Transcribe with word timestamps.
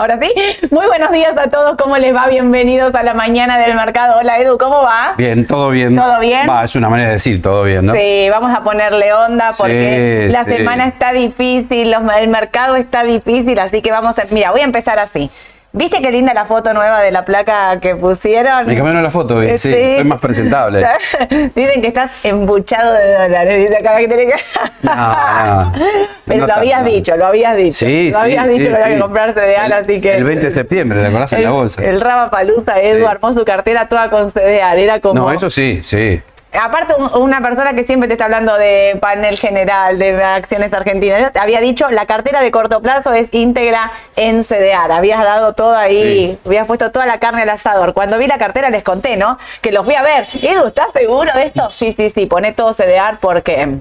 Ahora 0.00 0.18
sí, 0.18 0.32
muy 0.70 0.86
buenos 0.86 1.10
días 1.12 1.34
a 1.36 1.50
todos, 1.50 1.76
¿cómo 1.76 1.98
les 1.98 2.14
va? 2.16 2.26
Bienvenidos 2.26 2.94
a 2.94 3.02
la 3.02 3.12
mañana 3.12 3.58
del 3.58 3.74
mercado. 3.74 4.16
Hola 4.18 4.38
Edu, 4.38 4.56
¿cómo 4.56 4.80
va? 4.80 5.12
Bien, 5.18 5.46
todo 5.46 5.68
bien. 5.68 5.94
¿Todo 5.94 6.18
bien? 6.20 6.48
Va, 6.48 6.64
es 6.64 6.74
una 6.74 6.88
manera 6.88 7.08
de 7.08 7.14
decir 7.16 7.42
todo 7.42 7.64
bien, 7.64 7.84
¿no? 7.84 7.92
Sí, 7.92 8.28
vamos 8.30 8.50
a 8.56 8.62
ponerle 8.64 9.12
onda 9.12 9.52
porque 9.58 10.24
Sí, 10.28 10.32
la 10.32 10.44
sí. 10.44 10.52
semana 10.56 10.86
está 10.86 11.12
difícil, 11.12 11.90
los- 11.90 12.00
el 12.18 12.28
mercado 12.28 12.76
está 12.76 13.02
difícil, 13.02 13.58
así 13.58 13.82
que 13.82 13.90
vamos 13.90 14.18
a... 14.18 14.22
Mira, 14.30 14.52
voy 14.52 14.62
a 14.62 14.64
empezar 14.64 14.98
así. 14.98 15.30
¿Viste 15.72 16.02
qué 16.02 16.10
linda 16.10 16.34
la 16.34 16.44
foto 16.46 16.74
nueva 16.74 17.00
de 17.00 17.12
la 17.12 17.24
placa 17.24 17.78
que 17.78 17.94
pusieron? 17.94 18.66
Me 18.66 18.74
cambiaron 18.74 19.04
la 19.04 19.10
foto, 19.10 19.40
Eh, 19.40 19.56
sí, 19.56 19.72
estoy 19.72 20.02
más 20.04 20.20
presentable. 20.20 20.84
Dicen 21.54 21.80
que 21.80 21.86
estás 21.86 22.10
embuchado 22.24 22.92
de 22.92 23.12
dólares. 23.12 23.56
Dice 23.56 23.76
acá 23.76 23.96
que 23.98 24.08
tenés 24.08 24.34
que... 24.34 24.40
No, 24.82 24.94
no. 24.96 25.72
Pero 26.26 26.40
No 26.40 26.46
lo 26.48 26.54
habías 26.54 26.78
tanto. 26.80 26.92
dicho, 26.92 27.16
lo 27.16 27.26
habías 27.26 27.56
dicho. 27.56 27.86
Sí, 27.86 28.10
lo 28.10 28.16
sí, 28.18 28.20
habías 28.20 28.48
sí, 28.48 28.52
dicho 28.54 28.68
que 28.70 28.74
había 28.74 28.86
sí. 28.88 28.92
que 28.94 29.00
comprarse 29.00 29.40
de 29.40 29.56
así 29.56 30.00
que... 30.00 30.16
El 30.16 30.24
20 30.24 30.44
de 30.46 30.50
septiembre, 30.50 31.00
¿te 31.00 31.06
acordás? 31.06 31.32
En 31.34 31.42
la 31.44 31.50
bolsa. 31.50 31.84
El 31.84 32.00
Raba 32.00 32.30
Palusa, 32.30 32.74
Sí. 32.74 33.04
armó 33.04 33.32
su 33.32 33.44
cartera 33.44 33.86
toda 33.88 34.10
con 34.10 34.32
CDR. 34.32 34.76
Era 34.76 35.00
como. 35.00 35.14
No, 35.14 35.30
eso 35.32 35.48
sí, 35.50 35.82
sí. 35.84 36.20
Aparte, 36.52 36.94
un- 36.98 37.10
una 37.22 37.40
persona 37.40 37.74
que 37.74 37.84
siempre 37.84 38.08
te 38.08 38.14
está 38.14 38.24
hablando 38.24 38.56
de 38.58 38.98
panel 39.00 39.38
general, 39.38 39.98
de 39.98 40.22
acciones 40.22 40.72
argentinas, 40.72 41.20
yo 41.20 41.30
te 41.30 41.38
había 41.38 41.60
dicho, 41.60 41.88
la 41.90 42.06
cartera 42.06 42.40
de 42.42 42.50
corto 42.50 42.80
plazo 42.80 43.12
es 43.12 43.32
íntegra 43.32 43.92
en 44.16 44.42
CDR. 44.42 44.90
Habías 44.92 45.22
dado 45.22 45.52
todo 45.52 45.76
ahí, 45.76 46.02
Sí. 46.02 46.38
habías 46.46 46.66
puesto 46.66 46.90
toda 46.90 47.06
la 47.06 47.18
carne 47.18 47.42
al 47.42 47.50
asador. 47.50 47.94
Cuando 47.94 48.18
vi 48.18 48.26
la 48.26 48.38
cartera 48.38 48.68
les 48.70 48.82
conté, 48.82 49.16
¿no? 49.16 49.38
Que 49.60 49.70
los 49.70 49.84
fui 49.84 49.94
a 49.94 50.02
ver. 50.02 50.26
Edu, 50.42 50.66
¿estás 50.66 50.92
seguro 50.92 51.30
de 51.34 51.44
esto? 51.46 51.70
Sí, 51.70 51.92
sí, 51.92 52.10
sí, 52.10 52.26
poné 52.26 52.52
todo 52.52 52.74
CDR 52.74 53.18
porque... 53.20 53.76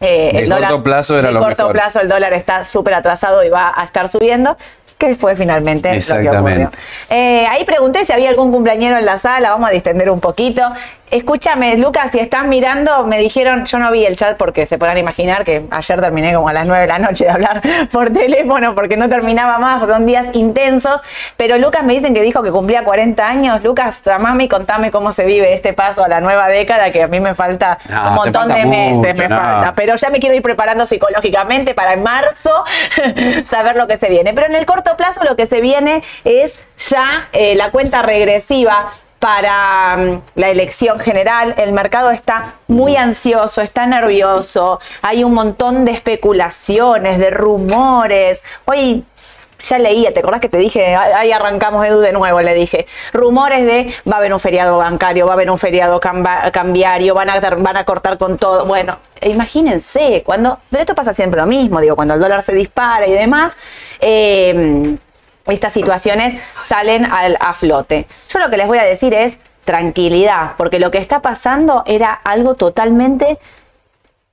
eh, 0.00 0.30
De 0.42 0.48
corto 0.48 0.82
plazo 0.82 1.18
era 1.18 1.30
lo 1.30 1.40
corto 1.40 1.62
mejor. 1.64 1.72
plazo 1.76 2.00
el 2.00 2.08
dólar 2.08 2.32
está 2.32 2.64
súper 2.64 2.94
atrasado 2.94 3.44
y 3.44 3.48
va 3.48 3.72
a 3.76 3.84
estar 3.84 4.08
subiendo. 4.08 4.56
Que 4.98 5.14
fue 5.14 5.36
finalmente 5.36 5.88
lo 5.90 5.92
que 5.94 5.98
ocurrió. 6.00 6.30
Exactamente. 6.32 6.76
Eh, 7.08 7.46
ahí 7.48 7.64
pregunté 7.64 8.04
si 8.04 8.12
había 8.12 8.30
algún 8.30 8.50
cumpleañero 8.50 8.98
en 8.98 9.06
la 9.06 9.16
sala, 9.18 9.50
vamos 9.50 9.68
a 9.68 9.70
distender 9.72 10.10
un 10.10 10.18
poquito. 10.18 10.62
Escúchame, 11.10 11.78
Lucas, 11.78 12.10
si 12.12 12.18
están 12.18 12.50
mirando, 12.50 13.04
me 13.06 13.18
dijeron, 13.18 13.64
yo 13.64 13.78
no 13.78 13.90
vi 13.90 14.04
el 14.04 14.14
chat 14.14 14.36
porque 14.36 14.66
se 14.66 14.76
podrán 14.76 14.98
imaginar 14.98 15.42
que 15.42 15.64
ayer 15.70 16.00
terminé 16.02 16.34
como 16.34 16.50
a 16.50 16.52
las 16.52 16.66
9 16.66 16.82
de 16.82 16.86
la 16.88 16.98
noche 16.98 17.24
de 17.24 17.30
hablar 17.30 17.62
por 17.92 18.12
teléfono 18.12 18.74
porque 18.74 18.98
no 18.98 19.08
terminaba 19.08 19.56
más, 19.58 19.80
son 19.80 20.04
días 20.04 20.26
intensos, 20.34 21.00
pero 21.38 21.56
Lucas 21.56 21.82
me 21.82 21.94
dicen 21.94 22.12
que 22.12 22.20
dijo 22.20 22.42
que 22.42 22.50
cumplía 22.50 22.84
40 22.84 23.26
años. 23.26 23.64
Lucas, 23.64 24.02
llamame 24.04 24.44
y 24.44 24.48
contame 24.48 24.90
cómo 24.90 25.12
se 25.12 25.24
vive 25.24 25.54
este 25.54 25.72
paso 25.72 26.04
a 26.04 26.08
la 26.08 26.20
nueva 26.20 26.48
década, 26.48 26.90
que 26.90 27.02
a 27.02 27.08
mí 27.08 27.20
me 27.20 27.34
falta 27.34 27.78
No, 27.88 28.08
un 28.10 28.14
montón 28.14 28.42
falta 28.42 28.56
de 28.56 28.66
meses, 28.66 28.98
mucho, 28.98 29.22
me 29.22 29.28
no. 29.28 29.36
falta, 29.40 29.72
pero 29.74 29.96
ya 29.96 30.10
me 30.10 30.20
quiero 30.20 30.34
ir 30.34 30.42
preparando 30.42 30.84
psicológicamente 30.84 31.72
para 31.72 31.94
en 31.94 32.02
marzo 32.02 32.64
saber 33.46 33.76
lo 33.76 33.86
que 33.86 33.96
se 33.96 34.10
viene. 34.10 34.34
Pero 34.34 34.46
en 34.46 34.56
el 34.56 34.66
corto 34.66 34.94
plazo 34.98 35.24
lo 35.24 35.36
que 35.36 35.46
se 35.46 35.62
viene 35.62 36.02
es 36.24 36.54
ya 36.90 37.28
eh, 37.32 37.54
la 37.54 37.70
cuenta 37.70 38.02
regresiva 38.02 38.92
para 39.18 39.96
mm, 39.96 40.22
la 40.36 40.48
elección 40.48 40.98
general. 41.00 41.54
El 41.58 41.72
mercado 41.72 42.10
está 42.10 42.54
muy 42.68 42.96
ansioso, 42.96 43.60
está 43.62 43.86
nervioso, 43.86 44.80
hay 45.02 45.24
un 45.24 45.34
montón 45.34 45.84
de 45.84 45.92
especulaciones, 45.92 47.18
de 47.18 47.30
rumores. 47.30 48.42
Hoy 48.64 49.04
ya 49.60 49.78
leía, 49.78 50.14
¿te 50.14 50.20
acordás 50.20 50.40
que 50.40 50.48
te 50.48 50.58
dije? 50.58 50.94
Ahí 50.94 51.32
arrancamos 51.32 51.84
Edu 51.84 51.98
de 52.00 52.12
nuevo, 52.12 52.40
le 52.40 52.54
dije. 52.54 52.86
Rumores 53.12 53.66
de 53.66 53.92
va 54.08 54.16
a 54.16 54.18
haber 54.18 54.32
un 54.32 54.38
feriado 54.38 54.78
bancario, 54.78 55.26
va 55.26 55.32
a 55.32 55.34
haber 55.34 55.50
un 55.50 55.58
feriado 55.58 56.00
cambiario, 56.00 57.14
van 57.14 57.28
a, 57.30 57.40
van 57.40 57.76
a 57.76 57.84
cortar 57.84 58.18
con 58.18 58.36
todo. 58.38 58.66
Bueno, 58.66 58.98
imagínense, 59.22 60.22
cuando. 60.24 60.58
Pero 60.70 60.82
esto 60.82 60.94
pasa 60.94 61.12
siempre 61.12 61.40
lo 61.40 61.46
mismo, 61.46 61.80
digo, 61.80 61.96
cuando 61.96 62.14
el 62.14 62.20
dólar 62.20 62.42
se 62.42 62.54
dispara 62.54 63.06
y 63.08 63.12
demás. 63.12 63.56
eh, 64.00 64.96
estas 65.52 65.72
situaciones 65.72 66.40
salen 66.60 67.04
al- 67.04 67.36
a 67.40 67.52
flote. 67.54 68.06
Yo 68.30 68.38
lo 68.38 68.50
que 68.50 68.56
les 68.56 68.66
voy 68.66 68.78
a 68.78 68.84
decir 68.84 69.14
es 69.14 69.38
tranquilidad, 69.64 70.52
porque 70.56 70.78
lo 70.78 70.90
que 70.90 70.98
está 70.98 71.20
pasando 71.20 71.82
era 71.86 72.10
algo 72.12 72.54
totalmente 72.54 73.38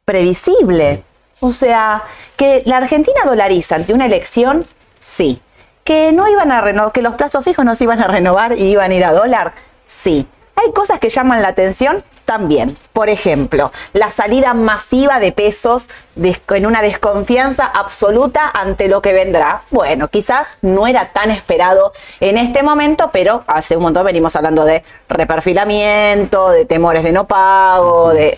previsible. 0.05 1.03
O 1.41 1.49
sea, 1.51 2.03
que 2.37 2.61
la 2.65 2.77
Argentina 2.77 3.19
dolariza 3.25 3.75
ante 3.75 3.93
una 3.93 4.05
elección, 4.05 4.65
sí. 4.99 5.41
Que 5.83 6.11
no 6.11 6.27
iban 6.27 6.51
a 6.51 6.61
renovar, 6.61 6.91
que 6.93 7.01
los 7.01 7.15
plazos 7.15 7.43
fijos 7.43 7.63
no 7.65 7.75
se 7.75 7.83
iban 7.83 8.01
a 8.01 8.07
renovar 8.07 8.57
y 8.57 8.63
iban 8.71 8.91
a 8.91 8.95
ir 8.95 9.05
a 9.05 9.11
dólar, 9.11 9.53
sí. 9.85 10.25
Hay 10.55 10.71
cosas 10.71 10.99
que 10.99 11.09
llaman 11.09 11.41
la 11.41 11.49
atención 11.49 12.03
también. 12.25 12.75
Por 12.93 13.09
ejemplo, 13.09 13.71
la 13.93 14.09
salida 14.09 14.53
masiva 14.53 15.19
de 15.19 15.31
pesos 15.31 15.89
en 16.15 16.65
una 16.65 16.81
desconfianza 16.81 17.65
absoluta 17.65 18.49
ante 18.53 18.87
lo 18.87 19.01
que 19.01 19.13
vendrá. 19.13 19.61
Bueno, 19.71 20.07
quizás 20.07 20.57
no 20.61 20.87
era 20.87 21.09
tan 21.09 21.29
esperado 21.29 21.93
en 22.19 22.37
este 22.37 22.63
momento, 22.63 23.09
pero 23.11 23.43
hace 23.47 23.77
un 23.77 23.83
montón 23.83 24.05
venimos 24.05 24.35
hablando 24.35 24.65
de 24.65 24.83
reperfilamiento, 25.09 26.49
de 26.49 26.65
temores 26.65 27.03
de 27.03 27.11
no 27.11 27.27
pago, 27.27 28.13
de 28.13 28.37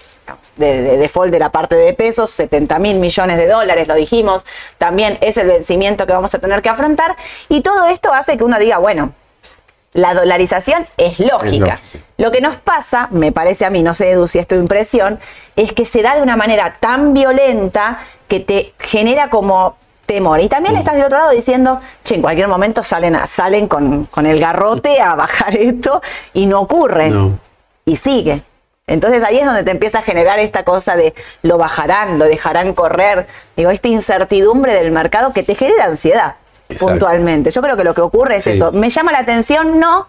de, 0.57 0.81
de 0.81 0.97
default 0.97 1.31
de 1.31 1.39
la 1.39 1.51
parte 1.51 1.75
de 1.75 1.93
pesos, 1.93 2.31
70 2.31 2.79
mil 2.79 2.97
millones 2.97 3.37
de 3.37 3.47
dólares, 3.47 3.87
lo 3.87 3.95
dijimos, 3.95 4.45
también 4.77 5.17
es 5.21 5.37
el 5.37 5.47
vencimiento 5.47 6.05
que 6.05 6.13
vamos 6.13 6.33
a 6.33 6.39
tener 6.39 6.61
que 6.61 6.69
afrontar. 6.69 7.15
Y 7.49 7.61
todo 7.61 7.87
esto 7.87 8.13
hace 8.13 8.37
que 8.37 8.43
uno 8.43 8.59
diga, 8.59 8.77
bueno, 8.77 9.13
la 9.93 10.13
dolarización 10.13 10.85
es 10.97 11.19
lógica. 11.19 11.39
lógica. 11.41 11.79
Lo 12.17 12.31
que 12.31 12.41
nos 12.41 12.55
pasa, 12.57 13.07
me 13.11 13.31
parece 13.31 13.65
a 13.65 13.69
mí, 13.69 13.83
no 13.83 13.93
sé 13.93 14.11
Edu 14.11 14.27
si 14.27 14.39
es 14.39 14.47
tu 14.47 14.55
impresión, 14.55 15.19
es 15.55 15.71
que 15.73 15.85
se 15.85 16.01
da 16.01 16.15
de 16.15 16.21
una 16.23 16.35
manera 16.35 16.75
tan 16.79 17.13
violenta 17.13 17.99
que 18.27 18.39
te 18.39 18.73
genera 18.79 19.29
como 19.29 19.75
temor. 20.07 20.39
Y 20.39 20.49
también 20.49 20.75
estás 20.75 20.95
del 20.95 21.03
otro 21.05 21.17
lado 21.19 21.31
diciendo, 21.31 21.79
che, 22.03 22.15
en 22.15 22.21
cualquier 22.21 22.47
momento 22.47 22.81
salen, 22.81 23.15
a- 23.15 23.27
salen 23.27 23.67
con, 23.67 24.05
con 24.05 24.25
el 24.25 24.39
garrote 24.39 24.99
a 25.01 25.15
bajar 25.15 25.55
esto 25.57 26.01
y 26.33 26.45
no 26.47 26.61
ocurre. 26.61 27.09
No. 27.09 27.37
Y 27.85 27.97
sigue. 27.97 28.41
Entonces 28.87 29.21
ahí 29.23 29.37
es 29.37 29.45
donde 29.45 29.63
te 29.63 29.71
empieza 29.71 29.99
a 29.99 30.01
generar 30.01 30.39
esta 30.39 30.63
cosa 30.63 30.95
de 30.95 31.13
lo 31.43 31.57
bajarán, 31.57 32.17
lo 32.19 32.25
dejarán 32.25 32.73
correr. 32.73 33.27
Digo, 33.57 33.69
esta 33.69 33.89
incertidumbre 33.89 34.73
del 34.73 34.91
mercado 34.91 35.33
que 35.33 35.43
te 35.43 35.55
genera 35.55 35.85
ansiedad 35.85 36.35
Exacto. 36.69 36.87
puntualmente. 36.93 37.51
Yo 37.51 37.61
creo 37.61 37.75
que 37.75 37.83
lo 37.83 37.93
que 37.93 38.01
ocurre 38.01 38.37
es 38.37 38.45
Sí. 38.45 38.51
eso. 38.51 38.71
Me 38.71 38.89
llama 38.89 39.11
la 39.11 39.19
atención, 39.19 39.77
no 39.79 40.07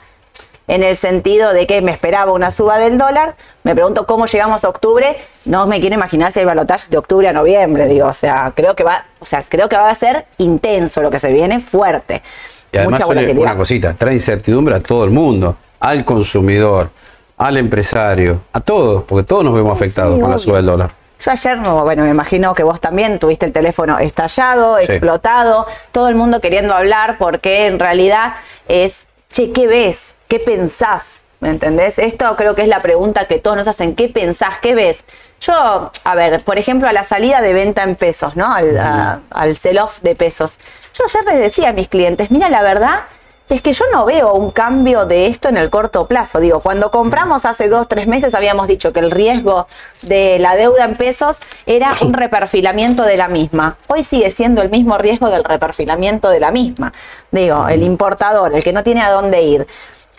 en 0.68 0.82
el 0.84 0.94
sentido 0.96 1.52
de 1.52 1.66
que 1.66 1.80
me 1.82 1.90
esperaba 1.90 2.32
una 2.32 2.50
suba 2.52 2.78
del 2.78 2.98
dólar. 2.98 3.34
Me 3.64 3.74
pregunto 3.74 4.06
cómo 4.06 4.26
llegamos 4.26 4.64
a 4.64 4.68
octubre. 4.68 5.16
No 5.46 5.66
me 5.66 5.80
quiero 5.80 5.94
imaginar 5.96 6.30
si 6.30 6.40
hay 6.40 6.46
balotaje 6.46 6.88
de 6.90 6.98
octubre 6.98 7.26
a 7.26 7.32
noviembre. 7.32 7.86
Digo, 7.86 8.06
o 8.06 8.12
sea, 8.12 8.52
creo 8.54 8.76
que 8.76 8.84
va, 8.84 9.04
o 9.18 9.24
sea, 9.24 9.42
creo 9.48 9.68
que 9.68 9.76
va 9.76 9.90
a 9.90 9.94
ser 9.94 10.26
intenso 10.36 11.02
lo 11.02 11.10
que 11.10 11.18
se 11.18 11.32
viene, 11.32 11.58
fuerte. 11.58 12.22
Y 12.70 12.76
además 12.76 12.92
Mucha 13.00 13.06
volatilidad. 13.06 13.42
una 13.42 13.56
cosita, 13.56 13.94
trae 13.94 14.14
incertidumbre 14.14 14.74
a 14.76 14.80
todo 14.80 15.04
el 15.04 15.10
mundo, 15.10 15.56
al 15.80 16.04
consumidor, 16.04 16.90
al 17.38 17.56
empresario, 17.56 18.42
a 18.52 18.60
todos, 18.60 19.04
porque 19.04 19.26
todos 19.26 19.44
nos 19.44 19.54
vemos 19.54 19.78
Sí, 19.78 19.84
afectados 19.84 20.16
sí, 20.16 20.20
con 20.20 20.30
la 20.30 20.38
suba 20.38 20.56
del 20.58 20.66
dólar. 20.66 20.90
Yo 21.20 21.30
ayer, 21.32 21.58
no, 21.58 21.82
bueno, 21.82 22.04
me 22.04 22.10
imagino 22.10 22.54
que 22.54 22.62
vos 22.62 22.80
también 22.80 23.18
tuviste 23.18 23.46
el 23.46 23.52
teléfono 23.52 23.98
estallado, 23.98 24.76
Sí. 24.78 24.84
explotado, 24.84 25.66
todo 25.92 26.08
el 26.08 26.14
mundo 26.14 26.40
queriendo 26.40 26.74
hablar 26.74 27.16
porque 27.18 27.66
en 27.66 27.78
realidad 27.78 28.34
es, 28.68 29.06
che, 29.32 29.50
¿qué 29.50 29.66
ves? 29.66 30.14
¿Qué 30.28 30.38
pensás? 30.38 31.24
¿Me 31.40 31.50
entendés? 31.50 31.98
Esto 31.98 32.34
creo 32.36 32.54
que 32.54 32.62
es 32.62 32.68
la 32.68 32.80
pregunta 32.80 33.26
que 33.26 33.38
todos 33.38 33.56
nos 33.56 33.68
hacen. 33.68 33.94
¿Qué 33.94 34.08
pensás? 34.08 34.58
¿Qué 34.60 34.74
ves? 34.74 35.04
Yo, 35.40 35.90
a 36.04 36.14
ver, 36.14 36.42
por 36.42 36.58
ejemplo, 36.58 36.88
a 36.88 36.92
la 36.92 37.04
salida 37.04 37.40
de 37.40 37.52
venta 37.52 37.82
en 37.82 37.96
pesos, 37.96 38.36
¿no? 38.36 38.52
Al, 38.52 39.56
sell-off 39.56 40.00
de 40.02 40.16
pesos. 40.16 40.58
Yo 40.94 41.04
ayer 41.04 41.24
les 41.32 41.40
decía 41.40 41.68
a 41.68 41.72
mis 41.72 41.88
clientes, 41.88 42.30
mira, 42.30 42.50
la 42.50 42.62
verdad 42.62 43.00
es 43.48 43.62
que 43.62 43.72
yo 43.72 43.84
no 43.92 44.04
veo 44.04 44.34
un 44.34 44.50
cambio 44.50 45.06
de 45.06 45.26
esto 45.26 45.48
en 45.48 45.56
el 45.56 45.70
corto 45.70 46.06
plazo. 46.06 46.38
Digo, 46.40 46.60
cuando 46.60 46.90
compramos 46.90 47.44
hace 47.46 47.68
dos, 47.68 47.88
tres 47.88 48.06
meses 48.06 48.34
habíamos 48.34 48.68
dicho 48.68 48.92
que 48.92 49.00
el 49.00 49.10
riesgo 49.10 49.66
de 50.02 50.38
la 50.38 50.54
deuda 50.56 50.84
en 50.84 50.94
pesos 50.96 51.38
era 51.66 51.94
un 52.02 52.12
reperfilamiento 52.14 53.02
de 53.04 53.16
la 53.16 53.28
misma. 53.28 53.76
Hoy 53.86 54.04
sigue 54.04 54.30
siendo 54.30 54.60
el 54.62 54.70
mismo 54.70 54.98
riesgo 54.98 55.30
del 55.30 55.44
reperfilamiento 55.44 56.28
de 56.30 56.40
la 56.40 56.50
misma. 56.50 56.92
Digo, 57.30 57.68
el 57.68 57.82
importador, 57.82 58.54
el 58.54 58.62
que 58.62 58.72
no 58.72 58.82
tiene 58.82 59.02
a 59.02 59.10
dónde 59.10 59.42
ir. 59.42 59.66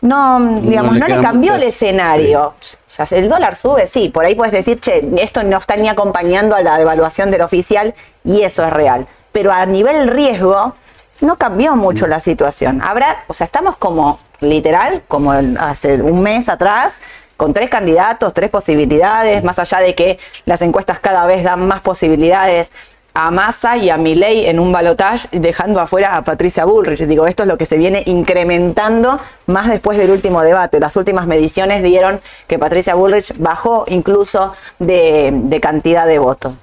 No, 0.01 0.39
digamos, 0.61 0.93
le 0.93 0.99
no 1.01 1.07
le 1.07 1.21
cambió 1.21 1.51
muchas- 1.51 1.63
el 1.63 1.69
escenario. 1.69 2.41
O 2.47 2.53
sea, 2.87 3.05
el 3.11 3.27
dólar 3.27 3.55
sube, 3.57 3.85
sí, 3.85 4.09
por 4.09 4.23
ahí 4.25 4.33
puedes 4.33 4.53
decir, 4.53 4.79
che, 4.79 5.05
esto 5.17 5.43
no 5.43 5.57
está 5.57 5.75
ni 5.75 5.89
acompañando 5.89 6.55
a 6.55 6.61
la 6.61 6.77
devaluación 6.77 7.29
del 7.31 7.41
oficial 7.41 7.93
y 8.23 8.43
eso 8.43 8.65
es 8.65 8.71
real. 8.71 9.05
Pero 9.33 9.51
a 9.51 9.65
nivel 9.65 10.07
riesgo, 10.07 10.73
no 11.21 11.37
cambió 11.37 11.75
mucho 11.75 12.07
la 12.07 12.19
situación. 12.19 12.81
Habrá, 12.81 13.23
o 13.27 13.33
sea, 13.33 13.45
estamos 13.45 13.77
como 13.77 14.19
literal, 14.41 15.03
como 15.07 15.31
hace 15.31 16.01
un 16.01 16.21
mes 16.21 16.49
atrás, 16.49 16.97
con 17.37 17.53
tres 17.53 17.69
candidatos, 17.69 18.33
tres 18.33 18.49
posibilidades, 18.49 19.43
más 19.43 19.59
allá 19.59 19.79
de 19.79 19.95
que 19.95 20.19
las 20.45 20.61
encuestas 20.61 20.99
cada 20.99 21.25
vez 21.25 21.43
dan 21.43 21.67
más 21.67 21.81
posibilidades 21.81 22.71
a 23.13 23.31
Massa 23.31 23.75
y 23.75 23.89
a 23.89 23.97
Milei 23.97 24.45
en 24.47 24.59
un 24.59 24.71
balotaje, 24.71 25.27
dejando 25.31 25.79
afuera 25.79 26.15
a 26.15 26.21
Patricia 26.21 26.65
Bullrich. 26.65 27.05
Digo, 27.05 27.27
esto 27.27 27.43
es 27.43 27.49
lo 27.49 27.57
que 27.57 27.65
se 27.65 27.77
viene 27.77 28.03
incrementando 28.05 29.19
más 29.47 29.67
después 29.67 29.97
del 29.97 30.11
último 30.11 30.41
debate. 30.41 30.79
Las 30.79 30.95
últimas 30.95 31.27
mediciones 31.27 31.83
dieron 31.83 32.21
que 32.47 32.59
Patricia 32.59 32.95
Bullrich 32.95 33.33
bajó 33.37 33.85
incluso 33.87 34.53
de, 34.77 35.31
de 35.33 35.59
cantidad 35.59 36.05
de 36.05 36.19
votos. 36.19 36.55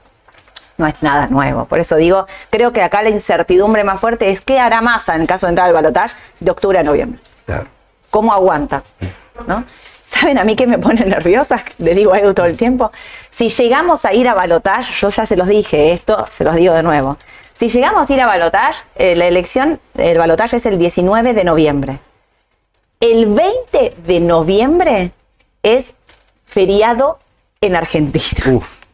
No 0.79 0.87
es 0.87 1.03
nada 1.03 1.27
nuevo. 1.29 1.65
Por 1.67 1.79
eso 1.79 1.97
digo, 1.97 2.27
creo 2.51 2.73
que 2.73 2.83
acá 2.83 3.03
la 3.03 3.11
incertidumbre 3.11 3.85
más 3.85 4.01
fuerte 4.01 4.31
es 4.31 4.41
qué 4.41 4.59
hará 4.59 4.81
Massa 4.81 5.15
en 5.15 5.27
caso 5.27 5.47
de 5.47 5.51
entrar 5.51 5.69
al 5.69 5.75
balotaje 5.75 6.17
de 6.41 6.51
octubre 6.51 6.79
a 6.79 6.83
noviembre. 6.83 7.21
Claro. 7.45 7.67
¿Cómo 8.11 8.33
aguanta? 8.33 8.83
¿No? 9.47 9.65
¿Saben 10.05 10.39
a 10.39 10.45
mí 10.45 10.55
qué 10.55 10.67
me 10.67 10.79
pone 10.79 11.05
nerviosa? 11.05 11.63
Le 11.79 11.95
digo 11.95 12.13
a 12.13 12.21
Edu 12.21 12.33
todo 12.33 12.47
el 12.47 12.57
tiempo. 12.57 12.93
Si 13.31 13.49
llegamos 13.49 14.05
a 14.05 14.15
ir 14.15 14.29
a 14.29 14.35
balotaje, 14.35 14.93
yo 15.01 15.09
ya 15.09 15.27
se 15.27 15.37
los 15.37 15.49
dije, 15.49 15.93
esto 15.93 16.27
se 16.31 16.45
los 16.45 16.55
digo 16.55 16.75
de 16.75 16.83
nuevo. 16.83 17.17
Si 17.53 17.69
llegamos 17.69 18.09
a 18.09 18.13
ir 18.13 18.21
a 18.21 18.27
balotaje, 18.27 18.83
eh, 18.95 19.17
la 19.17 19.27
elección, 19.27 19.81
el 19.97 20.19
balotaje 20.19 20.57
es 20.57 20.67
el 20.67 20.79
19 20.79 21.35
de 21.35 21.45
noviembre. 21.45 21.99
El 23.01 23.27
20 23.27 23.95
de 24.05 24.21
noviembre 24.21 25.11
es 25.63 25.95
feriado 26.47 27.19
en 27.61 27.77
Argentina. 27.77 28.45
Uf. 28.47 28.86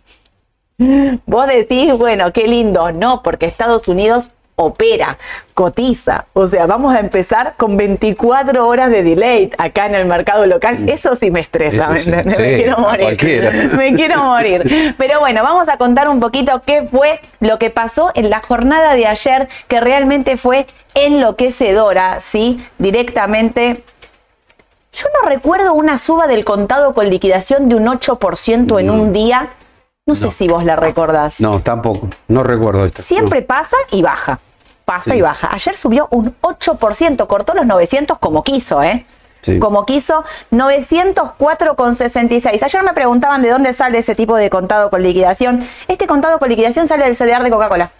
Vos 1.26 1.46
decís, 1.46 1.92
bueno, 1.96 2.32
qué 2.32 2.46
lindo. 2.46 2.92
No, 2.92 3.22
porque 3.22 3.46
Estados 3.46 3.88
Unidos 3.88 4.30
opera, 4.56 5.18
cotiza. 5.54 6.26
O 6.34 6.46
sea, 6.46 6.66
vamos 6.66 6.94
a 6.94 7.00
empezar 7.00 7.54
con 7.56 7.76
24 7.76 8.66
horas 8.66 8.90
de 8.90 9.02
delay 9.02 9.50
acá 9.58 9.86
en 9.86 9.94
el 9.94 10.06
mercado 10.06 10.46
local. 10.46 10.88
Eso 10.88 11.16
sí 11.16 11.30
me 11.30 11.40
estresa, 11.40 11.88
¿me 11.88 12.00
sí, 12.00 12.10
sí, 12.10 12.34
quiero 12.36 12.78
morir. 12.78 13.72
Me 13.76 13.94
quiero 13.94 14.22
morir. 14.22 14.94
Pero 14.98 15.20
bueno, 15.20 15.42
vamos 15.42 15.68
a 15.68 15.76
contar 15.78 16.08
un 16.08 16.20
poquito 16.20 16.60
qué 16.64 16.82
fue 16.82 17.20
lo 17.40 17.58
que 17.58 17.70
pasó 17.70 18.10
en 18.14 18.30
la 18.30 18.40
jornada 18.40 18.94
de 18.94 19.06
ayer, 19.06 19.48
que 19.68 19.80
realmente 19.80 20.36
fue 20.36 20.66
enloquecedora, 20.94 22.20
¿sí? 22.20 22.64
Directamente 22.78 23.82
yo 24.92 25.06
no 25.22 25.28
recuerdo 25.28 25.72
una 25.72 25.96
suba 25.96 26.26
del 26.26 26.44
contado 26.44 26.92
con 26.92 27.08
liquidación 27.08 27.68
de 27.68 27.76
un 27.76 27.86
8% 27.86 28.78
en 28.78 28.90
un 28.90 29.12
día. 29.12 29.48
No 30.04 30.16
sé 30.16 30.32
si 30.32 30.48
vos 30.48 30.64
la 30.64 30.74
recordás. 30.74 31.38
No, 31.40 31.60
tampoco. 31.60 32.08
No 32.26 32.42
recuerdo 32.42 32.84
esto. 32.84 33.00
Siempre 33.02 33.40
pasa 33.42 33.76
y 33.92 34.02
baja. 34.02 34.40
Pasa 34.84 35.12
Sí. 35.12 35.18
y 35.18 35.22
baja. 35.22 35.48
Ayer 35.52 35.76
subió 35.76 36.08
un 36.10 36.34
8%, 36.40 37.28
cortó 37.28 37.54
los 37.54 37.66
900 37.66 38.18
como 38.18 38.42
quiso, 38.42 38.82
¿eh? 38.82 39.06
Sí. 39.42 39.60
Como 39.60 39.86
quiso, 39.86 40.24
904,66. 40.50 42.64
Ayer 42.64 42.82
me 42.82 42.94
preguntaban 42.94 43.42
de 43.42 43.50
dónde 43.50 43.72
sale 43.72 43.98
ese 43.98 44.16
tipo 44.16 44.34
de 44.36 44.50
contado 44.50 44.90
con 44.90 45.04
liquidación. 45.04 45.64
Este 45.86 46.08
contado 46.08 46.40
con 46.40 46.48
liquidación 46.48 46.88
sale 46.88 47.04
del 47.04 47.14
CDR 47.16 47.44
de 47.44 47.50
Coca-Cola 47.50 47.90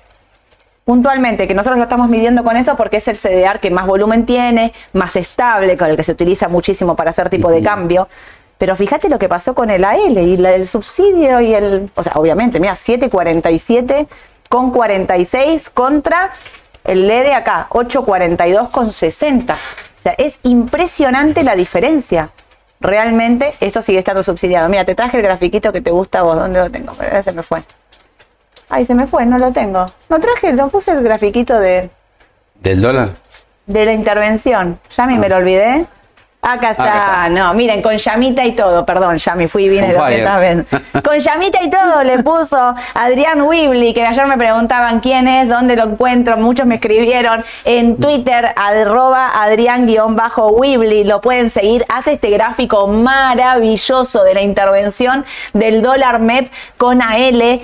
puntualmente, 0.85 1.47
que 1.47 1.55
nosotros 1.55 1.79
lo 1.79 1.85
estamos 1.85 2.11
midiendo 2.11 2.43
con 2.43 2.57
eso 2.57 2.75
porque 2.77 2.97
es 2.97 3.07
el 3.07 3.17
CDR 3.17 3.61
que 3.61 3.71
más 3.71 3.87
volumen 3.87 4.27
tiene, 4.27 4.73
más 4.93 5.15
estable, 5.15 5.79
con 5.79 5.89
el 5.89 5.97
que 5.97 6.03
se 6.03 6.11
utiliza 6.11 6.49
muchísimo 6.49 6.97
para 6.97 7.11
hacer 7.11 7.31
tipo 7.31 7.49
de 7.53 7.63
cambio. 7.63 8.09
Pero 8.63 8.77
fíjate 8.77 9.09
lo 9.09 9.19
que 9.19 9.29
pasó 9.29 9.57
con 9.57 9.71
el 9.71 9.85
AL 9.85 10.17
y 10.19 10.37
la- 10.37 10.53
el 10.53 10.69
subsidio 10.69 11.41
y 11.41 11.53
el. 11.53 11.91
O 11.97 12.03
sea, 12.05 12.13
obviamente, 12.15 12.61
mira, 12.61 12.77
7.47 12.77 14.07
con 14.49 14.71
46 14.71 15.69
contra 15.69 16.31
el 16.85 17.09
LED 17.09 17.25
de 17.25 17.35
acá, 17.35 17.67
8.42 17.71 18.69
con 18.71 18.93
60. 18.93 19.55
O 19.55 20.03
sea, 20.05 20.13
es 20.17 20.39
impresionante 20.45 21.43
la 21.43 21.57
diferencia. 21.57 22.31
Realmente 22.79 23.53
esto 23.59 23.83
sigue 23.83 23.99
estando 23.99 24.23
subsidiado. 24.23 24.69
Mira, 24.69 24.85
te 24.85 24.95
traje 24.95 25.17
el 25.17 25.25
grafiquito 25.25 25.73
que 25.73 25.81
te 25.81 25.91
gusta 25.91 26.21
a 26.21 26.23
vos. 26.23 26.37
¿Dónde 26.37 26.61
lo 26.61 26.71
tengo? 26.71 26.93
Ahora 26.93 27.21
se 27.21 27.33
me 27.33 27.43
fue. 27.43 27.65
Ay, 28.69 28.87
se 28.87 28.95
me 28.95 29.09
fue, 29.09 29.27
no 29.27 29.39
lo 29.39 29.51
tengo. 29.51 29.87
No 30.09 30.21
traje, 30.21 30.53
lo 30.53 30.69
puse 30.69 30.93
el 30.93 31.03
grafiquito 31.03 31.59
de, 31.59 31.91
¿Del 32.61 32.81
dólar? 32.81 33.11
de 33.67 33.85
la 33.87 33.93
intervención. 33.93 34.79
Yami, 34.97 35.19
me 35.19 35.29
lo 35.29 35.39
olvidé. 35.39 35.85
Acá 36.45 36.73
está. 36.73 36.83
Acá 36.83 36.95
está. 36.95 37.29
No, 37.29 37.55
miren, 37.55 37.81
con 37.81 37.97
llamita 37.97 38.45
y 38.45 38.51
todo. 38.53 38.85
Perdón, 38.85 39.17
Yami, 39.17 39.47
fui 39.47 39.67
y 39.67 39.69
vine 39.69 39.85
On 39.85 39.89
de 39.91 39.95
donde 39.97 40.11
fire. 40.11 40.19
estás 40.21 40.41
ven. 40.93 41.03
Con 41.03 41.19
llamita 41.21 41.63
y 41.63 41.71
todo 41.71 42.03
le 42.03 42.23
puso 42.25 42.75
Adrián 42.95 43.43
Wibley, 43.43 43.95
que 43.95 44.05
ayer 44.05 44.27
me 44.27 44.37
preguntaban 44.37 44.99
quién 44.99 45.29
es, 45.29 45.49
dónde 45.49 45.77
lo 45.77 45.85
encuentro. 45.85 46.37
Muchos 46.37 46.67
me 46.67 46.75
escribieron 46.77 47.45
en 47.65 47.97
Twitter, 47.99 48.53
arroba 48.57 49.31
Adrián-Wibley. 49.43 51.05
Lo 51.05 51.21
pueden 51.21 51.49
seguir. 51.49 51.85
Hace 51.89 52.15
este 52.15 52.31
gráfico 52.31 52.89
maravilloso 52.89 54.25
de 54.25 54.35
la 54.35 54.43
intervención 54.43 55.25
del 55.53 55.81
dólar 55.81 56.19
MEP 56.19 56.51
con 56.77 57.03
AL 57.03 57.61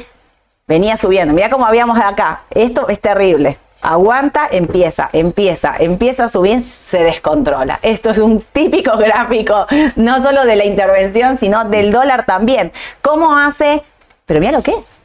venía 0.68 0.96
subiendo. 0.96 1.34
Mira 1.34 1.50
cómo 1.50 1.66
habíamos 1.66 1.98
acá. 1.98 2.42
Esto 2.50 2.88
es 2.88 3.00
terrible. 3.00 3.58
Aguanta, 3.80 4.48
empieza, 4.50 5.08
empieza, 5.12 5.76
empieza 5.78 6.24
a 6.24 6.28
subir, 6.28 6.64
se 6.64 6.98
descontrola. 7.04 7.78
Esto 7.82 8.10
es 8.10 8.18
un 8.18 8.40
típico 8.52 8.96
gráfico, 8.98 9.66
no 9.96 10.22
solo 10.22 10.44
de 10.44 10.56
la 10.56 10.64
intervención, 10.64 11.38
sino 11.38 11.64
del 11.64 11.92
dólar 11.92 12.26
también. 12.26 12.72
¿Cómo 13.02 13.36
hace? 13.36 13.82
Pero 14.26 14.40
mira 14.40 14.52
lo 14.52 14.62
que 14.62 14.72
es. 14.72 14.98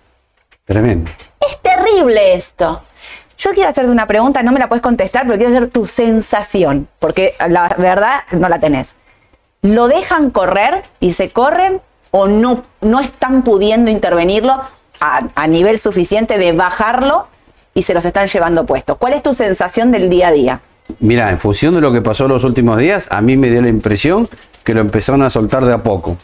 Tremendo. 0.65 1.11
Es 1.39 1.59
terrible 1.61 2.33
esto. 2.33 2.81
Yo 3.37 3.51
quiero 3.51 3.69
hacerte 3.69 3.91
una 3.91 4.07
pregunta, 4.07 4.41
no 4.41 4.51
me 4.51 4.59
la 4.59 4.69
puedes 4.69 4.81
contestar, 4.81 5.25
pero 5.25 5.37
quiero 5.37 5.53
saber 5.53 5.69
tu 5.69 5.85
sensación, 5.85 6.87
porque 6.99 7.33
la 7.47 7.75
verdad 7.77 8.21
no 8.31 8.47
la 8.49 8.59
tenés. 8.59 8.95
¿Lo 9.61 9.87
dejan 9.87 10.29
correr 10.29 10.83
y 10.99 11.13
se 11.13 11.29
corren 11.29 11.81
o 12.11 12.27
no, 12.27 12.63
no 12.81 12.99
están 13.01 13.43
pudiendo 13.43 13.91
intervenirlo 13.91 14.61
a, 14.99 15.21
a 15.35 15.47
nivel 15.47 15.77
suficiente 15.79 16.37
de 16.37 16.53
bajarlo 16.53 17.27
y 17.73 17.81
se 17.83 17.93
los 17.93 18.05
están 18.05 18.27
llevando 18.27 18.65
puestos? 18.65 18.97
¿Cuál 18.97 19.13
es 19.13 19.23
tu 19.23 19.33
sensación 19.33 19.91
del 19.91 20.09
día 20.09 20.27
a 20.27 20.31
día? 20.31 20.59
Mira, 20.99 21.29
en 21.31 21.39
función 21.39 21.75
de 21.75 21.81
lo 21.81 21.91
que 21.93 22.01
pasó 22.01 22.27
los 22.27 22.43
últimos 22.43 22.77
días, 22.77 23.07
a 23.09 23.21
mí 23.21 23.37
me 23.37 23.49
dio 23.49 23.61
la 23.61 23.69
impresión 23.69 24.27
que 24.63 24.73
lo 24.73 24.81
empezaron 24.81 25.21
a 25.23 25.29
soltar 25.29 25.65
de 25.65 25.73
a 25.73 25.77
poco. 25.83 26.17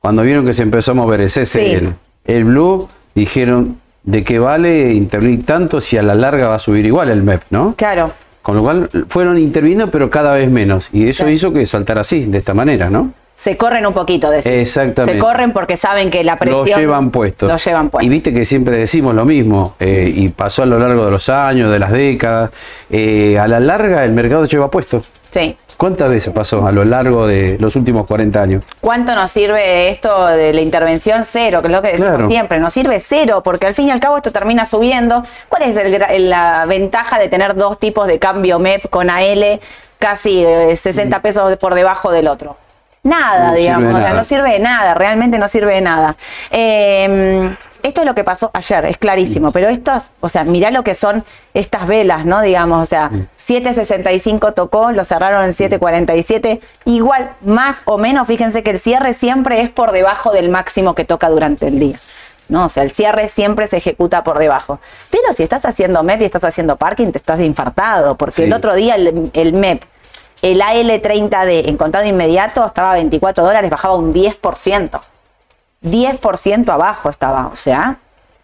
Cuando 0.00 0.22
vieron 0.22 0.46
que 0.46 0.54
se 0.54 0.62
empezó 0.62 0.92
a 0.92 0.94
mover 0.94 1.20
ese 1.20 1.44
Sí. 1.46 1.60
el, 1.60 1.94
el 2.24 2.44
blue, 2.44 2.88
dijeron, 3.14 3.78
¿de 4.04 4.24
qué 4.24 4.38
vale 4.38 4.92
intervenir 4.94 5.44
tanto 5.44 5.80
si 5.80 5.98
a 5.98 6.02
la 6.02 6.14
larga 6.14 6.48
va 6.48 6.54
a 6.54 6.58
subir 6.58 6.86
igual 6.86 7.10
el 7.10 7.22
MEP, 7.22 7.42
no? 7.50 7.74
Claro. 7.76 8.12
Con 8.42 8.56
lo 8.56 8.62
cual 8.62 8.88
fueron 9.08 9.36
interviniendo, 9.36 9.90
pero 9.90 10.08
cada 10.08 10.32
vez 10.32 10.50
menos. 10.50 10.88
Y 10.94 11.06
eso 11.08 11.18
Claro. 11.24 11.32
hizo 11.32 11.52
que 11.52 11.66
saltara 11.66 12.00
así, 12.00 12.24
de 12.24 12.38
esta 12.38 12.54
manera, 12.54 12.88
¿no? 12.88 13.12
Se 13.40 13.56
corren 13.56 13.86
un 13.86 13.94
poquito 13.94 14.28
de 14.28 14.40
eso. 14.40 14.50
Exactamente. 14.50 15.14
Se 15.14 15.18
corren 15.18 15.54
porque 15.54 15.78
saben 15.78 16.10
que 16.10 16.22
la 16.22 16.36
presión. 16.36 16.66
Lo 16.68 16.76
llevan 16.76 17.10
puesto. 17.10 17.48
Lo 17.48 17.56
llevan 17.56 17.88
puesto. 17.88 18.06
Y 18.06 18.10
viste 18.10 18.34
que 18.34 18.44
siempre 18.44 18.76
decimos 18.76 19.14
lo 19.14 19.24
mismo, 19.24 19.76
eh, 19.80 20.12
y 20.14 20.28
pasó 20.28 20.64
a 20.64 20.66
lo 20.66 20.78
largo 20.78 21.06
de 21.06 21.10
los 21.10 21.26
años, 21.30 21.70
de 21.72 21.78
las 21.78 21.90
décadas. 21.90 22.50
eh, 22.90 23.38
a 23.38 23.48
la 23.48 23.58
larga 23.58 24.04
el 24.04 24.12
mercado 24.12 24.44
lleva 24.44 24.70
puesto. 24.70 25.02
Sí. 25.30 25.56
¿Cuántas 25.78 26.10
veces 26.10 26.34
pasó 26.34 26.66
a 26.66 26.70
lo 26.70 26.84
largo 26.84 27.26
de 27.26 27.56
los 27.58 27.76
últimos 27.76 28.06
40 28.06 28.42
años? 28.42 28.62
¿Cuánto 28.82 29.14
nos 29.14 29.30
sirve 29.30 29.88
esto 29.88 30.26
de 30.26 30.52
la 30.52 30.60
intervención? 30.60 31.24
Cero, 31.24 31.62
que 31.62 31.68
es 31.68 31.72
lo 31.72 31.80
que 31.80 31.92
decimos 31.92 32.10
Claro. 32.16 32.28
siempre. 32.28 32.58
Nos 32.60 32.74
sirve 32.74 33.00
cero, 33.00 33.40
porque 33.42 33.66
al 33.68 33.72
fin 33.74 33.88
y 33.88 33.90
al 33.90 34.00
cabo 34.00 34.18
esto 34.18 34.32
termina 34.32 34.66
subiendo. 34.66 35.22
¿Cuál 35.48 35.62
es 35.62 35.78
el 35.78 36.28
la 36.28 36.66
ventaja 36.66 37.18
de 37.18 37.28
tener 37.28 37.54
dos 37.54 37.78
tipos 37.78 38.06
de 38.06 38.18
cambio 38.18 38.58
MEP 38.58 38.90
con 38.90 39.08
AL 39.08 39.60
casi 39.98 40.44
eh, 40.44 40.76
60 40.76 41.22
pesos 41.22 41.56
por 41.56 41.72
debajo 41.74 42.12
del 42.12 42.28
otro? 42.28 42.58
Nada, 43.02 43.48
No 43.48 43.54
digamos. 43.54 43.88
O 43.88 43.96
sea, 43.96 44.00
nada. 44.00 44.14
no 44.14 44.24
sirve 44.24 44.52
de 44.52 44.58
nada, 44.58 44.94
realmente 44.94 45.38
no 45.38 45.48
sirve 45.48 45.74
de 45.74 45.80
nada. 45.80 46.16
Eh, 46.50 47.56
esto 47.82 48.02
es 48.02 48.06
lo 48.06 48.14
que 48.14 48.24
pasó 48.24 48.50
ayer, 48.52 48.84
es 48.84 48.98
clarísimo, 48.98 49.52
pero 49.52 49.68
estas, 49.68 50.10
o 50.20 50.28
sea, 50.28 50.44
mirá 50.44 50.70
lo 50.70 50.84
que 50.84 50.94
son 50.94 51.24
estas 51.54 51.86
velas, 51.86 52.26
¿no? 52.26 52.42
Digamos, 52.42 52.82
o 52.82 52.84
sea, 52.86 53.10
7.65 53.38 54.52
tocó, 54.52 54.92
lo 54.92 55.02
cerraron 55.04 55.44
en 55.44 55.50
7.47, 55.52 56.60
igual, 56.84 57.30
más 57.40 57.80
o 57.86 57.96
menos, 57.96 58.26
fíjense 58.28 58.62
que 58.62 58.70
el 58.70 58.78
cierre 58.80 59.14
siempre 59.14 59.62
es 59.62 59.70
por 59.70 59.92
debajo 59.92 60.30
del 60.32 60.50
máximo 60.50 60.94
que 60.94 61.04
toca 61.06 61.28
durante 61.30 61.68
el 61.68 61.78
día. 61.78 61.96
¿no? 62.50 62.66
O 62.66 62.68
sea, 62.68 62.82
el 62.82 62.90
cierre 62.90 63.28
siempre 63.28 63.68
se 63.68 63.76
ejecuta 63.76 64.24
por 64.24 64.38
debajo. 64.40 64.80
Pero 65.08 65.32
si 65.32 65.44
estás 65.44 65.64
haciendo 65.64 66.02
MEP 66.02 66.22
y 66.22 66.24
estás 66.24 66.42
haciendo 66.42 66.76
parking, 66.76 67.12
te 67.12 67.18
estás 67.18 67.38
infartado, 67.40 68.16
porque 68.16 68.34
Sí. 68.34 68.42
el 68.42 68.52
otro 68.52 68.74
día 68.74 68.96
el, 68.96 69.30
el 69.34 69.52
MEP, 69.52 69.84
el 70.42 70.60
AL30D 70.60 71.68
en 71.68 71.76
contado 71.76 72.04
inmediato 72.06 72.64
estaba 72.64 72.92
a 72.92 72.94
24 72.94 73.44
dólares, 73.44 73.70
bajaba 73.70 73.96
un 73.96 74.12
10%. 74.12 75.00
10% 75.82 76.68
abajo 76.68 77.08
estaba, 77.08 77.46
o 77.48 77.56
sea, 77.56 77.98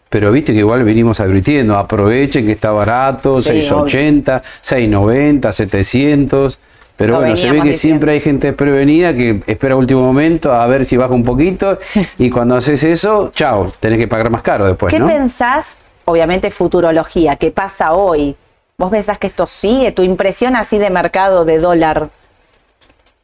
Pero 0.08 0.30
viste 0.32 0.52
que 0.52 0.60
igual 0.60 0.84
venimos 0.84 1.20
advirtiendo, 1.20 1.76
aprovechen 1.76 2.46
que 2.46 2.52
está 2.52 2.70
barato, 2.70 3.40
Sí, 3.42 3.48
680, 3.62 4.42
690, 4.62 5.52
700. 5.52 6.58
Pero 6.96 7.16
bueno, 7.16 7.36
se 7.36 7.50
ve 7.50 7.60
que 7.60 7.68
diciendo. 7.68 7.78
siempre 7.78 8.12
hay 8.12 8.20
gente 8.20 8.46
desprevenida 8.46 9.12
que 9.12 9.42
espera 9.46 9.76
último 9.76 10.00
momento 10.02 10.54
a 10.54 10.66
ver 10.66 10.86
si 10.86 10.96
baja 10.96 11.12
un 11.12 11.24
poquito 11.24 11.78
y 12.18 12.30
cuando 12.30 12.54
haces 12.56 12.82
eso, 12.84 13.30
chao, 13.34 13.70
tenés 13.80 13.98
que 13.98 14.08
pagar 14.08 14.30
más 14.30 14.40
caro 14.40 14.66
después, 14.66 14.90
¿qué 14.94 14.98
¿no? 14.98 15.06
pensás? 15.06 15.76
Obviamente 16.06 16.50
futurología, 16.50 17.36
¿qué 17.36 17.50
pasa 17.50 17.92
hoy? 17.92 18.34
¿Vos 18.78 18.90
pensás 18.90 19.18
que 19.18 19.26
esto 19.26 19.46
sigue? 19.46 19.92
¿Tu 19.92 20.02
impresión 20.02 20.54
así 20.56 20.78
de 20.78 20.90
mercado 20.90 21.44
de 21.44 21.58
dólar? 21.58 22.08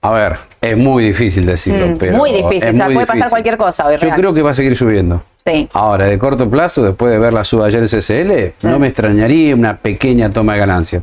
A 0.00 0.10
ver, 0.10 0.38
es 0.60 0.76
muy 0.76 1.04
difícil 1.04 1.46
decirlo, 1.46 1.86
Mm, 1.88 1.98
pero 1.98 2.16
muy 2.16 2.32
difícil, 2.32 2.64
es 2.68 2.74
o 2.74 2.76
sea, 2.76 2.86
puede 2.86 3.06
pasar 3.06 3.28
cualquier 3.30 3.56
cosa 3.56 3.86
hoy, 3.86 3.94
Yo 3.98 4.00
real. 4.08 4.16
creo 4.16 4.34
que 4.34 4.42
va 4.42 4.50
a 4.50 4.54
seguir 4.54 4.74
subiendo. 4.76 5.22
Sí. 5.46 5.68
Ahora, 5.74 6.06
de 6.06 6.18
corto 6.18 6.48
plazo, 6.48 6.82
después 6.82 7.12
de 7.12 7.18
ver 7.18 7.32
la 7.32 7.44
suba 7.44 7.66
ayer 7.66 7.80
del 7.80 7.88
CCL, 7.88 8.54
no 8.68 8.78
me 8.78 8.88
extrañaría 8.88 9.54
una 9.54 9.76
pequeña 9.76 10.30
toma 10.30 10.54
de 10.54 10.58
ganancia. 10.60 11.02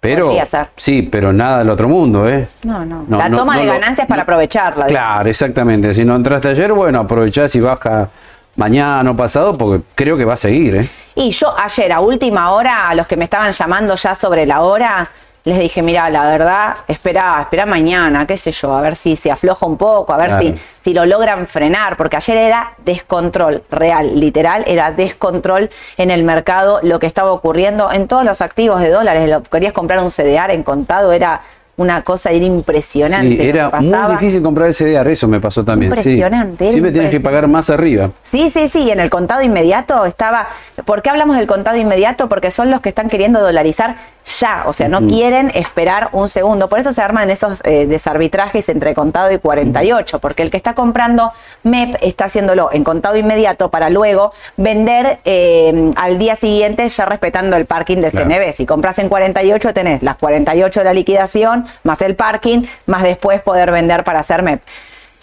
Pero, 0.00 0.30
sí, 0.76 1.02
pero 1.02 1.32
nada 1.32 1.58
del 1.60 1.70
otro 1.70 1.88
mundo, 1.88 2.28
¿eh? 2.28 2.46
No, 2.62 2.84
no. 2.84 3.04
La 3.08 3.30
toma 3.30 3.58
de 3.58 3.64
lo- 3.64 3.72
ganancias 3.72 4.06
para 4.06 4.22
aprovecharla, 4.22 4.86
Claro, 4.86 5.28
exactamente. 5.28 5.92
Si 5.94 6.04
no 6.04 6.14
entraste 6.14 6.48
ayer, 6.48 6.72
bueno, 6.72 7.00
aprovechás 7.00 7.54
y 7.56 7.60
baja 7.60 8.10
mañana 8.56 9.10
o 9.10 9.16
pasado, 9.16 9.54
porque 9.54 9.82
creo 9.94 10.16
que 10.18 10.24
va 10.26 10.34
a 10.34 10.38
seguir. 10.38 10.76
¿eh? 10.76 10.88
Y 11.16 11.30
yo 11.30 11.54
ayer 11.56 11.92
a 11.92 12.00
última 12.00 12.52
hora, 12.52 12.88
a 12.88 12.94
los 12.94 13.06
que 13.06 13.16
me 13.16 13.24
estaban 13.24 13.52
llamando 13.52 13.94
ya 13.94 14.14
sobre 14.14 14.46
la 14.46 14.62
hora, 14.62 15.08
les 15.44 15.58
dije, 15.58 15.82
mira, 15.82 16.08
la 16.08 16.24
verdad, 16.24 16.74
espera, 16.88 17.38
espera 17.42 17.66
mañana, 17.66 18.26
qué 18.26 18.38
sé 18.38 18.50
yo, 18.50 18.74
a 18.74 18.80
ver 18.80 18.96
si 18.96 19.14
se 19.14 19.30
afloja 19.30 19.66
un 19.66 19.76
poco, 19.76 20.14
a 20.14 20.16
ver 20.16 20.38
si, 20.40 20.54
si 20.82 20.94
lo 20.94 21.04
logran 21.04 21.46
frenar, 21.46 21.98
porque 21.98 22.16
ayer 22.16 22.38
era 22.38 22.72
descontrol 22.78 23.62
real, 23.70 24.18
literal, 24.18 24.64
era 24.66 24.90
descontrol 24.90 25.70
en 25.98 26.10
el 26.10 26.24
mercado, 26.24 26.80
lo 26.82 26.98
que 26.98 27.06
estaba 27.06 27.30
ocurriendo 27.30 27.92
en 27.92 28.08
todos 28.08 28.24
los 28.24 28.40
activos 28.40 28.80
de 28.80 28.88
dólares, 28.88 29.28
lo, 29.28 29.42
querías 29.42 29.74
comprar 29.74 30.00
un 30.00 30.10
CDR 30.10 30.50
en 30.50 30.62
contado, 30.62 31.12
era 31.12 31.42
una 31.76 32.02
cosa 32.02 32.30
era 32.30 32.44
impresionante. 32.44 33.36
Sí, 33.36 33.48
era 33.48 33.70
muy 33.70 34.12
difícil 34.12 34.42
comprar 34.42 34.68
el 34.68 34.74
CDR, 34.74 35.08
eso 35.08 35.28
me 35.28 35.40
pasó 35.40 35.64
también. 35.64 35.92
Impresionante. 35.92 36.66
Sí. 36.66 36.72
Siempre 36.72 36.92
tienes 36.92 37.10
que 37.10 37.20
pagar 37.20 37.48
más 37.48 37.70
arriba. 37.70 38.10
Sí, 38.22 38.50
sí, 38.50 38.68
sí, 38.68 38.90
en 38.90 39.00
el 39.00 39.10
contado 39.10 39.42
inmediato 39.42 40.04
estaba... 40.04 40.48
¿Por 40.84 41.02
qué 41.02 41.10
hablamos 41.10 41.36
del 41.36 41.46
contado 41.46 41.76
inmediato? 41.76 42.28
Porque 42.28 42.50
son 42.50 42.70
los 42.70 42.80
que 42.80 42.90
están 42.90 43.08
queriendo 43.08 43.40
dolarizar 43.40 43.96
ya, 44.26 44.62
o 44.66 44.72
sea, 44.72 44.88
no 44.88 45.06
quieren 45.06 45.50
esperar 45.54 46.08
un 46.12 46.28
segundo. 46.28 46.68
Por 46.68 46.78
eso 46.78 46.92
se 46.92 47.02
arman 47.02 47.30
esos 47.30 47.60
eh, 47.64 47.86
desarbitrajes 47.86 48.68
entre 48.68 48.94
contado 48.94 49.30
y 49.30 49.38
48, 49.38 50.18
porque 50.18 50.42
el 50.42 50.50
que 50.50 50.56
está 50.56 50.74
comprando 50.74 51.32
MEP 51.62 51.96
está 52.00 52.24
haciéndolo 52.26 52.70
en 52.72 52.84
contado 52.84 53.16
inmediato 53.16 53.70
para 53.70 53.90
luego 53.90 54.32
vender 54.56 55.18
eh, 55.24 55.92
al 55.96 56.18
día 56.18 56.36
siguiente 56.36 56.88
ya 56.88 57.04
respetando 57.04 57.56
el 57.56 57.66
parking 57.66 57.98
de 57.98 58.10
CNB. 58.10 58.52
Si 58.54 58.64
compras 58.64 58.98
en 58.98 59.08
48 59.08 59.74
tenés 59.74 60.02
las 60.02 60.16
48 60.16 60.80
de 60.80 60.84
la 60.84 60.94
liquidación, 60.94 61.66
más 61.82 62.00
el 62.00 62.16
parking, 62.16 62.62
más 62.86 63.02
después 63.02 63.42
poder 63.42 63.70
vender 63.70 64.04
para 64.04 64.20
hacer 64.20 64.42
MEP. 64.42 64.62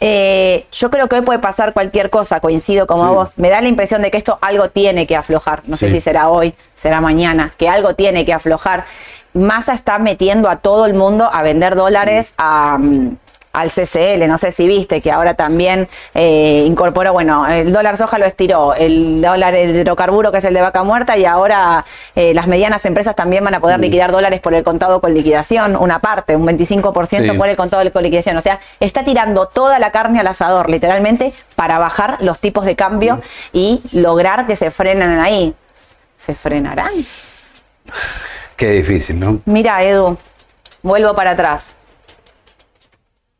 Eh, 0.03 0.65
yo 0.71 0.89
creo 0.89 1.07
que 1.07 1.17
hoy 1.17 1.21
puede 1.21 1.37
pasar 1.37 1.73
cualquier 1.73 2.09
cosa, 2.09 2.39
coincido 2.39 2.87
como 2.87 3.13
vos. 3.13 3.37
Me 3.37 3.49
da 3.49 3.61
la 3.61 3.67
impresión 3.67 4.01
de 4.01 4.09
que 4.09 4.17
esto 4.17 4.39
algo 4.41 4.67
tiene 4.69 5.05
que 5.05 5.15
aflojar. 5.15 5.61
No 5.67 5.77
sé 5.77 5.91
si 5.91 6.01
será 6.01 6.27
hoy, 6.29 6.55
será 6.75 7.01
mañana, 7.01 7.53
que 7.55 7.69
algo 7.69 7.93
tiene 7.93 8.25
que 8.25 8.33
aflojar. 8.33 8.85
Massa 9.33 9.73
está 9.73 9.99
metiendo 9.99 10.49
a 10.49 10.57
todo 10.57 10.87
el 10.87 10.95
mundo 10.95 11.29
a 11.31 11.43
vender 11.43 11.75
dólares 11.75 12.33
a, 12.37 12.79
mm, 12.79 13.15
al 13.53 13.69
CCL, 13.69 14.27
no 14.27 14.37
sé 14.37 14.51
si 14.51 14.67
viste 14.67 15.01
que 15.01 15.11
ahora 15.11 15.33
también 15.33 15.89
eh, 16.13 16.63
incorporó, 16.65 17.11
bueno, 17.13 17.47
el 17.47 17.73
dólar 17.73 17.97
soja 17.97 18.17
lo 18.17 18.25
estiró, 18.25 18.73
el 18.73 19.21
dólar 19.21 19.55
hidrocarburo 19.55 20.31
que 20.31 20.37
es 20.37 20.45
el 20.45 20.53
de 20.53 20.61
vaca 20.61 20.83
muerta 20.83 21.17
y 21.17 21.25
ahora 21.25 21.85
eh, 22.15 22.33
las 22.33 22.47
medianas 22.47 22.85
empresas 22.85 23.15
también 23.15 23.43
van 23.43 23.53
a 23.53 23.59
poder 23.59 23.79
liquidar 23.79 24.11
dólares 24.11 24.39
por 24.39 24.53
el 24.53 24.63
contado 24.63 25.01
con 25.01 25.13
liquidación, 25.13 25.75
una 25.75 25.99
parte, 25.99 26.35
un 26.35 26.47
25% 26.47 27.37
por 27.37 27.47
el 27.47 27.57
contado 27.57 27.91
con 27.91 28.03
liquidación, 28.03 28.37
o 28.37 28.41
sea, 28.41 28.59
está 28.79 29.03
tirando 29.03 29.47
toda 29.47 29.79
la 29.79 29.91
carne 29.91 30.19
al 30.19 30.27
asador, 30.27 30.69
literalmente, 30.69 31.33
para 31.55 31.79
bajar 31.79 32.17
los 32.21 32.39
tipos 32.39 32.65
de 32.65 32.75
cambio 32.75 33.21
y 33.51 33.81
lograr 33.91 34.47
que 34.47 34.55
se 34.55 34.71
frenen 34.71 35.19
ahí. 35.19 35.53
¿Se 36.15 36.35
frenarán? 36.35 37.05
Qué 38.55 38.69
difícil, 38.69 39.19
¿no? 39.19 39.39
Mira, 39.45 39.83
Edu, 39.83 40.17
vuelvo 40.83 41.15
para 41.15 41.31
atrás. 41.31 41.73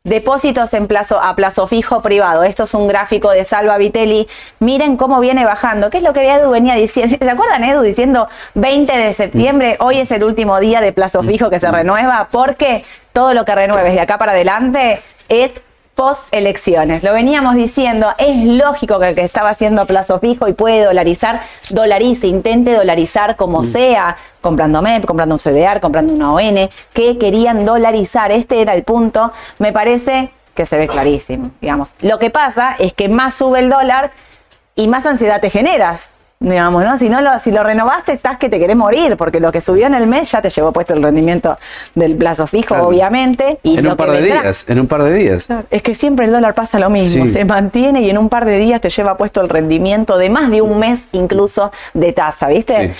Depósitos 0.04 0.74
en 0.74 0.88
plazo, 0.88 1.20
a 1.22 1.36
plazo 1.36 1.68
fijo 1.68 2.02
privado. 2.02 2.42
Esto 2.42 2.64
es 2.64 2.74
un 2.74 2.88
gráfico 2.88 3.30
de 3.30 3.44
Salva 3.44 3.78
Vitelli. 3.78 4.26
Miren 4.58 4.96
cómo 4.96 5.20
viene 5.20 5.44
bajando. 5.44 5.90
¿Qué 5.90 5.98
es 5.98 6.02
lo 6.02 6.12
que 6.12 6.28
Edu 6.28 6.50
venía 6.50 6.74
diciendo? 6.74 7.16
¿Se 7.20 7.30
acuerdan, 7.30 7.62
Edu, 7.62 7.82
diciendo 7.82 8.28
20 8.54 8.92
de 8.96 9.14
septiembre? 9.14 9.76
Hoy 9.78 9.98
es 9.98 10.10
el 10.10 10.24
último 10.24 10.58
día 10.58 10.80
de 10.80 10.92
plazo 10.92 11.22
fijo 11.22 11.50
que 11.50 11.60
se 11.60 11.70
renueva 11.70 12.26
porque 12.32 12.84
todo 13.12 13.32
lo 13.32 13.44
que 13.44 13.54
renueves 13.54 13.94
de 13.94 14.00
acá 14.00 14.18
para 14.18 14.32
adelante 14.32 15.00
es 15.28 15.52
post 15.94 16.28
elecciones. 16.32 17.02
Lo 17.02 17.12
veníamos 17.12 17.54
diciendo, 17.54 18.12
es 18.18 18.44
lógico 18.44 18.98
que 18.98 19.10
el 19.10 19.14
que 19.14 19.22
estaba 19.22 19.50
haciendo 19.50 19.86
plazo 19.86 20.18
fijo 20.18 20.48
y 20.48 20.52
puede 20.52 20.84
dolarizar, 20.84 21.42
dolarice, 21.70 22.26
intente 22.26 22.72
dolarizar 22.72 23.36
como 23.36 23.62
mm. 23.62 23.66
sea, 23.66 24.16
comprando 24.40 24.82
MEP, 24.82 25.04
comprando 25.04 25.34
un 25.34 25.38
CDR, 25.38 25.80
comprando 25.80 26.12
una 26.12 26.32
ON, 26.32 26.70
que 26.92 27.18
querían 27.18 27.64
dolarizar. 27.64 28.32
Este 28.32 28.60
era 28.60 28.74
el 28.74 28.84
punto. 28.84 29.32
Me 29.58 29.72
parece 29.72 30.30
que 30.54 30.66
se 30.66 30.76
ve 30.76 30.88
clarísimo, 30.88 31.50
digamos. 31.60 31.90
Lo 32.00 32.18
que 32.18 32.30
pasa 32.30 32.74
es 32.78 32.92
que 32.92 33.08
más 33.08 33.34
sube 33.34 33.60
el 33.60 33.70
dólar 33.70 34.10
y 34.74 34.88
más 34.88 35.06
ansiedad 35.06 35.40
te 35.40 35.50
generas 35.50 36.10
digamos, 36.42 36.84
¿no? 36.84 36.96
Si 36.96 37.08
no 37.08 37.20
lo, 37.20 37.38
si 37.38 37.50
lo 37.52 37.62
renovaste, 37.62 38.12
estás 38.12 38.36
que 38.36 38.48
te 38.48 38.58
querés 38.58 38.76
morir, 38.76 39.16
porque 39.16 39.40
lo 39.40 39.52
que 39.52 39.60
subió 39.60 39.86
en 39.86 39.94
el 39.94 40.06
mes 40.06 40.30
ya 40.30 40.42
te 40.42 40.50
llevó 40.50 40.72
puesto 40.72 40.94
el 40.94 41.02
rendimiento 41.02 41.56
del 41.94 42.16
plazo 42.16 42.46
fijo, 42.46 42.74
obviamente. 42.76 43.58
Y 43.62 43.78
en 43.78 43.86
un 43.86 43.96
par 43.96 44.10
de 44.10 44.22
días, 44.22 44.64
en 44.68 44.80
un 44.80 44.86
par 44.86 45.02
de 45.04 45.14
días. 45.14 45.48
Es 45.70 45.82
que 45.82 45.94
siempre 45.94 46.26
el 46.26 46.32
dólar 46.32 46.54
pasa 46.54 46.78
lo 46.78 46.90
mismo, 46.90 47.26
se 47.26 47.44
mantiene 47.44 48.02
y 48.02 48.10
en 48.10 48.18
un 48.18 48.28
par 48.28 48.44
de 48.44 48.58
días 48.58 48.80
te 48.80 48.90
lleva 48.90 49.16
puesto 49.16 49.40
el 49.40 49.48
rendimiento 49.48 50.18
de 50.18 50.30
más 50.30 50.50
de 50.50 50.62
un 50.62 50.78
mes 50.78 51.08
incluso 51.12 51.72
de 51.94 52.12
tasa, 52.12 52.48
¿viste? 52.48 52.94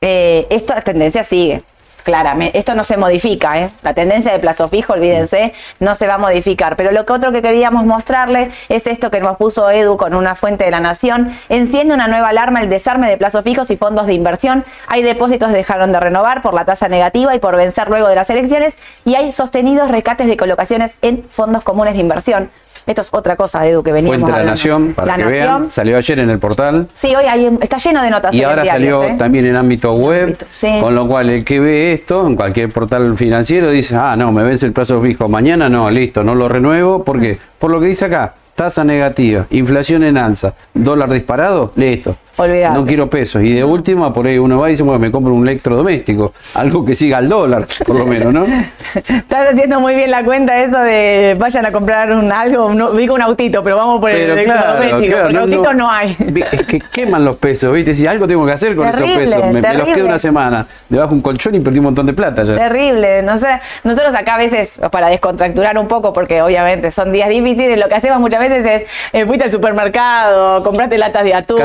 Eh, 0.00 0.46
esta 0.50 0.80
tendencia 0.80 1.24
sigue. 1.24 1.62
Claramente, 2.04 2.58
esto 2.58 2.74
no 2.74 2.84
se 2.84 2.96
modifica, 2.96 3.58
¿eh? 3.58 3.70
la 3.82 3.94
tendencia 3.94 4.32
de 4.32 4.38
plazo 4.38 4.68
fijo, 4.68 4.94
olvídense, 4.94 5.52
no 5.78 5.94
se 5.94 6.06
va 6.06 6.14
a 6.14 6.18
modificar. 6.18 6.76
Pero 6.76 6.92
lo 6.92 7.04
que 7.04 7.12
otro 7.12 7.32
que 7.32 7.42
queríamos 7.42 7.84
mostrarle 7.84 8.50
es 8.68 8.86
esto 8.86 9.10
que 9.10 9.20
nos 9.20 9.36
puso 9.36 9.70
Edu 9.70 9.96
con 9.96 10.14
una 10.14 10.34
fuente 10.34 10.64
de 10.64 10.70
la 10.70 10.80
Nación. 10.80 11.36
Enciende 11.48 11.94
una 11.94 12.08
nueva 12.08 12.28
alarma 12.28 12.60
el 12.60 12.70
desarme 12.70 13.08
de 13.08 13.16
plazos 13.16 13.44
fijos 13.44 13.70
y 13.70 13.76
fondos 13.76 14.06
de 14.06 14.14
inversión. 14.14 14.64
Hay 14.88 15.02
depósitos 15.02 15.50
que 15.50 15.56
dejaron 15.56 15.92
de 15.92 16.00
renovar 16.00 16.42
por 16.42 16.54
la 16.54 16.64
tasa 16.64 16.88
negativa 16.88 17.34
y 17.34 17.38
por 17.38 17.56
vencer 17.56 17.88
luego 17.88 18.08
de 18.08 18.14
las 18.14 18.30
elecciones. 18.30 18.76
Y 19.04 19.14
hay 19.14 19.32
sostenidos 19.32 19.90
recates 19.90 20.26
de 20.26 20.36
colocaciones 20.36 20.96
en 21.02 21.22
fondos 21.24 21.62
comunes 21.62 21.94
de 21.94 22.00
inversión. 22.00 22.50
Esto 22.86 23.02
es 23.02 23.08
otra 23.12 23.36
cosa, 23.36 23.66
Edu, 23.66 23.82
que 23.82 23.92
veníamos 23.92 24.20
Fuente 24.20 24.38
de 24.38 24.44
la 24.44 24.50
Nación, 24.50 24.92
para 24.94 25.16
que 25.16 25.24
vean. 25.24 25.70
Salió 25.70 25.96
ayer 25.96 26.18
en 26.18 26.30
el 26.30 26.38
portal. 26.38 26.88
Sí, 26.92 27.14
hoy 27.14 27.24
hay, 27.26 27.58
está 27.60 27.78
lleno 27.78 28.02
de 28.02 28.10
notas. 28.10 28.34
Y 28.34 28.42
ahora 28.42 28.64
salió 28.64 29.04
¿eh? 29.04 29.16
también 29.18 29.46
en 29.46 29.56
ámbito 29.56 29.92
web. 29.94 30.36
Con 30.80 30.94
lo 30.94 31.06
cual, 31.06 31.30
el 31.30 31.44
que 31.44 31.60
ve 31.60 31.92
esto 31.92 32.26
en 32.26 32.36
cualquier 32.36 32.70
portal 32.70 33.16
financiero 33.16 33.70
dice, 33.70 33.96
ah, 33.96 34.16
no, 34.16 34.32
me 34.32 34.42
vence 34.42 34.66
el 34.66 34.72
plazo 34.72 35.00
fijo 35.02 35.28
mañana, 35.28 35.68
no, 35.68 35.90
listo, 35.90 36.24
no 36.24 36.34
lo 36.34 36.48
renuevo. 36.48 37.04
porque 37.04 37.38
Por 37.58 37.70
lo 37.70 37.80
que 37.80 37.86
dice 37.86 38.06
acá, 38.06 38.34
tasa 38.54 38.84
negativa, 38.84 39.46
inflación 39.50 40.02
en 40.02 40.18
alza, 40.18 40.54
dólar 40.74 41.10
disparado, 41.10 41.72
listo. 41.76 42.16
No 42.46 42.84
quiero 42.84 43.08
pesos. 43.10 43.42
Y 43.42 43.54
de 43.54 43.64
última, 43.64 44.12
por 44.12 44.26
ahí 44.26 44.38
uno 44.38 44.58
va 44.58 44.68
y 44.68 44.72
dice, 44.72 44.82
bueno, 44.82 44.98
me 44.98 45.10
compro 45.10 45.34
un 45.34 45.46
electrodoméstico. 45.46 46.32
Algo 46.54 46.84
que 46.84 46.94
siga 46.94 47.18
al 47.18 47.28
dólar, 47.28 47.66
por 47.86 47.96
lo 47.96 48.06
menos, 48.06 48.32
¿no? 48.32 48.46
Estás 48.94 49.52
haciendo 49.52 49.80
muy 49.80 49.94
bien 49.94 50.10
la 50.10 50.24
cuenta 50.24 50.62
eso 50.62 50.78
de 50.78 51.36
vayan 51.38 51.66
a 51.66 51.72
comprar 51.72 52.10
un 52.12 52.32
algo, 52.32 52.72
no, 52.72 52.92
digo 52.92 53.14
un 53.14 53.22
autito, 53.22 53.62
pero 53.62 53.76
vamos 53.76 54.00
por 54.00 54.10
el 54.10 54.30
electrodoméstico. 54.30 55.16
Claro, 55.16 55.32
no, 55.32 55.40
autito 55.40 55.74
no, 55.74 55.90
hay. 55.90 56.16
Es 56.52 56.66
que 56.66 56.80
queman 56.80 57.24
los 57.24 57.36
pesos, 57.36 57.72
¿viste? 57.72 57.94
Si 57.94 58.06
algo 58.06 58.26
tengo 58.26 58.46
que 58.46 58.52
hacer 58.52 58.74
con 58.74 58.88
esos 58.88 59.10
pesos, 59.10 59.44
me, 59.52 59.60
los 59.74 59.88
quedo 59.88 60.06
una 60.06 60.18
semana 60.18 60.66
debajo 60.88 61.14
un 61.14 61.20
colchón 61.20 61.54
y 61.54 61.60
perdí 61.60 61.78
un 61.78 61.84
montón 61.86 62.06
de 62.06 62.12
plata 62.12 62.42
ya. 62.42 62.56
Terrible. 62.56 63.22
No 63.22 63.38
sé, 63.38 63.60
nosotros 63.84 64.14
acá 64.14 64.34
a 64.34 64.38
veces, 64.38 64.80
para 64.90 65.08
descontracturar 65.08 65.78
un 65.78 65.88
poco, 65.88 66.12
porque 66.12 66.42
obviamente 66.42 66.90
son 66.90 67.12
días 67.12 67.28
difíciles, 67.28 67.78
lo 67.78 67.88
que 67.88 67.94
hacemos 67.94 68.18
muchas 68.20 68.40
veces 68.40 68.66
es, 68.66 68.88
eh, 69.12 69.26
fuiste 69.26 69.44
al 69.44 69.52
supermercado, 69.52 70.62
compraste 70.62 70.98
latas 70.98 71.24
de 71.24 71.34
atún, 71.34 71.60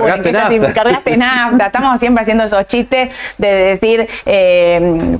cargaste 0.73 1.17
nafta. 1.17 1.67
Estamos 1.67 1.99
siempre 1.99 2.21
haciendo 2.21 2.43
esos 2.43 2.65
chistes 2.67 3.13
de 3.37 3.47
decir 3.47 4.07
eh, 4.25 5.17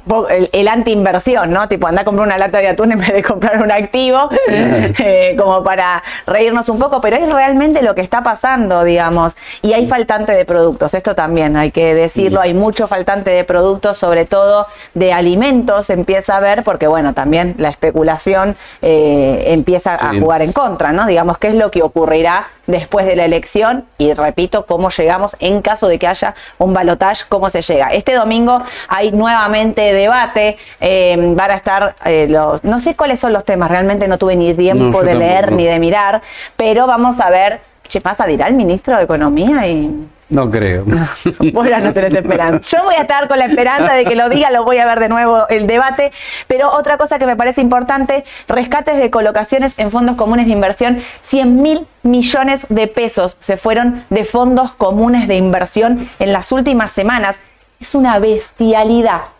el, 0.51 0.67
anti-inversión, 0.67 1.51
¿no? 1.51 1.67
Tipo, 1.67 1.87
anda 1.87 2.01
a 2.01 2.05
comprar 2.05 2.27
una 2.27 2.37
lata 2.37 2.59
de 2.59 2.69
atún 2.69 2.91
en 2.91 2.99
vez 2.99 3.13
de 3.13 3.23
comprar 3.23 3.61
un 3.61 3.71
activo, 3.71 4.29
eh, 4.47 5.35
como 5.37 5.63
para 5.63 6.03
reírnos 6.25 6.69
un 6.69 6.79
poco, 6.79 7.01
pero 7.01 7.17
es 7.17 7.31
realmente 7.31 7.81
lo 7.81 7.95
que 7.95 8.01
está 8.01 8.23
pasando, 8.23 8.83
digamos. 8.83 9.35
Y 9.61 9.73
hay 9.73 9.87
faltante 9.87 10.31
de 10.31 10.45
productos, 10.45 10.93
esto 10.93 11.15
también 11.15 11.57
hay 11.57 11.71
que 11.71 11.93
decirlo, 11.93 12.41
hay 12.41 12.53
mucho 12.53 12.87
faltante 12.87 13.31
de 13.31 13.43
productos, 13.43 13.97
sobre 13.97 14.25
todo 14.25 14.67
de 14.93 15.13
alimentos, 15.13 15.89
empieza 15.89 16.37
a 16.37 16.39
ver, 16.39 16.63
porque 16.63 16.87
bueno, 16.87 17.13
también 17.13 17.55
la 17.57 17.69
especulación 17.69 18.55
eh, 18.81 19.43
empieza 19.47 19.95
a 19.95 20.13
jugar 20.19 20.41
en 20.41 20.51
contra, 20.51 20.91
¿no? 20.91 21.05
Digamos, 21.05 21.37
¿qué 21.37 21.49
es 21.49 21.55
lo 21.55 21.71
que 21.71 21.81
ocurrirá 21.83 22.47
después 22.67 23.05
de 23.05 23.15
la 23.15 23.25
elección? 23.25 23.85
Y 23.97 24.13
repito, 24.13 24.65
cómo 24.65 24.89
llegamos 24.89 25.35
en 25.39 25.61
caso 25.61 25.87
de 25.87 25.99
que 25.99 26.07
haya 26.07 26.35
un 26.57 26.73
balotaje, 26.73 27.25
cómo 27.29 27.49
se 27.49 27.61
llega. 27.61 27.93
Este 27.93 28.13
domingo 28.13 28.61
hay 28.87 29.11
nuevamente 29.11 29.93
debate, 29.93 30.57
eh, 30.79 31.15
van 31.35 31.51
a 31.51 31.55
estar 31.55 31.95
eh, 32.05 32.27
los, 32.29 32.63
no 32.63 32.79
sé 32.79 32.95
cuáles 32.95 33.19
son 33.19 33.33
los 33.33 33.43
temas, 33.43 33.69
realmente 33.69 34.07
no 34.07 34.17
tuve 34.17 34.35
ni 34.35 34.53
tiempo 34.53 35.03
de 35.03 35.15
leer 35.15 35.51
ni 35.51 35.65
de 35.65 35.79
mirar, 35.79 36.21
pero 36.55 36.87
vamos 36.87 37.19
a 37.19 37.29
ver, 37.29 37.59
¿qué 37.89 38.01
pasa? 38.01 38.25
Dirá 38.25 38.47
el 38.47 38.55
ministro 38.55 38.97
de 38.97 39.03
Economía 39.03 39.67
y 39.67 40.07
no 40.27 40.49
creo. 40.49 40.85
Vos 41.53 41.67
no 41.81 41.93
tenés 41.93 42.13
esperanza. 42.13 42.77
Yo 42.77 42.83
voy 42.83 42.95
a 42.95 43.01
estar 43.01 43.27
con 43.27 43.37
la 43.37 43.45
esperanza 43.45 43.93
de 43.93 44.05
que 44.05 44.15
lo 44.15 44.27
diga, 44.27 44.49
lo 44.49 44.63
voy 44.63 44.79
a 44.79 44.85
ver 44.85 44.99
de 44.99 45.09
nuevo 45.09 45.47
el 45.49 45.67
debate. 45.67 46.11
Pero 46.47 46.71
otra 46.71 46.97
cosa 46.97 47.19
que 47.19 47.27
me 47.27 47.35
parece 47.35 47.61
importante, 47.61 48.23
rescates 48.47 48.97
de 48.97 49.11
colocaciones 49.11 49.77
en 49.77 49.91
fondos 49.91 50.15
comunes 50.15 50.47
de 50.47 50.53
inversión. 50.53 50.99
100 51.21 51.61
mil 51.61 51.87
millones 52.01 52.65
de 52.69 52.87
pesos 52.87 53.37
se 53.39 53.57
fueron 53.57 54.03
de 54.09 54.23
fondos 54.23 54.73
comunes 54.73 55.27
de 55.27 55.35
inversión 55.35 56.09
en 56.17 56.33
las 56.33 56.51
últimas 56.51 56.91
semanas. 56.91 57.37
Es 57.79 57.93
una 57.93 58.17
bestialidad 58.17 59.34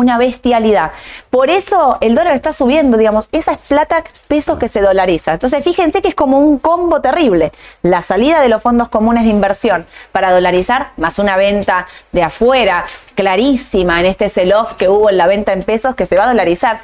una 0.00 0.18
bestialidad. 0.18 0.92
Por 1.30 1.50
eso 1.50 1.98
el 2.00 2.14
dólar 2.14 2.34
está 2.34 2.52
subiendo, 2.52 2.96
digamos, 2.96 3.28
esa 3.32 3.52
es 3.52 3.60
plata, 3.60 4.04
pesos 4.28 4.58
que 4.58 4.68
se 4.68 4.80
dolariza. 4.80 5.32
Entonces 5.32 5.64
fíjense 5.64 6.02
que 6.02 6.08
es 6.08 6.14
como 6.14 6.38
un 6.38 6.58
combo 6.58 7.00
terrible. 7.00 7.52
La 7.82 8.02
salida 8.02 8.40
de 8.40 8.48
los 8.48 8.62
fondos 8.62 8.88
comunes 8.88 9.24
de 9.24 9.30
inversión 9.30 9.86
para 10.12 10.32
dolarizar, 10.32 10.88
más 10.96 11.18
una 11.18 11.36
venta 11.36 11.86
de 12.12 12.22
afuera, 12.22 12.84
clarísima 13.14 14.00
en 14.00 14.06
este 14.06 14.28
sell-off 14.28 14.74
que 14.74 14.88
hubo 14.88 15.10
en 15.10 15.16
la 15.16 15.26
venta 15.26 15.52
en 15.52 15.62
pesos 15.62 15.94
que 15.94 16.06
se 16.06 16.16
va 16.16 16.24
a 16.24 16.28
dolarizar 16.28 16.80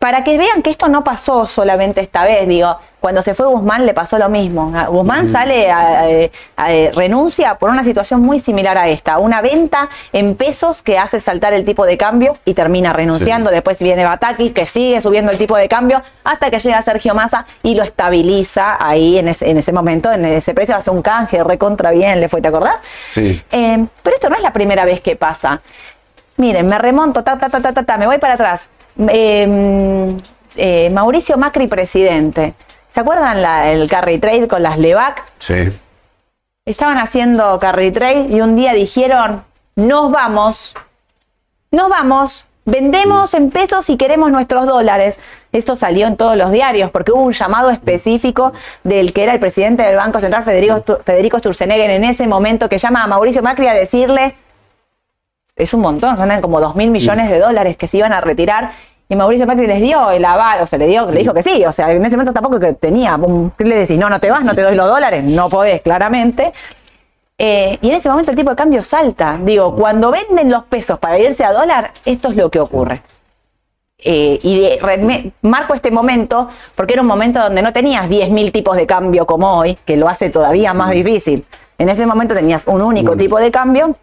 para 0.00 0.24
que 0.24 0.38
vean 0.38 0.62
que 0.62 0.70
esto 0.70 0.88
no 0.88 1.04
pasó 1.04 1.46
solamente 1.46 2.00
esta 2.00 2.24
vez, 2.24 2.48
digo, 2.48 2.74
cuando 3.00 3.20
se 3.20 3.34
fue 3.34 3.46
Guzmán 3.48 3.84
le 3.84 3.92
pasó 3.92 4.16
lo 4.16 4.30
mismo. 4.30 4.72
Ah, 4.74 4.86
Guzmán 4.86 5.28
sale, 5.28 5.70
a, 5.70 6.06
renuncia 6.94 7.56
por 7.56 7.68
una 7.68 7.84
situación 7.84 8.22
muy 8.22 8.38
similar 8.38 8.78
a 8.78 8.88
esta, 8.88 9.18
una 9.18 9.42
venta 9.42 9.90
en 10.14 10.36
pesos 10.36 10.80
que 10.80 10.96
hace 10.96 11.20
saltar 11.20 11.52
el 11.52 11.66
tipo 11.66 11.84
de 11.84 11.98
cambio 11.98 12.38
y 12.46 12.54
termina 12.54 12.94
renunciando. 12.94 13.50
Después 13.50 13.78
viene 13.82 14.06
Bataki 14.06 14.50
que 14.52 14.64
sigue 14.64 15.02
subiendo 15.02 15.32
el 15.32 15.36
tipo 15.36 15.54
de 15.54 15.68
cambio 15.68 16.00
hasta 16.24 16.50
que 16.50 16.58
llega 16.58 16.80
Sergio 16.80 17.14
Massa 17.14 17.44
y 17.62 17.74
lo 17.74 17.82
estabiliza 17.82 18.82
ahí 18.82 19.18
en 19.18 19.28
ese, 19.28 19.72
momento, 19.74 20.10
en 20.10 20.24
ese 20.24 20.54
precio, 20.54 20.76
hace 20.76 20.90
un 20.90 21.02
canje 21.02 21.44
recontra 21.44 21.90
bien, 21.90 22.20
le 22.20 22.30
fue, 22.30 22.40
¿te 22.40 22.48
acordás? 22.48 22.76
Sí. 23.12 23.42
Eh, 23.52 23.84
pero 24.02 24.16
esto 24.16 24.30
no 24.30 24.36
es 24.36 24.42
la 24.42 24.54
primera 24.54 24.86
vez 24.86 25.02
que 25.02 25.14
pasa. 25.14 25.60
Miren, 26.38 26.66
me 26.66 26.78
remonto, 26.78 27.22
ta, 27.22 27.38
ta, 27.38 27.50
ta, 27.50 27.60
ta, 27.60 27.74
ta, 27.74 27.82
ta 27.82 27.98
me 27.98 28.06
voy 28.06 28.16
para 28.16 28.32
atrás 28.32 28.70
Em, 29.08 30.16
eh, 30.56 30.90
Mauricio 30.90 31.36
Macri 31.38 31.66
presidente. 31.68 32.54
¿Se 32.88 33.00
acuerdan 33.00 33.38
el 33.66 33.88
carry 33.88 34.18
trade 34.18 34.48
con 34.48 34.62
las 34.62 34.78
LEVAC? 34.78 35.24
Sí. 35.38 35.72
Estaban 36.66 36.98
haciendo 36.98 37.58
carry 37.58 37.92
trade 37.92 38.26
y 38.30 38.40
un 38.40 38.56
día 38.56 38.74
dijeron, 38.74 39.44
nos 39.76 40.10
vamos, 40.10 40.74
nos 41.70 41.88
vamos, 41.88 42.46
vendemos 42.64 43.32
en 43.34 43.50
pesos 43.50 43.88
y 43.90 43.96
queremos 43.96 44.30
nuestros 44.32 44.66
dólares. 44.66 45.18
Esto 45.52 45.76
salió 45.76 46.06
en 46.06 46.16
todos 46.16 46.36
los 46.36 46.50
diarios 46.50 46.90
porque 46.90 47.12
hubo 47.12 47.22
un 47.22 47.32
llamado 47.32 47.70
específico 47.70 48.52
del 48.84 49.12
que 49.12 49.22
era 49.22 49.32
el 49.32 49.40
presidente 49.40 49.82
del 49.82 49.96
Banco 49.96 50.20
Central, 50.20 50.44
Federico, 50.44 50.82
Federico 51.04 51.38
Sturzenegger, 51.38 51.90
en 51.90 52.04
ese 52.04 52.26
momento 52.26 52.68
que 52.68 52.78
llama 52.78 53.04
a 53.04 53.06
Mauricio 53.06 53.42
Macri 53.42 53.66
a 53.68 53.72
decirle, 53.72 54.34
es 55.56 55.74
un 55.74 55.80
montón, 55.80 56.16
son 56.16 56.40
como 56.40 56.60
dos 56.60 56.74
mil 56.74 56.90
millones 56.90 57.30
de 57.30 57.38
dólares 57.38 57.76
que 57.76 57.86
se 57.86 57.98
iban 57.98 58.12
a 58.12 58.20
retirar. 58.20 58.72
Y 59.10 59.16
Mauricio 59.16 59.44
Macri 59.44 59.66
les 59.66 59.80
dio 59.80 60.08
el 60.12 60.24
aval, 60.24 60.62
o 60.62 60.66
sea, 60.66 60.78
le, 60.78 60.86
dio, 60.86 61.10
le 61.10 61.18
dijo 61.18 61.34
que 61.34 61.42
sí. 61.42 61.64
O 61.66 61.72
sea, 61.72 61.90
en 61.90 62.06
ese 62.06 62.16
momento 62.16 62.32
tampoco 62.32 62.60
que 62.60 62.74
tenía. 62.74 63.18
¿Qué 63.58 63.64
le 63.64 63.80
decís? 63.80 63.98
No, 63.98 64.08
no 64.08 64.20
te 64.20 64.30
vas, 64.30 64.44
no 64.44 64.54
te 64.54 64.62
doy 64.62 64.76
los 64.76 64.86
dólares. 64.86 65.24
No 65.24 65.48
podés, 65.48 65.82
claramente. 65.82 66.52
Eh, 67.36 67.76
y 67.82 67.88
en 67.88 67.96
ese 67.96 68.08
momento 68.08 68.30
el 68.30 68.36
tipo 68.36 68.50
de 68.50 68.56
cambio 68.56 68.84
salta. 68.84 69.36
Digo, 69.42 69.74
cuando 69.74 70.12
venden 70.12 70.48
los 70.48 70.62
pesos 70.64 71.00
para 71.00 71.18
irse 71.18 71.44
a 71.44 71.52
dólar, 71.52 71.90
esto 72.04 72.30
es 72.30 72.36
lo 72.36 72.50
que 72.50 72.60
ocurre. 72.60 73.02
Eh, 73.98 74.38
y 74.44 74.78
marco 75.42 75.74
este 75.74 75.90
momento 75.90 76.48
porque 76.76 76.92
era 76.92 77.02
un 77.02 77.08
momento 77.08 77.40
donde 77.40 77.62
no 77.62 77.72
tenías 77.72 78.08
10.000 78.08 78.52
tipos 78.52 78.76
de 78.76 78.86
cambio 78.86 79.26
como 79.26 79.58
hoy, 79.58 79.76
que 79.84 79.96
lo 79.96 80.08
hace 80.08 80.30
todavía 80.30 80.72
más 80.72 80.92
difícil. 80.92 81.44
En 81.78 81.88
ese 81.88 82.06
momento 82.06 82.32
tenías 82.32 82.64
un 82.68 82.80
único 82.80 83.16
tipo 83.16 83.40
de 83.40 83.50
cambio 83.50 83.96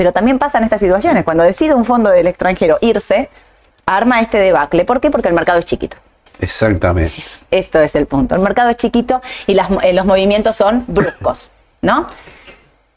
pero 0.00 0.14
también 0.14 0.38
pasan 0.38 0.64
estas 0.64 0.80
situaciones. 0.80 1.24
Cuando 1.24 1.42
decide 1.42 1.74
un 1.74 1.84
fondo 1.84 2.08
del 2.08 2.26
extranjero 2.26 2.78
irse, 2.80 3.28
arma 3.96 4.20
este 4.20 4.38
debacle. 4.38 4.84
¿Por 4.84 5.00
qué? 5.00 5.10
Porque 5.10 5.28
el 5.28 5.34
mercado 5.34 5.58
es 5.58 5.66
chiquito. 5.66 5.96
Exactamente. 6.40 7.22
Esto 7.50 7.80
es 7.80 7.94
el 7.94 8.06
punto. 8.06 8.34
El 8.34 8.40
mercado 8.40 8.70
es 8.70 8.76
chiquito 8.76 9.20
y 9.46 9.56
eh, 9.58 9.92
los 9.92 10.06
movimientos 10.06 10.56
son 10.56 10.84
bruscos, 10.86 11.50
¿no? 11.82 12.06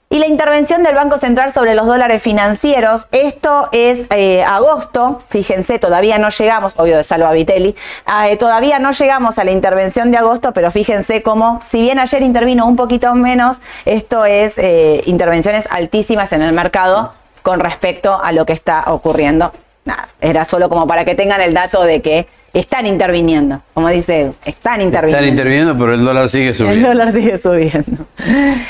Y 0.09 0.19
la 0.19 0.27
intervención 0.27 0.83
del 0.83 0.93
Banco 0.93 1.17
Central 1.17 1.51
sobre 1.51 1.73
los 1.73 1.87
dólares 1.87 2.21
financieros, 2.21 3.07
esto 3.11 3.69
es 3.71 4.05
eh, 4.11 4.43
agosto, 4.43 5.23
fíjense, 5.27 5.79
todavía 5.79 6.19
no 6.19 6.29
llegamos, 6.29 6.79
obvio 6.79 6.97
de 6.97 7.03
Salva 7.03 7.31
Vitelli, 7.31 7.75
ah, 8.05 8.29
eh, 8.29 8.37
todavía 8.37 8.77
no 8.77 8.91
llegamos 8.91 9.39
a 9.39 9.43
la 9.43 9.49
intervención 9.49 10.11
de 10.11 10.17
agosto, 10.17 10.53
pero 10.53 10.69
fíjense 10.69 11.23
cómo, 11.23 11.59
si 11.63 11.81
bien 11.81 11.97
ayer 11.97 12.21
intervino 12.21 12.67
un 12.67 12.75
poquito 12.75 13.15
menos, 13.15 13.59
esto 13.85 14.23
es 14.25 14.59
intervenciones 15.07 15.67
altísimas 15.71 16.31
en 16.31 16.43
el 16.43 16.53
mercado 16.53 17.13
con 17.41 17.59
respecto 17.59 18.21
a 18.23 18.31
lo 18.33 18.45
que 18.45 18.53
está 18.53 18.83
ocurriendo. 18.93 19.51
Nada, 19.85 20.09
era 20.21 20.45
solo 20.45 20.69
como 20.69 20.87
para 20.87 21.03
que 21.03 21.15
tengan 21.15 21.41
el 21.41 21.53
dato 21.53 21.83
de 21.83 22.01
que 22.01 22.27
están 22.53 22.85
interviniendo, 22.85 23.61
como 23.73 23.89
dice 23.89 24.21
Edu, 24.21 24.35
están 24.45 24.79
interviniendo. 24.79 25.17
Están 25.17 25.29
interviniendo, 25.29 25.77
pero 25.77 25.93
el 25.93 26.05
dólar 26.05 26.29
sigue 26.29 26.53
subiendo. 26.53 26.91
El 26.91 26.97
dólar 26.97 27.11
sigue 27.11 27.37
subiendo. 27.37 28.05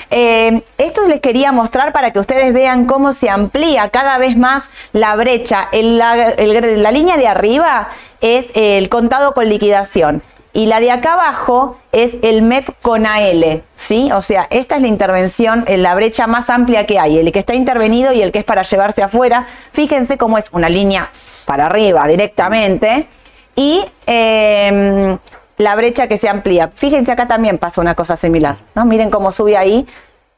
Eh, 0.10 0.62
esto 0.78 1.02
les 1.08 1.20
quería 1.20 1.52
mostrar 1.52 1.92
para 1.92 2.12
que 2.12 2.20
ustedes 2.20 2.54
vean 2.54 2.86
cómo 2.86 3.12
se 3.14 3.30
amplía 3.30 3.90
cada 3.90 4.18
vez 4.18 4.38
más 4.38 4.64
la 4.94 5.16
brecha. 5.16 5.68
la, 5.74 6.34
la 6.38 6.92
línea 6.92 7.18
de 7.18 7.28
arriba 7.28 7.90
es 8.22 8.52
el 8.56 8.88
contado 8.88 9.34
con 9.34 9.50
liquidación. 9.50 10.22
Y 10.56 10.68
la 10.68 10.80
de 10.80 10.92
acá 10.92 11.14
abajo 11.14 11.78
es 11.92 12.18
el 12.22 12.44
MEP 12.44 12.70
con 12.84 13.08
AL, 13.08 13.64
¿sí? 13.76 14.12
O 14.12 14.22
sea, 14.22 14.48
esta 14.52 14.76
es 14.76 14.84
la 14.84 14.88
intervención, 14.88 15.64
en 15.68 15.82
la 15.82 15.96
brecha 15.96 16.28
más 16.28 16.52
amplia 16.52 16.86
que 16.86 17.00
hay, 17.00 17.18
el 17.18 17.32
que 17.32 17.40
está 17.40 17.56
intervenido 17.56 18.14
y 18.14 18.22
el 18.22 18.32
que 18.32 18.40
es 18.40 18.46
para 18.46 18.62
llevarse 18.62 19.02
afuera. 19.02 19.48
Fíjense 19.72 20.16
cómo 20.16 20.38
es 20.38 20.50
una 20.52 20.70
línea 20.70 21.10
para 21.46 21.66
arriba 21.66 22.08
directamente 22.08 23.08
y 23.56 23.84
em, 24.06 25.18
la 25.58 25.76
brecha 25.76 26.08
que 26.08 26.18
se 26.18 26.30
amplía. 26.30 26.68
Fíjense 26.68 27.12
acá 27.12 27.28
también 27.28 27.58
pasa 27.58 27.82
una 27.82 27.96
cosa 27.96 28.16
similar, 28.16 28.58
¿no? 28.76 28.86
Miren 28.86 29.10
cómo 29.10 29.32
sube 29.32 29.58
ahí 29.58 29.88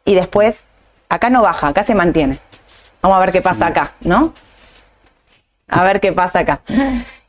y 0.06 0.16
después 0.16 0.64
acá 1.10 1.30
no 1.30 1.42
baja, 1.42 1.68
acá 1.68 1.84
se 1.84 1.94
mantiene. 1.94 2.40
Vamos 3.02 3.18
a 3.18 3.20
ver 3.20 3.34
qué 3.34 3.42
pasa 3.42 3.68
acá, 3.68 3.92
¿no? 4.00 4.34
A 5.68 5.84
ver 5.84 6.00
qué 6.00 6.14
pasa 6.14 6.40
acá. 6.40 6.62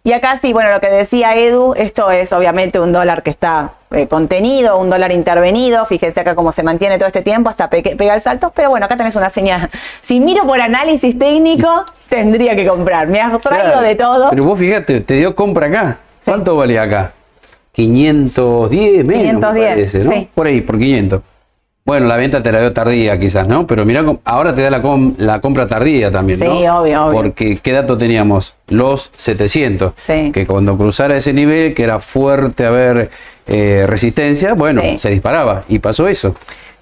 Y 0.06 0.12
acá 0.12 0.38
sí, 0.40 0.52
bueno, 0.52 0.70
lo 0.70 0.78
que 0.78 0.86
decía 0.86 1.34
Edu, 1.34 1.74
esto 1.76 2.12
es 2.12 2.32
obviamente 2.32 2.78
un 2.78 2.92
dólar 2.92 3.24
que 3.24 3.30
está 3.30 3.72
eh, 3.90 4.06
contenido, 4.06 4.78
un 4.78 4.88
dólar 4.88 5.10
intervenido. 5.10 5.84
Fíjense 5.84 6.20
acá 6.20 6.36
cómo 6.36 6.52
se 6.52 6.62
mantiene 6.62 6.96
todo 6.96 7.08
este 7.08 7.22
tiempo 7.22 7.50
hasta 7.50 7.68
pega 7.68 8.14
el 8.14 8.20
salto. 8.20 8.52
Pero 8.54 8.70
bueno, 8.70 8.86
acá 8.86 8.96
tenés 8.96 9.16
una 9.16 9.30
señal. 9.30 9.68
Si 10.02 10.20
miro 10.20 10.44
por 10.44 10.60
análisis 10.60 11.18
técnico, 11.18 11.84
tendría 12.08 12.54
que 12.54 12.64
comprar. 12.68 13.08
Me 13.08 13.20
has 13.20 13.42
traído 13.42 13.80
de 13.80 13.96
todo. 13.96 14.30
Pero 14.30 14.44
vos 14.44 14.56
fíjate, 14.56 15.00
te 15.00 15.14
dio 15.14 15.34
compra 15.34 15.66
acá. 15.66 15.98
¿Cuánto 16.24 16.54
valía 16.54 16.82
acá? 16.82 17.10
510 17.72 19.04
menos, 19.04 19.22
510, 19.24 19.70
parece, 19.70 19.98
¿no? 20.04 20.28
Por 20.36 20.46
ahí, 20.46 20.60
por 20.60 20.78
500. 20.78 21.20
Bueno, 21.86 22.06
la 22.06 22.16
venta 22.16 22.42
te 22.42 22.50
la 22.50 22.60
dio 22.60 22.72
tardía 22.72 23.16
quizás, 23.16 23.46
¿no? 23.46 23.64
Pero 23.64 23.84
mira, 23.84 24.04
ahora 24.24 24.52
te 24.52 24.60
da 24.60 24.70
la, 24.70 24.82
la 25.18 25.40
compra 25.40 25.68
tardía 25.68 26.10
también, 26.10 26.40
¿no? 26.40 26.44
Sí, 26.46 26.66
obvio, 26.66 27.04
obvio. 27.06 27.12
Porque 27.12 27.58
¿qué 27.62 27.70
dato 27.70 27.96
teníamos? 27.96 28.54
Los 28.66 29.10
700. 29.16 29.92
Sí. 30.00 30.32
Que 30.32 30.48
cuando 30.48 30.76
cruzara 30.76 31.16
ese 31.16 31.32
nivel, 31.32 31.74
que 31.74 31.84
era 31.84 32.00
fuerte 32.00 32.66
a 32.66 32.70
ver 32.70 33.08
eh, 33.46 33.84
resistencia, 33.86 34.54
bueno, 34.54 34.82
se 34.98 35.10
disparaba. 35.10 35.62
Y 35.68 35.78
pasó 35.78 36.08
eso. 36.08 36.34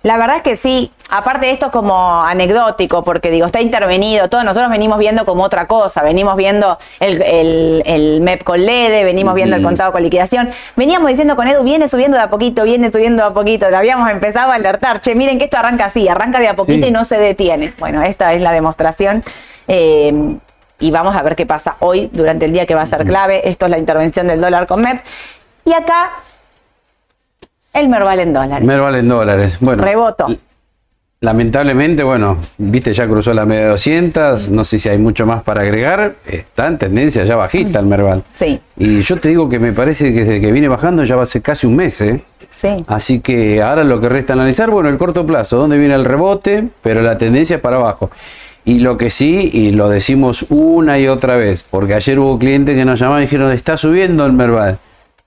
La 0.05 0.19
verdad 0.19 0.37
es 0.37 0.43
que 0.43 0.57
sí, 0.57 0.93
aparte 1.09 1.47
de 1.47 1.53
esto 1.53 1.71
como 1.71 2.23
anecdótico, 2.23 3.03
porque 3.03 3.31
digo, 3.31 3.47
está 3.47 3.63
intervenido, 3.63 4.29
todos 4.29 4.45
nosotros 4.45 4.71
venimos 4.71 4.99
viendo 4.99 5.25
como 5.25 5.45
otra 5.45 5.67
cosa, 5.67 6.03
venimos 6.03 6.37
viendo 6.37 6.79
el, 7.01 8.21
MEP 8.21 8.45
con 8.45 8.63
LEDE, 8.63 9.03
venimos 9.03 9.33
viendo 9.33 9.57
el 9.57 9.63
contado 9.63 9.93
con 9.93 10.03
liquidación, 10.03 10.51
veníamos 10.77 11.09
diciendo 11.09 11.37
con 11.37 11.49
Edu, 11.49 11.63
viene 11.63 11.89
subiendo 11.89 12.19
de 12.19 12.23
a 12.23 12.29
poquito, 12.29 12.65
viene 12.65 12.93
subiendo 12.93 13.23
de 13.23 13.31
a 13.31 13.33
poquito, 13.33 13.71
le 13.71 13.77
habíamos 13.77 14.11
empezado 14.11 14.53
a 14.53 14.57
alertar, 14.57 15.01
che, 15.01 15.15
miren 15.15 15.39
que 15.39 15.45
esto 15.45 15.57
arranca 15.57 15.87
así, 15.87 16.07
arranca 16.07 16.39
de 16.39 16.49
a 16.49 16.55
poquito 16.55 16.87
y 16.87 16.91
no 16.91 17.07
se 17.07 17.17
detiene. 17.17 17.73
Bueno, 17.79 18.03
esta 18.03 18.35
es 18.35 18.43
la 18.43 18.53
demostración. 18.53 19.25
Eh, 19.69 20.37
y 20.81 20.91
vamos 20.91 21.17
a 21.17 21.23
ver 21.23 21.35
qué 21.35 21.47
pasa 21.47 21.77
hoy 21.81 22.11
durante 22.13 22.45
el 22.45 22.53
día 22.53 22.67
que 22.67 22.75
va 22.75 22.83
a 22.83 22.87
ser 22.87 23.07
clave. 23.07 23.49
Esto 23.49 23.65
es 23.65 23.71
la 23.71 23.79
intervención 23.79 24.27
del 24.27 24.39
dólar 24.39 24.67
con 24.67 24.83
MEP. 24.83 25.01
Y 25.65 25.73
acá 25.73 26.11
el 27.75 27.89
Merval 27.89 28.21
en 28.21 28.33
dólares. 28.33 28.67
Merval 28.67 28.95
en 28.97 29.09
dólares. 29.09 29.57
Bueno. 29.61 29.85
Reboto. 29.85 30.27
Lamentablemente, 31.21 32.03
bueno, 32.03 32.37
viste, 32.59 32.93
ya 32.93 33.07
cruzó 33.07 33.33
la 33.33 33.47
media 33.47 33.63
de 33.63 33.69
200, 33.71 34.51
no 34.51 34.63
sé 34.63 34.79
si 34.79 34.91
hay 34.91 34.99
mucho 34.99 35.25
más 35.25 35.43
para 35.43 35.63
agregar, 35.63 36.17
está 36.27 36.67
en 36.67 36.77
tendencia 36.77 37.25
ya 37.25 37.35
bajista 37.35 37.79
el 37.79 37.87
Merval. 37.87 38.23
Sí. 38.35 38.61
Y 38.77 39.01
yo 39.01 39.19
te 39.19 39.31
digo 39.31 39.49
que 39.49 39.59
me 39.59 39.73
parece 39.73 40.13
que 40.13 40.25
desde 40.25 40.41
que 40.43 40.53
viene 40.53 40.69
bajando 40.69 41.03
ya 41.03 41.17
va 41.17 41.23
a 41.23 41.27
ser 41.27 41.41
casi 41.41 41.67
un 41.67 41.77
mes, 41.77 41.99
¿eh? 42.03 42.21
Sí. 42.57 42.77
Así 42.89 43.21
que 43.21 43.63
ahora 43.63 43.85
lo 43.85 44.03
que 44.03 44.11
resta 44.11 44.35
analizar, 44.35 44.71
bueno, 44.71 44.91
el 44.91 44.99
corto 44.99 45.25
plazo, 45.25 45.57
dónde 45.57 45.79
viene 45.79 45.95
el 45.95 46.05
rebote, 46.05 46.69
pero 46.83 47.01
la 47.01 47.17
tendencia 47.17 47.57
es 47.57 47.63
para 47.63 47.77
abajo. 47.77 48.11
Y 48.67 48.81
lo 48.81 48.99
que 48.99 49.09
sí, 49.09 49.51
y 49.51 49.71
lo 49.71 49.89
decimos 49.89 50.45
una 50.51 50.99
y 50.99 51.09
otra 51.09 51.37
vez, 51.37 51.67
porque 51.71 51.95
ayer 51.95 52.19
hubo 52.19 52.39
clientes 52.39 52.77
que 52.77 52.85
nos 52.85 53.01
llamaban 53.01 53.23
y 53.23 53.27
dijeron, 53.27 53.51
está 53.51 53.79
subiendo 53.79 54.27
el 54.27 54.35
Merval. 54.35 54.79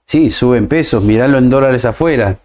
Sí, 0.08 0.30
suben 0.30 0.68
pesos, 0.68 1.02
miralo 1.04 1.36
en 1.36 1.50
dólares 1.50 1.84
afuera. 1.84 2.36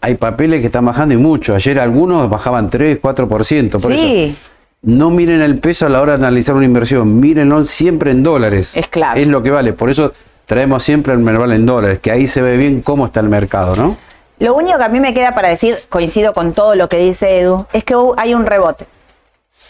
Hay 0.00 0.14
papeles 0.14 0.60
que 0.60 0.66
están 0.66 0.84
bajando 0.84 1.12
y 1.12 1.16
mucho. 1.16 1.52
Ayer 1.52 1.80
algunos 1.80 2.30
bajaban 2.30 2.70
3, 2.70 3.02
4%. 3.02 3.82
Por 3.82 3.96
sí. 3.96 4.36
no 4.82 5.10
miren 5.10 5.42
el 5.42 5.58
peso 5.58 5.86
a 5.86 5.88
la 5.88 6.00
hora 6.00 6.12
de 6.12 6.18
analizar 6.18 6.54
una 6.54 6.66
inversión, 6.66 7.18
mírenlo 7.18 7.64
siempre 7.64 8.12
en 8.12 8.22
dólares. 8.22 8.76
Es 8.76 8.86
clave. 8.86 9.22
Es 9.22 9.26
lo 9.26 9.42
que 9.42 9.50
vale. 9.50 9.72
Por 9.72 9.90
eso 9.90 10.12
traemos 10.46 10.84
siempre 10.84 11.12
el 11.14 11.18
Merval 11.18 11.50
en 11.50 11.66
dólares, 11.66 11.98
que 11.98 12.12
ahí 12.12 12.28
se 12.28 12.42
ve 12.42 12.56
bien 12.56 12.80
cómo 12.80 13.06
está 13.06 13.18
el 13.18 13.28
mercado, 13.28 13.74
¿no? 13.74 13.96
Lo 14.38 14.54
único 14.54 14.78
que 14.78 14.84
a 14.84 14.88
mí 14.88 15.00
me 15.00 15.14
queda 15.14 15.34
para 15.34 15.48
decir, 15.48 15.74
coincido 15.88 16.32
con 16.32 16.52
todo 16.52 16.76
lo 16.76 16.88
que 16.88 16.98
dice 16.98 17.40
Edu, 17.40 17.66
es 17.72 17.82
que 17.82 17.96
hay 18.16 18.34
un 18.34 18.46
rebote 18.46 18.86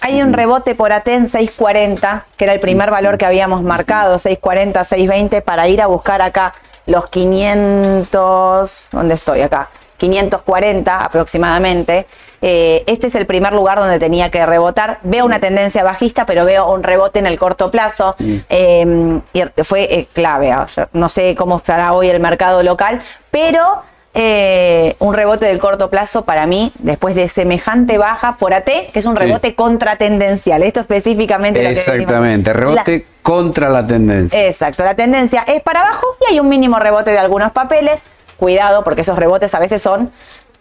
Hay 0.03 0.21
un 0.21 0.35
rebote 0.35 0.75
por 0.75 0.93
AT 0.93 1.09
en 1.09 1.27
640, 1.27 2.27
que 2.37 2.45
era 2.45 2.53
el 2.53 2.61
primer 2.61 2.91
valor 2.91 3.17
que 3.17 3.25
habíamos 3.25 3.63
marcado, 3.63 4.19
640, 4.19 4.85
620, 4.85 5.41
para 5.41 5.69
ir 5.69 5.81
a 5.81 5.87
buscar 5.87 6.21
acá 6.21 6.53
los 6.87 7.09
500, 7.09 8.89
¿dónde 8.93 9.15
estoy 9.15 9.41
acá? 9.41 9.69
540 9.97 11.05
aproximadamente. 11.05 12.07
Eh, 12.43 12.85
este 12.87 13.07
es 13.07 13.15
el 13.15 13.27
primer 13.27 13.53
lugar 13.53 13.79
donde 13.79 13.99
tenía 13.99 14.31
que 14.31 14.45
rebotar. 14.45 14.99
Veo 15.03 15.25
una 15.25 15.41
tendencia 15.41 15.83
bajista, 15.83 16.27
pero 16.27 16.45
veo 16.45 16.71
un 16.71 16.83
rebote 16.83 17.19
en 17.21 17.27
el 17.27 17.39
corto 17.39 17.71
plazo. 17.71 18.17
Eh, 18.19 19.21
y 19.33 19.63
fue 19.63 19.85
eh, 19.85 20.09
clave. 20.13 20.55
No 20.93 21.09
sé 21.09 21.35
cómo 21.35 21.59
estará 21.59 21.93
hoy 21.93 22.11
el 22.11 22.21
mercado 22.21 22.63
local, 22.63 23.01
pero 23.31 23.83
un 24.15 25.15
rebote 25.15 25.47
del 25.47 25.59
corto 25.59 25.91
plazo 25.91 26.25
para 26.25 26.47
mí, 26.47 26.73
después 26.79 27.15
de 27.15 27.29
semejante 27.29 27.99
baja 27.99 28.37
por 28.37 28.55
AT, 28.55 28.65
que 28.93 28.99
es 28.99 29.05
un 29.07 29.17
rebote 29.17 29.55
contratendencial. 29.55 30.63
Esto 30.63 30.81
específicamente 30.81 31.63
lo 31.63 31.69
que 31.69 31.73
Exactamente, 31.73 32.53
rebote 32.53 33.07
contra 33.23 33.69
la 33.69 33.87
tendencia. 33.87 34.47
Exacto, 34.47 34.85
la 34.85 34.95
tendencia 34.95 35.45
es 35.47 35.63
para 35.63 35.81
abajo 35.81 36.07
y 36.23 36.33
hay 36.33 36.41
un 36.41 36.49
mínimo 36.49 36.79
rebote 36.79 37.11
de 37.11 37.19
algunos 37.19 37.53
papeles. 37.53 38.03
Cuidado, 38.37 38.83
porque 38.83 39.03
esos 39.03 39.17
rebotes 39.17 39.55
a 39.55 39.61
veces 39.61 39.81
son 39.81 40.11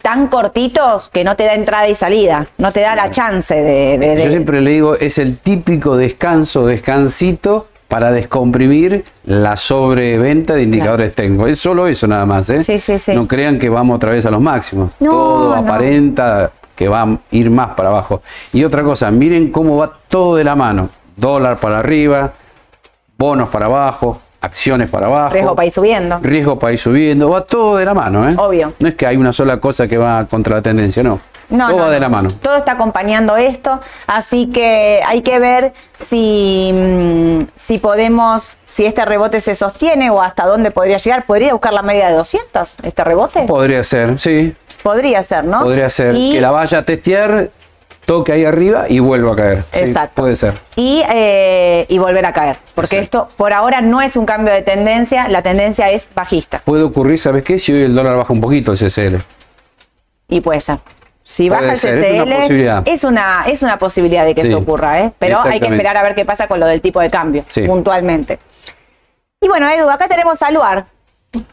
tan 0.00 0.28
cortitos 0.28 1.08
que 1.08 1.24
no 1.24 1.34
te 1.34 1.44
da 1.44 1.54
entrada 1.54 1.88
y 1.88 1.94
salida, 1.94 2.46
no 2.58 2.72
te 2.72 2.80
da 2.80 2.94
la 2.94 3.10
chance 3.10 3.54
de, 3.54 4.22
Yo 4.22 4.30
siempre 4.30 4.60
le 4.60 4.70
digo, 4.70 4.96
es 4.96 5.16
el 5.16 5.38
típico 5.38 5.96
descanso, 5.96 6.66
descansito 6.66 7.68
para 7.94 8.10
descomprimir 8.10 9.04
la 9.24 9.56
sobreventa 9.56 10.54
de 10.54 10.64
indicadores 10.64 11.14
técnicos. 11.14 11.48
Es 11.48 11.60
solo 11.60 11.86
eso 11.86 12.08
nada 12.08 12.26
más, 12.26 12.50
¿eh? 12.50 12.64
Sí, 12.64 12.80
sí, 12.80 12.98
sí. 12.98 13.14
No 13.14 13.28
crean 13.28 13.56
que 13.56 13.68
vamos 13.68 13.94
otra 13.94 14.10
vez 14.10 14.26
a 14.26 14.32
los 14.32 14.40
máximos. 14.40 14.90
todo 14.98 15.54
aparenta 15.54 16.50
que 16.74 16.88
va 16.88 17.02
a 17.02 17.18
ir 17.30 17.50
más 17.50 17.68
para 17.76 17.90
abajo. 17.90 18.20
Y 18.52 18.64
otra 18.64 18.82
cosa, 18.82 19.12
miren 19.12 19.52
cómo 19.52 19.76
va 19.76 19.92
todo 20.08 20.34
de 20.34 20.42
la 20.42 20.56
mano. 20.56 20.88
Dólar 21.14 21.58
para 21.58 21.78
arriba, 21.78 22.32
bonos 23.16 23.48
para 23.50 23.66
abajo, 23.66 24.18
acciones 24.40 24.90
para 24.90 25.06
abajo. 25.06 25.32
Riesgo 25.32 25.54
para 25.54 25.66
ir 25.66 25.72
subiendo. 25.72 26.18
Riesgo 26.20 26.58
para 26.58 26.72
ir 26.72 26.80
subiendo. 26.80 27.30
Va 27.30 27.42
todo 27.42 27.76
de 27.76 27.84
la 27.84 27.94
mano, 27.94 28.28
¿eh? 28.28 28.34
Obvio. 28.36 28.72
No 28.80 28.88
es 28.88 28.96
que 28.96 29.06
hay 29.06 29.16
una 29.16 29.32
sola 29.32 29.58
cosa 29.60 29.86
que 29.86 29.98
va 29.98 30.24
contra 30.24 30.56
la 30.56 30.62
tendencia, 30.62 31.04
no. 31.04 31.20
No, 31.48 31.68
todo 31.68 31.78
va 31.78 31.90
de 31.90 32.00
la 32.00 32.08
mano. 32.08 32.32
Todo 32.42 32.56
está 32.56 32.72
acompañando 32.72 33.36
esto, 33.36 33.80
así 34.06 34.50
que 34.50 35.00
hay 35.06 35.22
que 35.22 35.38
ver 35.38 35.72
si, 35.96 36.70
mm, 36.72 37.38
si 37.56 37.78
podemos, 37.78 38.56
si 38.66 38.86
este 38.86 39.04
rebote 39.04 39.40
se 39.40 39.54
sostiene 39.54 40.10
o 40.10 40.22
hasta 40.22 40.46
dónde 40.46 40.70
podría 40.70 40.98
llegar. 40.98 41.24
¿Podría 41.26 41.52
buscar 41.52 41.72
la 41.72 41.82
media 41.82 42.08
de 42.08 42.14
200 42.14 42.76
este 42.82 43.04
rebote? 43.04 43.42
Podría 43.42 43.84
ser, 43.84 44.18
sí. 44.18 44.54
Podría 44.82 45.22
ser, 45.22 45.44
¿no? 45.44 45.62
Podría 45.62 45.88
ser. 45.88 46.14
Que 46.14 46.40
la 46.40 46.50
vaya 46.50 46.78
a 46.78 46.82
testear 46.82 47.50
toque 48.04 48.32
ahí 48.32 48.44
arriba 48.44 48.86
y 48.88 48.98
vuelva 48.98 49.32
a 49.32 49.36
caer. 49.36 49.64
Exacto. 49.72 50.22
puede 50.22 50.36
ser. 50.36 50.54
Y, 50.76 51.02
eh, 51.10 51.86
y, 51.88 51.98
volver 51.98 52.26
a 52.26 52.32
caer. 52.32 52.56
Porque 52.74 52.98
esto 52.98 53.28
por 53.36 53.52
ahora 53.52 53.80
no 53.80 54.02
es 54.02 54.16
un 54.16 54.26
cambio 54.26 54.52
de 54.52 54.62
tendencia, 54.62 55.28
la 55.28 55.42
tendencia 55.42 55.90
es 55.90 56.08
bajista. 56.14 56.60
Puede 56.64 56.82
ocurrir, 56.82 57.18
¿sabes 57.18 57.44
qué? 57.44 57.58
Si 57.58 57.72
hoy 57.72 57.82
el 57.82 57.94
dólar 57.94 58.16
baja 58.16 58.32
un 58.32 58.40
poquito 58.40 58.72
el 58.72 58.78
CCL. 58.78 59.16
Y 60.28 60.40
puede 60.40 60.60
ser. 60.60 60.78
Si 61.26 61.48
baja 61.48 61.72
el 61.72 61.78
CCL, 61.78 62.84
es 62.84 63.02
una, 63.02 63.44
es 63.46 63.62
una, 63.62 63.78
posibilidad 63.78 64.26
de 64.26 64.34
que 64.34 64.42
eso 64.42 64.58
ocurra, 64.58 65.00
¿eh? 65.00 65.12
pero 65.18 65.40
hay 65.42 65.58
que 65.58 65.68
esperar 65.68 65.96
a 65.96 66.02
ver 66.02 66.14
qué 66.14 66.26
pasa 66.26 66.46
con 66.46 66.60
lo 66.60 66.66
del 66.66 66.82
tipo 66.82 67.00
de 67.00 67.08
cambio, 67.08 67.44
puntualmente. 67.66 68.38
Y 69.40 69.48
bueno, 69.48 69.68
Edu, 69.68 69.88
acá 69.88 70.06
tenemos 70.06 70.42
a 70.42 70.50
Luar. 70.50 70.84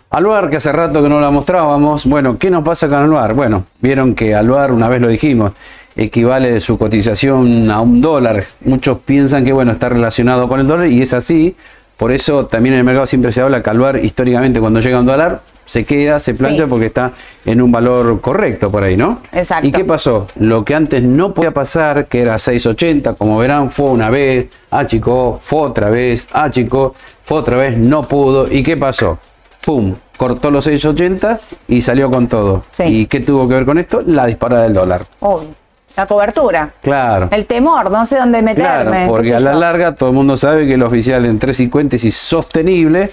Aluar, 0.09 0.49
que 0.49 0.57
hace 0.57 0.71
rato 0.71 1.01
que 1.01 1.09
no 1.09 1.19
la 1.21 1.31
mostrábamos. 1.31 2.05
Bueno, 2.05 2.37
¿qué 2.37 2.49
nos 2.49 2.63
pasa 2.63 2.87
con 2.87 2.97
Aluar? 2.97 3.33
Bueno, 3.33 3.65
vieron 3.79 4.13
que 4.13 4.35
Aluar, 4.35 4.73
una 4.73 4.89
vez 4.89 5.01
lo 5.01 5.07
dijimos, 5.07 5.53
equivale 5.95 6.59
su 6.59 6.77
cotización 6.77 7.71
a 7.71 7.79
un 7.79 8.01
dólar. 8.01 8.43
Muchos 8.65 8.99
piensan 8.99 9.45
que 9.45 9.53
bueno, 9.53 9.71
está 9.71 9.89
relacionado 9.89 10.47
con 10.47 10.59
el 10.59 10.67
dólar 10.67 10.87
y 10.87 11.01
es 11.01 11.13
así. 11.13 11.55
Por 11.97 12.11
eso 12.11 12.45
también 12.45 12.73
en 12.73 12.79
el 12.79 12.85
mercado 12.85 13.07
siempre 13.07 13.31
se 13.31 13.41
habla 13.41 13.63
que 13.63 13.69
Aluar 13.69 14.03
históricamente 14.03 14.59
cuando 14.59 14.81
llega 14.81 14.99
un 14.99 15.05
dólar 15.05 15.41
se 15.71 15.85
queda, 15.85 16.19
se 16.19 16.33
plancha 16.33 16.67
porque 16.67 16.87
está 16.87 17.13
en 17.45 17.61
un 17.61 17.71
valor 17.71 18.19
correcto 18.19 18.69
por 18.69 18.83
ahí, 18.83 18.97
¿no? 18.97 19.21
Exacto. 19.31 19.65
¿Y 19.65 19.71
qué 19.71 19.85
pasó? 19.85 20.27
Lo 20.35 20.65
que 20.65 20.75
antes 20.75 21.01
no 21.01 21.33
podía 21.33 21.53
pasar, 21.53 22.07
que 22.07 22.19
era 22.19 22.35
6.80, 22.35 23.15
como 23.15 23.37
verán, 23.37 23.71
fue 23.71 23.85
una 23.85 24.09
vez, 24.09 24.49
ah 24.69 24.85
chico, 24.85 25.39
fue 25.41 25.61
otra 25.61 25.89
vez, 25.89 26.27
ah 26.33 26.51
chico, 26.51 26.93
fue 27.23 27.37
otra 27.37 27.55
vez, 27.55 27.77
no 27.77 28.03
pudo. 28.03 28.51
¿Y 28.51 28.63
qué 28.63 28.75
pasó? 28.75 29.17
¡Pum! 29.63 29.95
Cortó 30.17 30.51
los 30.51 30.67
6.80 30.67 31.39
y 31.69 31.79
salió 31.79 32.11
con 32.11 32.27
todo. 32.27 32.65
¿Y 32.79 33.05
qué 33.05 33.21
tuvo 33.21 33.47
que 33.47 33.53
ver 33.53 33.65
con 33.65 33.77
esto? 33.77 34.01
La 34.05 34.25
disparada 34.25 34.63
del 34.63 34.73
dólar. 34.73 35.03
Obvio. 35.21 35.51
La 35.95 36.05
cobertura. 36.05 36.69
Claro. 36.81 37.29
El 37.31 37.45
temor, 37.45 37.89
no 37.89 38.05
sé 38.05 38.17
dónde 38.17 38.41
meterme. 38.41 38.91
Claro, 38.91 39.07
porque 39.07 39.33
a 39.33 39.39
la 39.39 39.53
larga 39.53 39.95
todo 39.95 40.09
el 40.09 40.15
mundo 40.15 40.35
sabe 40.35 40.67
que 40.67 40.73
el 40.73 40.83
oficial 40.83 41.23
en 41.25 41.39
350 41.39 41.95
es 41.95 42.03
insostenible 42.03 43.09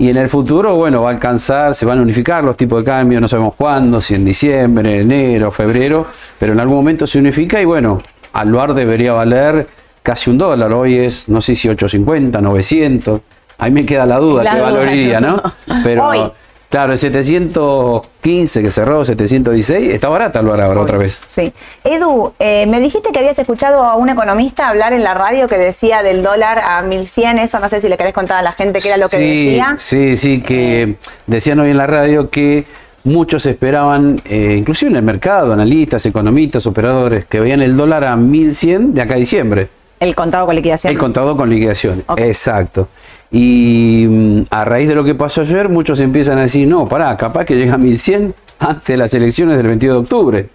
y 0.00 0.08
en 0.08 0.16
el 0.16 0.30
futuro, 0.30 0.76
bueno, 0.76 1.02
va 1.02 1.10
a 1.10 1.12
alcanzar, 1.12 1.74
se 1.74 1.84
van 1.84 1.98
a 1.98 2.02
unificar 2.02 2.42
los 2.42 2.56
tipos 2.56 2.82
de 2.82 2.90
cambio, 2.90 3.20
no 3.20 3.28
sabemos 3.28 3.54
cuándo, 3.54 4.00
si 4.00 4.14
en 4.14 4.24
diciembre, 4.24 5.00
enero, 5.00 5.50
febrero, 5.50 6.06
pero 6.38 6.54
en 6.54 6.60
algún 6.60 6.76
momento 6.76 7.06
se 7.06 7.18
unifica 7.18 7.60
y 7.60 7.66
bueno, 7.66 8.00
al 8.32 8.74
debería 8.74 9.12
valer 9.12 9.66
casi 10.02 10.30
un 10.30 10.38
dólar, 10.38 10.72
hoy 10.72 10.96
es, 10.96 11.28
no 11.28 11.42
sé 11.42 11.54
si 11.54 11.68
850, 11.68 12.40
900, 12.40 13.20
ahí 13.58 13.70
me 13.70 13.84
queda 13.84 14.06
la 14.06 14.16
duda, 14.16 14.50
que 14.50 14.58
valoraría, 14.58 15.20
¿no? 15.20 15.42
Pero... 15.84 16.32
Claro, 16.70 16.92
el 16.92 16.98
715 16.98 18.62
que 18.62 18.70
cerró, 18.70 19.04
716, 19.04 19.92
está 19.92 20.08
barata 20.08 20.40
lo 20.40 20.52
ahora 20.54 20.80
otra 20.80 20.98
vez. 20.98 21.18
Sí. 21.26 21.52
Edu, 21.82 22.32
eh, 22.38 22.64
me 22.66 22.78
dijiste 22.78 23.10
que 23.10 23.18
habías 23.18 23.36
escuchado 23.40 23.82
a 23.82 23.96
un 23.96 24.08
economista 24.08 24.68
hablar 24.68 24.92
en 24.92 25.02
la 25.02 25.14
radio 25.14 25.48
que 25.48 25.58
decía 25.58 26.04
del 26.04 26.22
dólar 26.22 26.60
a 26.60 26.82
1100, 26.82 27.40
eso 27.40 27.58
no 27.58 27.68
sé 27.68 27.80
si 27.80 27.88
le 27.88 27.96
querés 27.96 28.14
contar 28.14 28.36
a 28.36 28.42
la 28.42 28.52
gente 28.52 28.80
qué 28.80 28.86
era 28.86 28.98
lo 28.98 29.08
que 29.08 29.18
decía. 29.18 29.74
Sí, 29.78 30.16
sí, 30.16 30.42
que 30.42 30.82
eh. 30.82 30.96
decían 31.26 31.58
hoy 31.58 31.70
en 31.70 31.76
la 31.76 31.88
radio 31.88 32.30
que 32.30 32.66
muchos 33.02 33.46
esperaban, 33.46 34.22
eh, 34.24 34.54
inclusive 34.56 34.92
en 34.92 34.96
el 34.98 35.02
mercado, 35.02 35.52
analistas, 35.52 36.06
economistas, 36.06 36.68
operadores, 36.68 37.24
que 37.24 37.40
veían 37.40 37.62
el 37.62 37.76
dólar 37.76 38.04
a 38.04 38.14
1100 38.14 38.94
de 38.94 39.02
acá 39.02 39.14
a 39.14 39.18
diciembre. 39.18 39.66
El 39.98 40.14
contado 40.14 40.46
con 40.46 40.54
liquidación. 40.54 40.92
El 40.92 40.98
contado 41.00 41.36
con 41.36 41.50
liquidación, 41.50 42.04
exacto. 42.16 42.86
Y 43.30 44.06
mm, 44.08 44.42
a 44.50 44.64
raíz 44.64 44.88
de 44.88 44.94
lo 44.94 45.04
que 45.04 45.14
pasó 45.14 45.42
ayer, 45.42 45.68
muchos 45.68 46.00
empiezan 46.00 46.38
a 46.38 46.42
decir, 46.42 46.66
no, 46.66 46.88
pará, 46.88 47.16
capaz 47.16 47.44
que 47.44 47.56
llega 47.56 47.74
a 47.74 47.78
1100 47.78 48.34
antes 48.58 48.86
de 48.86 48.96
las 48.96 49.14
elecciones 49.14 49.56
del 49.56 49.66
22 49.66 49.94
de 49.94 50.00
octubre, 50.00 50.48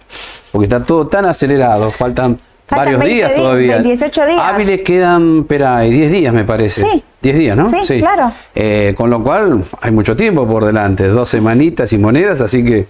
porque 0.52 0.64
está 0.66 0.82
todo 0.82 1.06
tan 1.06 1.24
acelerado, 1.24 1.90
faltan, 1.90 2.38
varios 2.70 3.02
días, 3.04 3.34
todavía. 3.34 3.78
18 3.78 4.26
días. 4.26 4.40
Hábiles 4.40 4.80
quedan, 4.82 5.40
espera, 5.40 5.80
10 5.80 6.12
días 6.12 6.34
me 6.34 6.44
parece. 6.44 6.82
Sí. 6.82 7.02
10 7.22 7.38
días, 7.38 7.56
¿no? 7.56 7.68
Sí, 7.68 7.98
claro. 7.98 8.32
Eh, 8.54 8.94
con 8.96 9.10
lo 9.10 9.22
cual 9.22 9.64
hay 9.80 9.90
mucho 9.90 10.14
tiempo 10.14 10.46
por 10.46 10.64
delante, 10.64 11.08
dos 11.08 11.28
semanitas 11.28 11.92
y 11.92 11.98
monedas, 11.98 12.40
así 12.40 12.64
que 12.64 12.86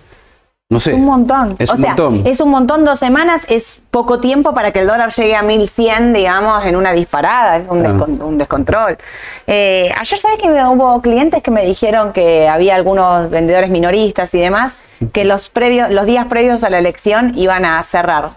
no 0.69 0.81
sé. 0.81 0.91
Es 0.91 0.97
un 0.97 1.05
montón. 1.05 1.55
Es 1.61 1.71
un 1.71 1.81
montón. 1.81 2.23
Es 2.27 2.41
un 2.41 2.51
montón, 2.51 2.85
dos 2.85 2.99
semanas, 2.99 3.47
es 3.49 3.81
poco 3.93 4.19
tiempo 4.19 4.53
para 4.53 4.73
que 4.73 4.81
el 4.81 4.89
dólar 4.89 5.13
llegue 5.13 5.37
a 5.37 5.43
1100, 5.43 6.13
digamos, 6.13 6.65
en 6.67 6.75
una 6.75 6.93
disparada, 6.93 7.59
es 7.59 7.69
un, 7.69 8.37
descontrol. 8.37 8.99
Eh, 9.47 9.93
ayer, 9.97 10.19
¿sabes 10.19 10.39
que 10.39 10.49
hubo 10.49 11.01
clientes 11.01 11.41
que 11.41 11.53
me 11.53 11.65
dijeron 11.65 12.13
que 12.13 12.49
había 12.49 12.75
algunos 12.75 13.31
vendedores 13.31 13.71
minoristas 13.71 14.35
y 14.35 14.41
demás, 14.41 14.75
que 15.13 15.25
los, 15.25 15.49
previos, 15.51 15.91
los 15.91 16.05
días 16.05 16.27
previos 16.27 16.65
a 16.65 16.71
la 16.71 16.79
elección 16.81 17.33
iban 17.37 17.65
a 17.65 17.81
cerrar? 17.85 18.31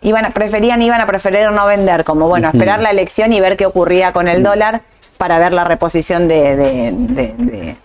Iban 0.00 0.26
a, 0.26 0.30
preferían, 0.30 0.80
iban 0.80 1.00
a 1.00 1.06
preferir 1.06 1.50
no 1.50 1.66
vender, 1.66 2.04
como 2.04 2.28
bueno, 2.28 2.48
esperar 2.48 2.80
la 2.80 2.90
elección 2.90 3.32
y 3.32 3.40
ver 3.40 3.56
qué 3.56 3.66
ocurría 3.66 4.12
con 4.12 4.28
el 4.28 4.44
dólar 4.44 4.82
para 5.18 5.40
ver 5.40 5.52
la 5.52 5.64
reposición 5.64 6.28
de 6.28 6.54
de 6.56 7.76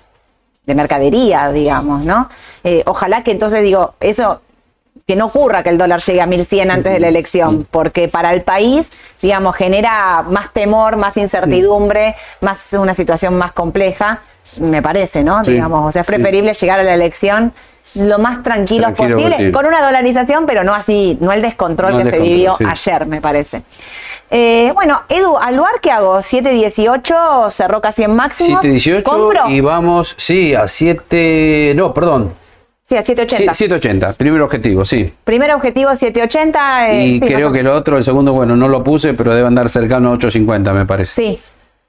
mercadería, 0.75 1.51
digamos, 1.51 2.03
¿no? 2.03 2.29
Eh, 2.63 2.83
ojalá 2.85 3.23
que 3.23 3.31
entonces 3.31 3.63
digo, 3.63 3.95
eso 3.99 4.41
que 5.07 5.15
no 5.15 5.27
ocurra 5.27 5.63
que 5.63 5.69
el 5.69 5.77
dólar 5.77 6.01
llegue 6.01 6.21
a 6.21 6.25
1100 6.25 6.69
antes 6.69 6.91
de 6.91 6.99
la 6.99 7.07
elección, 7.07 7.65
porque 7.71 8.09
para 8.09 8.33
el 8.33 8.41
país, 8.41 8.91
digamos, 9.21 9.55
genera 9.55 10.23
más 10.27 10.51
temor, 10.51 10.97
más 10.97 11.15
incertidumbre, 11.15 12.15
más 12.41 12.73
una 12.73 12.93
situación 12.93 13.37
más 13.37 13.53
compleja, 13.53 14.19
me 14.59 14.81
parece, 14.81 15.23
¿no? 15.23 15.41
digamos, 15.43 15.87
o 15.87 15.91
sea, 15.91 16.01
es 16.01 16.07
preferible 16.07 16.53
llegar 16.53 16.79
a 16.79 16.83
la 16.83 16.93
elección 16.93 17.53
lo 17.95 18.19
más 18.19 18.43
tranquilo, 18.43 18.93
posible, 18.93 19.51
con 19.51 19.65
una 19.65 19.81
dolarización, 19.85 20.45
pero 20.45 20.63
no 20.63 20.73
así, 20.73 21.17
no 21.21 21.31
el 21.31 21.41
descontrol 21.41 22.03
que 22.03 22.09
se 22.09 22.19
vivió 22.19 22.57
ayer, 22.65 23.05
me 23.05 23.21
parece. 23.21 23.63
Eh, 24.29 24.71
bueno, 24.73 25.01
Edu, 25.07 25.37
¿al 25.37 25.55
lugar 25.55 25.79
qué 25.81 25.91
hago? 25.91 26.17
7.18, 26.17 27.49
cerró 27.51 27.79
casi 27.81 28.03
en 28.03 28.15
máximo. 28.15 28.59
7.18 28.61 29.51
y 29.51 29.61
vamos, 29.61 30.15
sí, 30.17 30.53
a 30.53 30.67
7, 30.67 31.73
no, 31.75 31.93
perdón. 31.93 32.33
Sí, 32.83 32.95
a 32.95 33.01
780. 33.03 33.53
780, 33.53 34.13
primer 34.13 34.41
objetivo, 34.41 34.85
sí. 34.85 35.13
Primer 35.23 35.53
objetivo 35.53 35.93
780. 35.95 36.89
Eh, 36.89 37.07
y 37.07 37.19
creo 37.19 37.51
que 37.51 37.59
el 37.59 37.67
otro, 37.67 37.97
el 37.97 38.03
segundo, 38.03 38.33
bueno, 38.33 38.55
no 38.55 38.67
lo 38.67 38.83
puse, 38.83 39.13
pero 39.13 39.33
debe 39.33 39.47
andar 39.47 39.69
cercano 39.69 40.09
a 40.09 40.11
850, 40.13 40.73
me 40.73 40.85
parece. 40.85 41.11
Sí, 41.11 41.39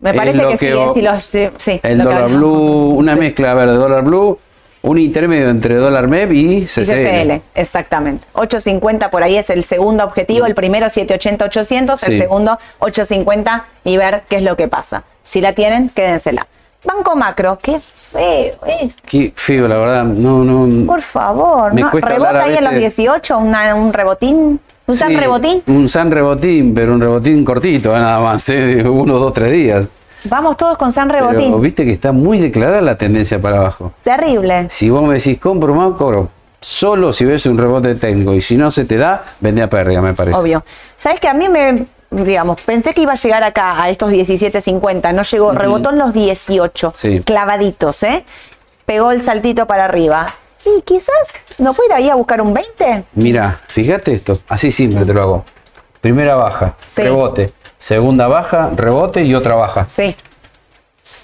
me 0.00 0.14
parece 0.14 0.40
que, 0.58 1.48
sí, 1.58 1.80
el 1.82 1.98
dólar 1.98 2.28
blue, 2.30 2.94
una 2.96 3.16
mezcla, 3.16 3.52
a 3.52 3.54
ver, 3.54 3.68
de 3.68 3.74
dólar 3.74 4.04
blue 4.04 4.38
un 4.82 4.98
intermedio 4.98 5.50
entre 5.50 5.74
dólar 5.76 6.08
MEP 6.08 6.32
y 6.32 6.66
CCL. 6.66 7.40
exactamente. 7.54 8.26
850 8.32 9.10
por 9.10 9.22
ahí 9.22 9.36
es 9.36 9.50
el 9.50 9.64
segundo 9.64 10.04
objetivo, 10.04 10.46
el 10.46 10.54
primero 10.54 10.88
780 10.88 11.44
800, 11.44 12.02
el 12.04 12.18
segundo 12.20 12.58
850 12.78 13.64
y 13.84 13.96
ver 13.96 14.22
qué 14.28 14.36
es 14.36 14.42
lo 14.42 14.56
que 14.56 14.68
pasa. 14.68 15.04
Si 15.22 15.40
la 15.40 15.52
tienen, 15.52 15.88
quédensela. 15.90 16.46
Banco 16.84 17.16
Macro, 17.16 17.58
qué 17.60 17.80
feo 17.80 18.56
es. 18.66 19.00
Qué 19.04 19.32
feo, 19.34 19.66
la 19.66 19.78
verdad. 19.78 20.04
No, 20.04 20.44
no. 20.44 20.86
Por 20.86 21.02
favor, 21.02 21.74
no. 21.74 21.90
rebota 21.90 22.44
ahí 22.44 22.56
en 22.56 22.64
los 22.64 22.74
18, 22.74 23.38
un 23.38 23.92
rebotín. 23.92 24.60
¿Un 24.86 24.96
San 24.96 25.14
Rebotín? 25.14 25.62
Un 25.66 25.86
San 25.86 26.10
Rebotín, 26.10 26.72
pero 26.72 26.94
un 26.94 27.00
rebotín 27.02 27.44
cortito, 27.44 27.92
nada 27.92 28.20
más, 28.20 28.48
¿eh? 28.48 28.82
uno, 28.88 29.18
dos, 29.18 29.34
tres 29.34 29.52
días. 29.52 29.86
Vamos 30.24 30.56
todos 30.56 30.76
con 30.76 30.92
San 30.92 31.08
Rebotín. 31.08 31.50
Pero 31.50 31.58
viste 31.60 31.84
que 31.84 31.92
está 31.92 32.12
muy 32.12 32.38
declarada 32.38 32.80
la 32.80 32.96
tendencia 32.96 33.40
para 33.40 33.58
abajo. 33.58 33.92
Terrible. 34.02 34.66
Si 34.70 34.90
vos 34.90 35.06
me 35.06 35.14
decís 35.14 35.38
compro 35.38 35.74
más, 35.74 35.96
cobro. 35.96 36.28
Solo 36.60 37.12
si 37.12 37.24
ves 37.24 37.46
un 37.46 37.56
rebote 37.56 37.94
tengo 37.94 38.34
y 38.34 38.40
si 38.40 38.56
no 38.56 38.70
se 38.70 38.84
te 38.84 38.96
da, 38.96 39.24
vende 39.40 39.62
a 39.62 39.70
pérdida, 39.70 40.00
me 40.00 40.14
parece. 40.14 40.36
Obvio. 40.36 40.64
¿Sabes 40.96 41.20
que 41.20 41.28
a 41.28 41.34
mí 41.34 41.48
me, 41.48 41.86
digamos, 42.10 42.60
pensé 42.60 42.94
que 42.94 43.02
iba 43.02 43.12
a 43.12 43.16
llegar 43.16 43.44
acá 43.44 43.80
a 43.80 43.90
estos 43.90 44.10
17.50, 44.10 45.14
no 45.14 45.22
llegó, 45.22 45.52
rebotó 45.52 45.90
en 45.90 45.98
los 45.98 46.12
18, 46.12 46.94
clavaditos, 47.24 48.02
¿eh? 48.02 48.24
Pegó 48.86 49.12
el 49.12 49.20
saltito 49.20 49.66
para 49.66 49.84
arriba. 49.84 50.26
Y 50.64 50.82
quizás 50.82 51.38
no 51.58 51.72
puede 51.72 51.90
ir 51.90 51.94
ahí 51.94 52.10
a 52.10 52.16
buscar 52.16 52.40
un 52.40 52.52
20. 52.52 53.04
Mira, 53.14 53.60
fíjate 53.68 54.12
esto, 54.12 54.38
así 54.48 54.72
simple 54.72 55.04
te 55.04 55.14
lo 55.14 55.22
hago. 55.22 55.44
Primera 56.00 56.34
baja, 56.36 56.74
rebote. 56.96 57.52
Segunda 57.78 58.28
baja, 58.28 58.70
rebote 58.74 59.22
y 59.22 59.34
otra 59.34 59.54
baja. 59.54 59.86
Sí. 59.90 60.14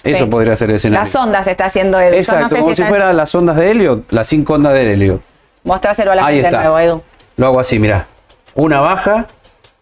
Eso 0.03 0.29
podría 0.29 0.55
ser 0.55 0.69
el 0.69 0.77
escenario. 0.77 1.03
Las 1.03 1.15
ondas 1.15 1.47
está 1.47 1.65
haciendo 1.65 1.99
Edu. 1.99 2.15
Exacto, 2.15 2.55
como 2.57 2.73
si, 2.73 2.83
fueran 2.83 3.15
las 3.17 3.33
ondas 3.35 3.55
de 3.55 3.71
helio, 3.71 4.03
las 4.09 4.27
cinco 4.27 4.53
ondas 4.53 4.73
de 4.73 4.93
helio. 4.93 5.19
Mostráselo 5.63 6.11
a 6.11 6.15
la 6.15 6.25
gente 6.25 6.49
de 6.49 6.51
nuevo, 6.51 6.79
Edu. 6.79 7.03
Lo 7.37 7.47
hago 7.47 7.59
así, 7.59 7.79
mira. 7.79 8.07
Una 8.53 8.79
baja, 8.79 9.27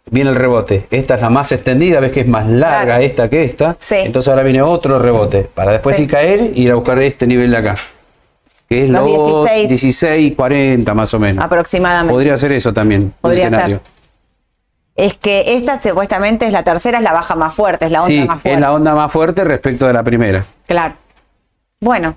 viene 0.09 0.29
el 0.31 0.35
rebote. 0.35 0.87
Esta 0.91 1.15
es 1.15 1.21
la 1.21 1.29
más 1.29 1.51
extendida, 1.51 1.99
ves 1.99 2.11
que 2.11 2.21
es 2.21 2.27
más 2.27 2.47
larga 2.47 3.01
esta 3.01 3.29
que 3.29 3.43
esta. 3.43 3.77
Sí. 3.79 3.95
Entonces 3.95 4.29
ahora 4.29 4.43
viene 4.43 4.61
otro 4.61 4.97
rebote. 4.99 5.43
Para 5.53 5.71
después 5.71 5.97
sí. 5.97 6.07
caer 6.07 6.51
y 6.55 6.63
ir 6.63 6.71
a 6.71 6.75
buscar 6.75 7.01
este 7.01 7.27
nivel 7.27 7.51
de 7.51 7.57
acá 7.57 7.75
que 8.73 8.85
es 8.85 8.89
los, 8.89 9.49
16. 9.67 10.35
40 10.35 10.93
más 10.93 11.13
o 11.13 11.19
menos. 11.19 11.43
Aproximadamente. 11.43 12.11
Podría 12.11 12.37
ser 12.37 12.51
eso 12.53 12.73
también, 12.73 13.13
Podría 13.21 13.49
Ser. 13.49 13.79
Es 14.95 15.15
que 15.15 15.55
esta 15.55 15.81
supuestamente 15.81 16.45
es 16.45 16.53
la 16.53 16.63
tercera, 16.63 16.99
es 16.99 17.03
la 17.03 17.13
baja 17.13 17.35
más 17.35 17.53
fuerte, 17.53 17.85
es 17.85 17.91
la 17.91 18.03
onda 18.03 18.25
más 18.25 18.41
fuerte. 18.41 18.53
Es 18.53 18.59
la 18.59 18.73
onda 18.73 18.95
más 18.95 19.11
fuerte 19.11 19.43
respecto 19.43 19.87
de 19.87 19.93
la 19.93 20.03
primera. 20.03 20.45
Claro. 20.67 20.93
Bueno, 21.79 22.15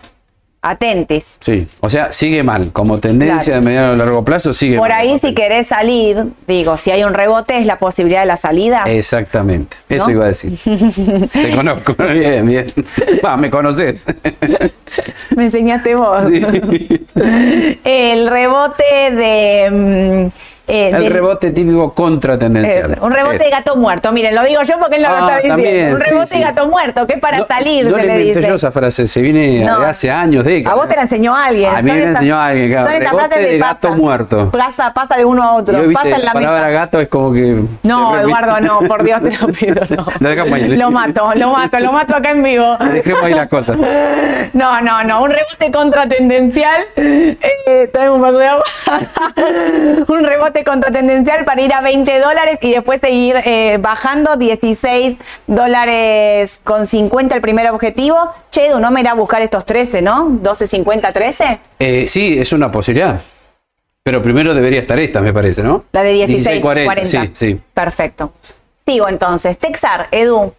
atentis. 0.60 1.38
Sí, 1.40 1.66
o 1.80 1.88
sea, 1.88 2.12
sigue 2.12 2.42
mal. 2.42 2.72
Como 2.72 2.98
tendencia 2.98 3.54
de 3.54 3.60
mediano 3.60 3.92
a 3.92 3.96
largo 3.96 4.24
plazo, 4.24 4.52
sigue 4.52 4.76
Por 4.76 4.92
ahí, 4.92 5.18
si 5.18 5.32
querés 5.32 5.68
salir, 5.68 6.24
digo, 6.46 6.76
si 6.76 6.90
hay 6.90 7.04
un 7.04 7.14
rebote, 7.14 7.58
es 7.58 7.66
la 7.66 7.76
posibilidad 7.76 8.20
de 8.20 8.26
la 8.26 8.36
salida. 8.36 8.82
Exactamente, 8.86 9.76
eso 9.88 10.10
iba 10.10 10.24
a 10.24 10.28
decir. 10.28 10.58
Te 11.32 11.56
conozco, 11.56 11.94
bien, 12.12 12.46
bien. 12.46 12.66
me 13.38 13.50
conoces. 13.50 14.06
me 15.36 15.44
enseñaste 15.44 15.94
vos. 15.94 16.28
El 17.84 18.26
rebote 18.28 19.10
de. 19.12 20.30
Eh, 20.68 20.90
el 20.92 21.12
rebote 21.12 21.52
típico 21.52 21.92
contratendencial. 21.92 22.98
un 23.00 23.12
rebote 23.12 23.38
de 23.38 23.50
gato 23.50 23.76
muerto. 23.76 24.10
Miren, 24.10 24.34
lo 24.34 24.42
digo 24.42 24.62
yo 24.64 24.78
porque 24.80 24.96
él 24.96 25.02
no 25.02 25.10
lo 25.10 25.14
ah, 25.14 25.38
está 25.38 25.56
diciendo. 25.56 25.94
un 25.94 26.00
rebote 26.00 26.36
de 26.36 26.42
gato 26.42 26.66
muerto, 26.66 27.06
que 27.06 27.14
es 27.14 27.20
para 27.20 27.46
salir. 27.46 27.88
No 27.88 27.96
le 27.96 28.34
yo 28.34 28.54
esa 28.54 28.72
frase, 28.72 29.06
se 29.06 29.20
viene 29.20 29.60
de 29.60 29.68
hace 29.68 30.10
años, 30.10 30.44
décadas. 30.44 30.76
A 30.76 30.80
vos 30.80 30.88
te 30.88 30.96
la 30.96 31.02
enseñó 31.02 31.36
alguien. 31.36 31.70
A 31.70 31.82
mí 31.82 31.92
me 31.92 32.00
la 32.00 32.10
enseñó 32.10 32.40
alguien, 32.40 32.70
claro. 32.70 32.88
Rebote 32.88 33.38
de, 33.38 33.58
gato 33.58 33.92
muerto. 33.92 34.50
Pasa, 34.50 34.92
pasa 34.92 35.16
de 35.16 35.24
uno 35.24 35.42
a 35.42 35.54
otro. 35.54 35.78
pasa 35.92 36.16
en 36.16 36.24
la, 36.24 36.32
palabra 36.32 36.70
gato 36.70 37.00
es 37.00 37.08
como 37.08 37.32
que. 37.32 37.62
No, 37.84 38.18
Eduardo, 38.18 38.60
no, 38.60 38.80
por 38.80 39.04
Dios 39.04 39.22
te 39.22 39.36
lo 39.38 39.48
pido. 39.48 39.82
No. 39.90 40.06
lo, 40.76 40.90
mato, 40.90 41.32
lo 41.36 41.50
mato, 41.52 41.78
lo 41.78 41.92
mato 41.92 42.16
acá 42.16 42.32
en 42.32 42.42
vivo. 42.42 42.76
Dejemos 42.92 43.22
ahí 43.22 43.34
la 43.34 43.48
cosa. 43.48 43.76
No, 44.52 44.80
no, 44.80 45.04
no. 45.04 45.22
Un 45.22 45.30
rebote 45.30 45.70
contratendencial. 45.70 46.82
Eh, 46.96 47.88
traemos 47.92 48.16
un 48.16 48.22
vaso 48.22 48.38
de 48.38 48.46
agua. 48.46 48.64
un 50.08 50.24
rebote 50.24 50.55
contratendencial 50.64 51.44
para 51.44 51.60
ir 51.60 51.72
a 51.72 51.80
20 51.80 52.18
dólares 52.20 52.58
y 52.62 52.72
después 52.72 53.00
seguir 53.00 53.36
eh, 53.44 53.78
bajando 53.80 54.36
16 54.36 55.16
dólares 55.46 56.60
con 56.64 56.86
50 56.86 57.34
el 57.34 57.40
primer 57.40 57.70
objetivo. 57.70 58.16
Chedu, 58.50 58.80
¿no 58.80 58.90
me 58.90 59.00
irá 59.00 59.12
a 59.12 59.14
buscar 59.14 59.42
estos 59.42 59.64
13, 59.66 60.02
no? 60.02 60.28
12.50, 60.28 61.12
13. 61.12 61.58
Eh, 61.78 62.06
sí, 62.08 62.38
es 62.38 62.52
una 62.52 62.70
posibilidad. 62.70 63.20
Pero 64.02 64.22
primero 64.22 64.54
debería 64.54 64.80
estar 64.80 64.98
esta, 64.98 65.20
me 65.20 65.32
parece, 65.32 65.62
¿no? 65.62 65.84
La 65.92 66.02
de 66.02 66.12
16, 66.12 66.62
40. 66.62 67.04
Sí, 67.04 67.30
sí. 67.34 67.60
Perfecto. 67.74 68.32
Sigo 68.86 69.08
entonces. 69.08 69.58
Texar, 69.58 70.06
Edu. 70.12 70.52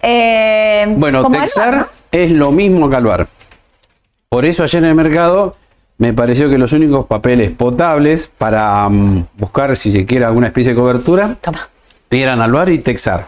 Eh, 0.00 0.86
bueno, 0.96 1.30
Texar 1.30 1.88
es 2.10 2.30
lo 2.30 2.50
mismo 2.52 2.88
que 2.88 2.96
Alvar. 2.96 3.26
Por 4.28 4.44
eso 4.44 4.64
ayer 4.64 4.82
en 4.82 4.88
el 4.88 4.94
mercado 4.94 5.56
me 5.98 6.12
pareció 6.12 6.50
que 6.50 6.58
los 6.58 6.72
únicos 6.72 7.06
papeles 7.06 7.50
potables 7.52 8.30
para 8.38 8.88
mm, 8.88 9.26
buscar, 9.38 9.76
si 9.76 9.90
se 9.90 10.04
quiere, 10.04 10.24
alguna 10.24 10.48
especie 10.48 10.72
de 10.72 10.80
cobertura 10.80 11.36
eran 12.10 12.40
Alvar 12.40 12.68
y 12.68 12.78
Texar. 12.78 13.26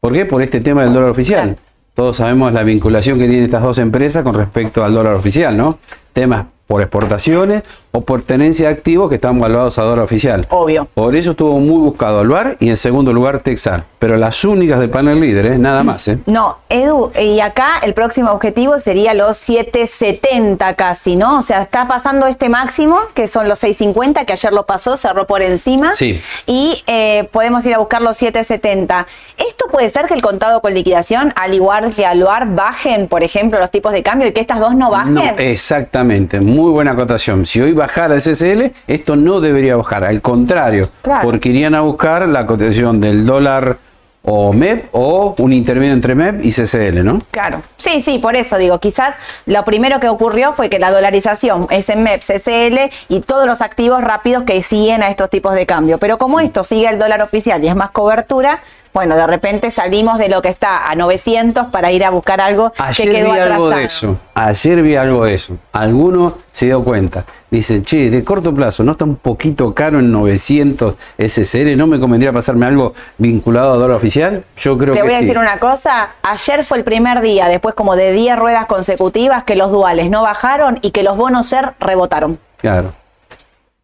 ¿Por 0.00 0.12
qué? 0.12 0.24
Por 0.24 0.42
este 0.42 0.60
tema 0.60 0.82
del 0.82 0.92
dólar 0.92 1.10
oficial. 1.10 1.56
Todos 1.94 2.16
sabemos 2.18 2.52
la 2.52 2.62
vinculación 2.62 3.18
que 3.18 3.26
tienen 3.26 3.44
estas 3.44 3.62
dos 3.62 3.78
empresas 3.78 4.22
con 4.22 4.34
respecto 4.34 4.84
al 4.84 4.94
dólar 4.94 5.14
oficial, 5.14 5.56
¿no? 5.56 5.78
Temas 6.12 6.46
por 6.66 6.82
exportaciones 6.82 7.62
o 7.98 8.00
por 8.02 8.22
tenencia 8.22 8.68
de 8.68 8.74
activos 8.74 9.08
que 9.08 9.16
están 9.16 9.38
valuados 9.38 9.78
a 9.78 9.82
dólar 9.82 10.04
oficial. 10.04 10.46
Obvio. 10.50 10.88
Por 10.94 11.16
eso 11.16 11.32
estuvo 11.32 11.58
muy 11.58 11.80
buscado 11.80 12.20
Alvar 12.20 12.56
y 12.60 12.68
en 12.68 12.76
segundo 12.76 13.12
lugar 13.12 13.40
Texar. 13.42 13.84
Pero 13.98 14.16
las 14.16 14.44
únicas 14.44 14.78
de 14.78 14.88
panel 14.88 15.20
líder, 15.20 15.46
¿eh? 15.46 15.58
nada 15.58 15.82
más. 15.82 16.06
¿eh? 16.08 16.18
No, 16.26 16.58
Edu, 16.68 17.10
y 17.20 17.40
acá 17.40 17.78
el 17.82 17.94
próximo 17.94 18.30
objetivo 18.30 18.78
sería 18.78 19.14
los 19.14 19.36
770 19.38 20.74
casi, 20.74 21.16
¿no? 21.16 21.38
O 21.38 21.42
sea, 21.42 21.62
está 21.62 21.88
pasando 21.88 22.26
este 22.26 22.48
máximo, 22.48 22.98
que 23.14 23.26
son 23.26 23.48
los 23.48 23.58
650, 23.58 24.24
que 24.24 24.32
ayer 24.32 24.52
lo 24.52 24.64
pasó, 24.66 24.96
cerró 24.96 25.26
por 25.26 25.42
encima. 25.42 25.94
Sí. 25.94 26.20
Y 26.46 26.82
eh, 26.86 27.28
podemos 27.32 27.66
ir 27.66 27.74
a 27.74 27.78
buscar 27.78 28.02
los 28.02 28.16
770. 28.16 29.06
¿Esto 29.36 29.66
puede 29.70 29.88
ser 29.88 30.06
que 30.06 30.14
el 30.14 30.22
contado 30.22 30.60
con 30.60 30.74
liquidación, 30.74 31.32
al 31.36 31.54
igual 31.54 31.92
que 31.94 32.06
Alvar, 32.06 32.54
bajen, 32.54 33.08
por 33.08 33.22
ejemplo, 33.22 33.58
los 33.58 33.70
tipos 33.70 33.92
de 33.92 34.02
cambio 34.02 34.28
y 34.28 34.32
que 34.32 34.40
estas 34.40 34.60
dos 34.60 34.74
no 34.74 34.90
bajen? 34.90 35.14
No, 35.14 35.22
exactamente 35.38 36.40
muy 36.40 36.70
buena 36.70 36.92
acotación. 36.92 37.46
Si 37.46 37.60
hoy 37.60 37.72
bajara 37.88 38.14
el 38.14 38.22
CCL, 38.22 38.76
esto 38.86 39.16
no 39.16 39.40
debería 39.40 39.76
bajar, 39.76 40.04
al 40.04 40.20
contrario, 40.20 40.90
porque 41.22 41.48
irían 41.48 41.74
a 41.74 41.80
buscar 41.80 42.28
la 42.28 42.44
cotación 42.44 43.00
del 43.00 43.24
dólar 43.24 43.78
o 44.22 44.52
MEP 44.52 44.88
o 44.92 45.34
un 45.38 45.54
intermedio 45.54 45.94
entre 45.94 46.14
MEP 46.14 46.44
y 46.44 46.52
CCL, 46.52 47.02
¿no? 47.02 47.22
Claro, 47.30 47.62
sí, 47.78 48.02
sí, 48.02 48.18
por 48.18 48.36
eso 48.36 48.58
digo, 48.58 48.78
quizás 48.78 49.14
lo 49.46 49.64
primero 49.64 50.00
que 50.00 50.08
ocurrió 50.10 50.52
fue 50.52 50.68
que 50.68 50.78
la 50.78 50.90
dolarización 50.90 51.66
es 51.70 51.88
en 51.88 52.02
MEP, 52.02 52.20
CCL 52.20 52.94
y 53.08 53.20
todos 53.20 53.46
los 53.46 53.62
activos 53.62 54.04
rápidos 54.04 54.44
que 54.44 54.62
siguen 54.62 55.02
a 55.02 55.08
estos 55.08 55.30
tipos 55.30 55.54
de 55.54 55.64
cambio, 55.64 55.96
pero 55.96 56.18
como 56.18 56.40
esto 56.40 56.64
sigue 56.64 56.90
el 56.90 56.98
dólar 56.98 57.22
oficial 57.22 57.64
y 57.64 57.68
es 57.68 57.76
más 57.76 57.90
cobertura, 57.90 58.60
bueno, 58.98 59.14
de 59.14 59.28
repente 59.28 59.70
salimos 59.70 60.18
de 60.18 60.28
lo 60.28 60.42
que 60.42 60.48
está 60.48 60.90
a 60.90 60.96
900 60.96 61.68
para 61.68 61.92
ir 61.92 62.04
a 62.04 62.10
buscar 62.10 62.40
algo 62.40 62.72
Ayer 62.78 63.08
que 63.08 63.14
quedó 63.14 63.32
vi 63.32 63.38
algo 63.38 63.70
de 63.70 63.84
eso. 63.84 64.16
Ayer 64.34 64.82
vi 64.82 64.96
algo 64.96 65.24
de 65.24 65.34
eso. 65.34 65.56
Alguno 65.70 66.34
se 66.50 66.66
dio 66.66 66.82
cuenta. 66.82 67.24
Dicen, 67.48 67.84
che, 67.84 68.10
de 68.10 68.24
corto 68.24 68.52
plazo, 68.52 68.82
¿no 68.82 68.90
está 68.90 69.04
un 69.04 69.14
poquito 69.14 69.72
caro 69.72 70.00
en 70.00 70.10
900 70.10 70.96
SSL? 71.16 71.76
¿No 71.76 71.86
me 71.86 72.00
convendría 72.00 72.32
pasarme 72.32 72.66
algo 72.66 72.92
vinculado 73.18 73.74
a 73.74 73.76
dólar 73.76 73.98
oficial? 73.98 74.42
Yo 74.56 74.76
creo 74.76 74.94
que 74.94 74.98
Te 74.98 75.06
voy 75.06 75.14
a 75.14 75.20
decir 75.20 75.38
una 75.38 75.60
cosa. 75.60 76.08
Ayer 76.22 76.64
fue 76.64 76.78
el 76.78 76.82
primer 76.82 77.20
día, 77.20 77.46
después 77.46 77.76
como 77.76 77.94
de 77.94 78.12
10 78.12 78.36
ruedas 78.36 78.66
consecutivas, 78.66 79.44
que 79.44 79.54
los 79.54 79.70
duales 79.70 80.10
no 80.10 80.22
bajaron 80.22 80.80
y 80.82 80.90
que 80.90 81.04
los 81.04 81.16
bonos 81.16 81.46
ser 81.46 81.74
rebotaron. 81.78 82.40
Claro. 82.56 82.94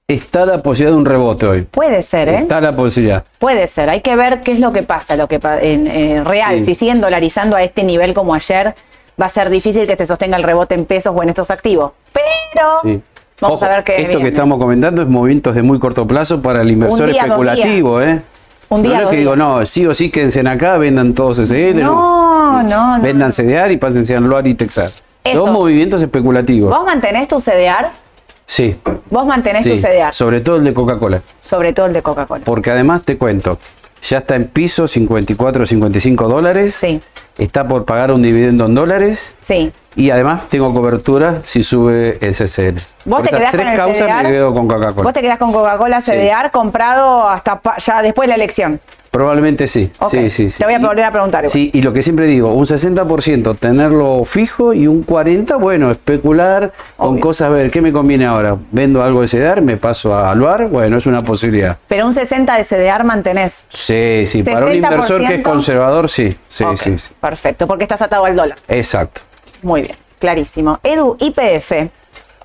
Está 0.06 0.44
la 0.44 0.62
posibilidad 0.62 0.92
de 0.92 0.98
un 0.98 1.06
rebote 1.06 1.46
hoy. 1.46 1.62
Puede 1.62 2.02
ser, 2.02 2.28
¿eh? 2.28 2.34
Está 2.36 2.60
la 2.60 2.76
posibilidad. 2.76 3.24
Puede 3.38 3.66
ser. 3.66 3.88
Hay 3.88 4.02
que 4.02 4.14
ver 4.16 4.42
qué 4.42 4.52
es 4.52 4.60
lo 4.60 4.70
que 4.70 4.82
pasa, 4.82 5.16
lo 5.16 5.28
que 5.28 5.40
en 5.62 5.86
eh, 5.86 6.22
real. 6.22 6.62
Si 6.62 6.74
siguen 6.74 7.00
dolarizando 7.00 7.56
a 7.56 7.62
este 7.62 7.84
nivel 7.84 8.12
como 8.12 8.34
ayer, 8.34 8.74
va 9.18 9.24
a 9.24 9.28
ser 9.30 9.48
difícil 9.48 9.86
que 9.86 9.96
se 9.96 10.04
sostenga 10.04 10.36
el 10.36 10.42
rebote 10.42 10.74
en 10.74 10.84
pesos 10.84 11.14
o 11.16 11.22
en 11.22 11.30
estos 11.30 11.50
activos. 11.50 11.92
Pero 12.12 13.00
vamos 13.40 13.62
a 13.62 13.68
ver 13.70 13.82
qué. 13.82 14.02
Esto 14.02 14.18
que 14.18 14.28
estamos 14.28 14.58
comentando 14.58 15.00
es 15.00 15.08
movimientos 15.08 15.54
de 15.54 15.62
muy 15.62 15.78
corto 15.78 16.06
plazo 16.06 16.42
para 16.42 16.60
el 16.60 16.70
inversor 16.70 17.08
especulativo, 17.08 18.02
¿eh? 18.02 18.20
Un 18.68 18.82
día, 18.82 18.98
no 18.98 19.04
es 19.04 19.08
que 19.08 19.16
digo, 19.16 19.36
no, 19.36 19.64
sí 19.64 19.86
o 19.86 19.94
sí 19.94 20.10
quédense 20.10 20.40
en 20.40 20.48
acá, 20.48 20.76
vendan 20.76 21.14
todos 21.14 21.38
SL. 21.38 21.80
No, 21.80 22.62
no, 22.62 22.98
no. 22.98 23.02
Vendan 23.02 23.30
CDR 23.30 23.72
y 23.72 23.78
pásense 23.78 24.14
a 24.14 24.18
Anular 24.18 24.46
y 24.46 24.52
Texar. 24.52 24.90
Son 25.32 25.50
movimientos 25.50 26.02
especulativos. 26.02 26.76
¿Vos 26.76 26.84
mantenés 26.84 27.26
tu 27.26 27.40
CDR? 27.40 28.03
Sí. 28.46 28.78
Vos 29.11 29.26
mantenés 29.26 29.64
tu 29.64 29.76
CDR. 29.76 30.12
Sobre 30.12 30.40
todo 30.40 30.57
el 30.57 30.64
de 30.64 30.74
Coca-Cola. 30.74 31.20
Sobre 31.42 31.72
todo 31.72 31.87
el 31.87 31.92
de 31.92 32.02
Coca-Cola. 32.02 32.44
Porque 32.44 32.70
además 32.70 33.02
te 33.04 33.16
cuento, 33.16 33.59
ya 34.02 34.18
está 34.18 34.37
en 34.37 34.46
piso 34.46 34.87
54, 34.87 35.66
55 35.66 36.28
dólares. 36.28 36.74
Sí. 36.74 37.00
Está 37.38 37.66
por 37.66 37.85
pagar 37.85 38.12
un 38.12 38.22
dividendo 38.22 38.66
en 38.66 38.74
dólares. 38.74 39.33
Sí. 39.40 39.72
y 39.96 40.11
además 40.11 40.48
tengo 40.48 40.72
cobertura 40.74 41.42
si 41.46 41.62
sube 41.62 42.18
el 42.20 42.35
CCL. 42.35 42.80
Vos 43.04 43.22
te 43.22 43.30
quedás 43.30 43.52
tres 43.52 43.62
con 43.62 43.68
el 43.68 43.76
causas 43.76 44.22
me 44.22 44.30
quedo 44.30 44.52
con 44.52 44.66
Coca-Cola. 44.68 45.04
Vos 45.04 45.12
te 45.12 45.20
quedás 45.20 45.38
con 45.38 45.52
Coca-Cola 45.52 46.00
CDR 46.00 46.50
comprado 46.50 47.28
hasta 47.28 47.61
ya 47.78 48.02
después 48.02 48.26
de 48.26 48.30
la 48.30 48.35
elección. 48.37 48.80
Probablemente 49.14 49.68
sí. 49.68 49.92
sí, 50.11 50.29
sí, 50.29 50.48
Te 50.59 50.64
voy 50.64 50.74
a 50.74 50.81
volver 50.81 51.05
a 51.05 51.12
preguntar. 51.12 51.48
Sí, 51.48 51.70
y 51.72 51.83
lo 51.83 51.92
que 51.92 52.03
siempre 52.03 52.27
digo, 52.27 52.53
un 52.53 52.66
60% 52.66 53.57
tenerlo 53.57 54.24
fijo 54.24 54.74
y 54.74 54.88
un 54.88 55.07
40%, 55.07 55.61
bueno, 55.61 55.92
especular 55.92 56.72
con 56.96 57.20
cosas, 57.20 57.46
a 57.46 57.50
ver, 57.50 57.70
¿qué 57.70 57.81
me 57.81 57.92
conviene 57.92 58.27
ahora? 58.27 58.57
¿Vendo 58.72 59.05
algo 59.05 59.20
de 59.20 59.29
CDR? 59.29 59.62
¿Me 59.62 59.77
paso 59.77 60.16
a 60.16 60.33
Aluar? 60.33 60.66
Bueno, 60.66 60.96
es 60.96 61.07
una 61.07 61.22
posibilidad. 61.22 61.79
Pero 61.87 62.09
un 62.09 62.12
60% 62.12 62.57
de 62.57 62.64
CDR 62.64 63.05
mantenés. 63.05 63.66
Sí, 63.68 64.24
sí, 64.27 64.42
para 64.42 64.66
un 64.66 64.74
inversor 64.74 65.24
que 65.24 65.37
es 65.37 65.42
conservador, 65.42 66.11
sí. 66.11 66.37
Sí, 66.48 66.64
sí, 66.77 66.98
sí. 66.98 67.11
Perfecto, 67.20 67.68
porque 67.68 67.85
estás 67.85 68.03
atado 68.03 68.24
al 68.24 68.35
dólar. 68.35 68.59
Exacto. 68.66 69.20
Muy 69.62 69.83
bien, 69.83 69.96
clarísimo. 70.18 70.81
Edu, 70.83 71.16
IPF. 71.20 71.72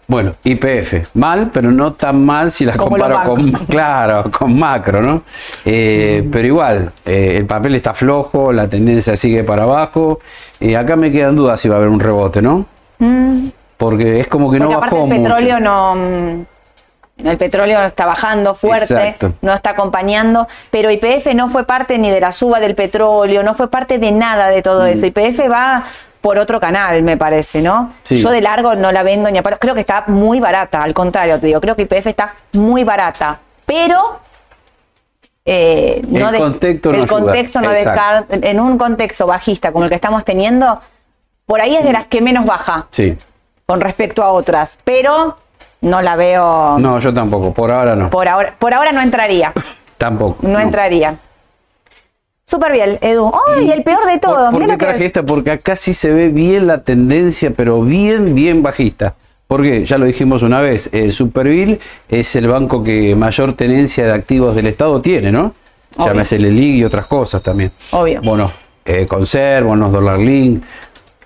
Bueno, 0.10 0.34
IPF, 0.43 1.13
mal, 1.13 1.52
pero 1.54 1.69
no 1.69 1.93
tan 1.93 2.26
mal 2.26 2.52
si 2.52 2.65
las 2.65 2.76
comparo 2.76 3.22
con, 3.26 3.52
claro, 3.69 4.32
con 4.32 4.58
macro, 4.58 5.04
¿no? 5.04 5.22
Eh, 5.63 6.28
pero 6.32 6.48
igual, 6.48 6.91
eh, 7.06 7.36
el 7.38 7.45
papel 7.45 7.76
está 7.76 7.93
flojo, 7.93 8.52
la 8.52 8.67
tendencia 8.67 9.15
sigue 9.15 9.43
para 9.43 9.63
abajo. 9.63 10.19
y 10.60 10.74
acá 10.74 10.95
me 10.95 11.12
quedan 11.12 11.36
dudas 11.36 11.60
si 11.62 11.69
va 11.69 11.76
a 11.76 11.78
haber 11.78 11.89
un 11.89 12.00
rebote, 12.00 12.41
¿no? 12.41 12.65
Mm. 12.98 13.50
Porque 13.78 14.22
es 14.22 14.28
como 14.28 14.52
que 14.52 14.60
no 14.60 14.69
bajó 14.69 15.04
el 15.04 15.10
petróleo 15.10 15.60
no 15.60 15.95
mm, 15.95 17.28
el 17.28 17.38
petróleo 17.38 17.86
está 17.86 18.08
bajando 18.08 18.56
fuerte, 18.56 19.15
no 19.41 19.54
está 19.54 19.69
acompañando, 19.72 20.48
pero 20.72 20.89
IPF 20.89 21.36
no 21.36 21.50
fue 21.50 21.65
parte 21.65 22.00
ni 22.00 22.10
de 22.10 22.19
la 22.19 22.32
suba 22.32 22.60
del 22.60 22.74
petróleo, 22.74 23.43
no 23.43 23.54
fue 23.54 23.69
parte 23.69 24.00
de 24.00 24.12
nada 24.12 24.48
de 24.48 24.63
todo 24.63 24.86
mm. 24.86 24.88
eso. 24.88 25.06
IPF 25.06 25.52
va 25.52 25.84
por 26.22 26.38
otro 26.38 26.60
canal, 26.60 27.02
me 27.04 27.18
parece, 27.18 27.62
¿no? 27.62 27.94
Yo 28.06 28.30
de 28.32 28.42
largo 28.42 28.76
no 28.76 28.92
la 28.92 29.04
vendo 29.04 29.30
ni 29.32 29.38
a 29.38 29.44
Creo 29.44 29.74
que 29.74 29.82
está 29.82 30.04
muy 30.08 30.40
barata, 30.40 30.82
al 30.82 30.94
contrario, 30.94 31.40
te 31.40 31.48
digo, 31.48 31.62
creo 31.62 31.76
que 31.76 31.84
IPF 31.84 32.08
está 32.08 32.36
muy 32.54 32.84
barata, 32.84 33.40
pero 33.66 34.20
eh, 35.46 36.02
no 36.10 36.30
el 36.30 36.38
contexto 36.38 36.92
no, 36.92 36.98
el 37.02 37.08
contexto 37.08 37.62
no 37.62 37.72
en 37.72 38.60
un 38.60 38.78
contexto 38.78 39.26
bajista 39.26 39.72
como 39.72 39.86
el 39.86 39.90
que 39.90 39.96
estamos 39.96 40.24
teniendo, 40.26 40.82
por 41.46 41.62
ahí 41.62 41.76
es 41.76 41.84
de 41.84 41.94
las 41.94 42.08
que 42.08 42.22
menos 42.22 42.46
baja. 42.46 42.88
Sí. 42.92 43.18
Con 43.66 43.82
respecto 43.82 44.24
a 44.24 44.30
otras, 44.30 44.78
pero 44.84 45.36
no 45.82 46.02
la 46.02 46.16
veo. 46.16 46.78
No, 46.80 47.00
yo 47.00 47.14
tampoco, 47.14 47.54
por 47.54 47.72
ahora 47.72 47.96
no. 47.96 48.10
Por 48.10 48.28
ahora, 48.28 48.54
por 48.60 48.74
ahora 48.74 48.92
no 48.92 49.02
entraría. 49.02 49.54
tampoco. 49.98 50.48
no. 50.48 50.60
entraría. 50.60 51.16
Súper 52.50 52.72
bien, 52.72 52.98
Edu. 53.02 53.32
¡Ay, 53.56 53.70
el 53.70 53.84
peor 53.84 54.08
de 54.08 54.18
todo! 54.18 54.50
¿Por, 54.50 54.66
qué 54.66 54.76
traje 54.76 55.06
esta? 55.06 55.22
Porque 55.22 55.52
acá 55.52 55.76
sí 55.76 55.94
se 55.94 56.12
ve 56.12 56.30
bien 56.30 56.66
la 56.66 56.80
tendencia, 56.82 57.52
pero 57.56 57.84
bien, 57.84 58.34
bien 58.34 58.64
bajista. 58.64 59.14
Porque 59.46 59.86
ya 59.86 60.00
lo 60.00 60.06
dijimos 60.06 60.42
una 60.42 60.60
vez, 60.60 60.90
eh, 60.92 61.12
Superville 61.12 61.80
es 62.08 62.36
el 62.36 62.48
banco 62.48 62.84
que 62.84 63.14
mayor 63.14 63.54
tenencia 63.54 64.04
de 64.04 64.14
activos 64.14 64.56
del 64.56 64.66
Estado 64.66 65.00
tiene, 65.00 65.32
¿no? 65.32 65.54
Llámese 65.96 66.38
el 66.38 66.46
ELIG 66.46 66.78
y 66.78 66.84
otras 66.86 67.06
cosas 67.06 67.44
también. 67.44 67.72
Obvio. 67.92 68.20
Bueno, 68.24 68.52
eh, 68.84 69.06
Conserv, 69.06 69.68
bonos 69.68 69.92
Dollar 69.92 70.18
Link. 70.18 70.64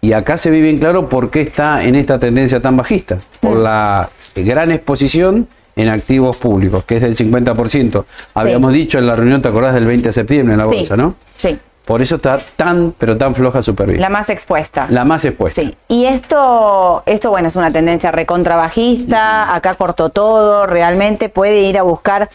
Y 0.02 0.12
acá 0.12 0.38
se 0.38 0.50
ve 0.50 0.60
bien 0.60 0.78
claro 0.78 1.08
por 1.08 1.32
qué 1.32 1.40
está 1.40 1.86
en 1.86 1.96
esta 1.96 2.20
tendencia 2.20 2.60
tan 2.60 2.76
bajista. 2.76 3.20
Por 3.40 3.60
mm. 3.60 3.64
la 3.64 4.10
gran 4.36 4.74
exposición 4.74 5.48
en 5.76 5.90
activos 5.90 6.38
públicos, 6.38 6.84
que 6.84 6.98
es 6.98 7.02
del 7.02 7.16
50%. 7.16 8.06
Habíamos 8.34 8.74
dicho 8.74 9.00
en 9.00 9.08
la 9.08 9.16
reunión, 9.16 9.42
¿te 9.42 9.48
acordás 9.48 9.74
del 9.74 9.86
20 9.86 10.10
de 10.10 10.14
septiembre 10.14 10.54
en 10.54 10.60
la 10.60 10.66
bolsa, 10.66 10.96
no? 10.96 11.16
Sí. 11.38 11.58
Por 11.86 12.02
eso 12.02 12.16
está 12.16 12.40
tan, 12.56 12.94
pero 12.98 13.18
tan 13.18 13.36
floja 13.36 13.62
Superville. 13.62 14.00
La 14.00 14.10
más 14.10 14.30
expuesta. 14.30 14.88
La 14.90 15.04
más 15.04 15.26
expuesta. 15.26 15.62
Sí. 15.62 15.76
Y 15.90 16.06
esto, 16.06 17.04
esto 17.06 17.30
bueno, 17.30 17.50
es 17.50 17.58
una 17.58 17.72
tendencia 17.72 18.10
recontrabajista, 18.12 19.54
acá 19.54 19.76
cortó 19.76 20.10
todo, 20.10 20.66
realmente 20.66 21.28
puede 21.28 21.62
ir 21.64 21.78
a 21.78 21.84
buscar 21.84 22.30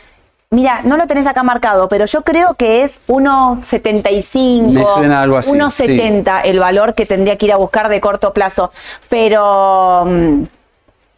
Mira, 0.51 0.81
no 0.83 0.97
lo 0.97 1.07
tenés 1.07 1.27
acá 1.27 1.43
marcado, 1.43 1.91
pero 1.91 2.07
yo 2.07 2.23
creo 2.23 2.55
que 2.55 2.83
es 2.83 3.07
1,75. 3.07 4.73
Me 4.73 4.83
suena 4.83 5.21
algo 5.21 5.37
así. 5.37 5.53
1,70 5.53 6.41
el 6.45 6.59
valor 6.59 6.95
que 6.95 7.05
tendría 7.05 7.37
que 7.37 7.45
ir 7.45 7.53
a 7.53 7.59
buscar 7.59 7.91
de 7.91 8.01
corto 8.01 8.33
plazo. 8.33 8.73
Pero 9.11 10.07
mm, 10.07 10.43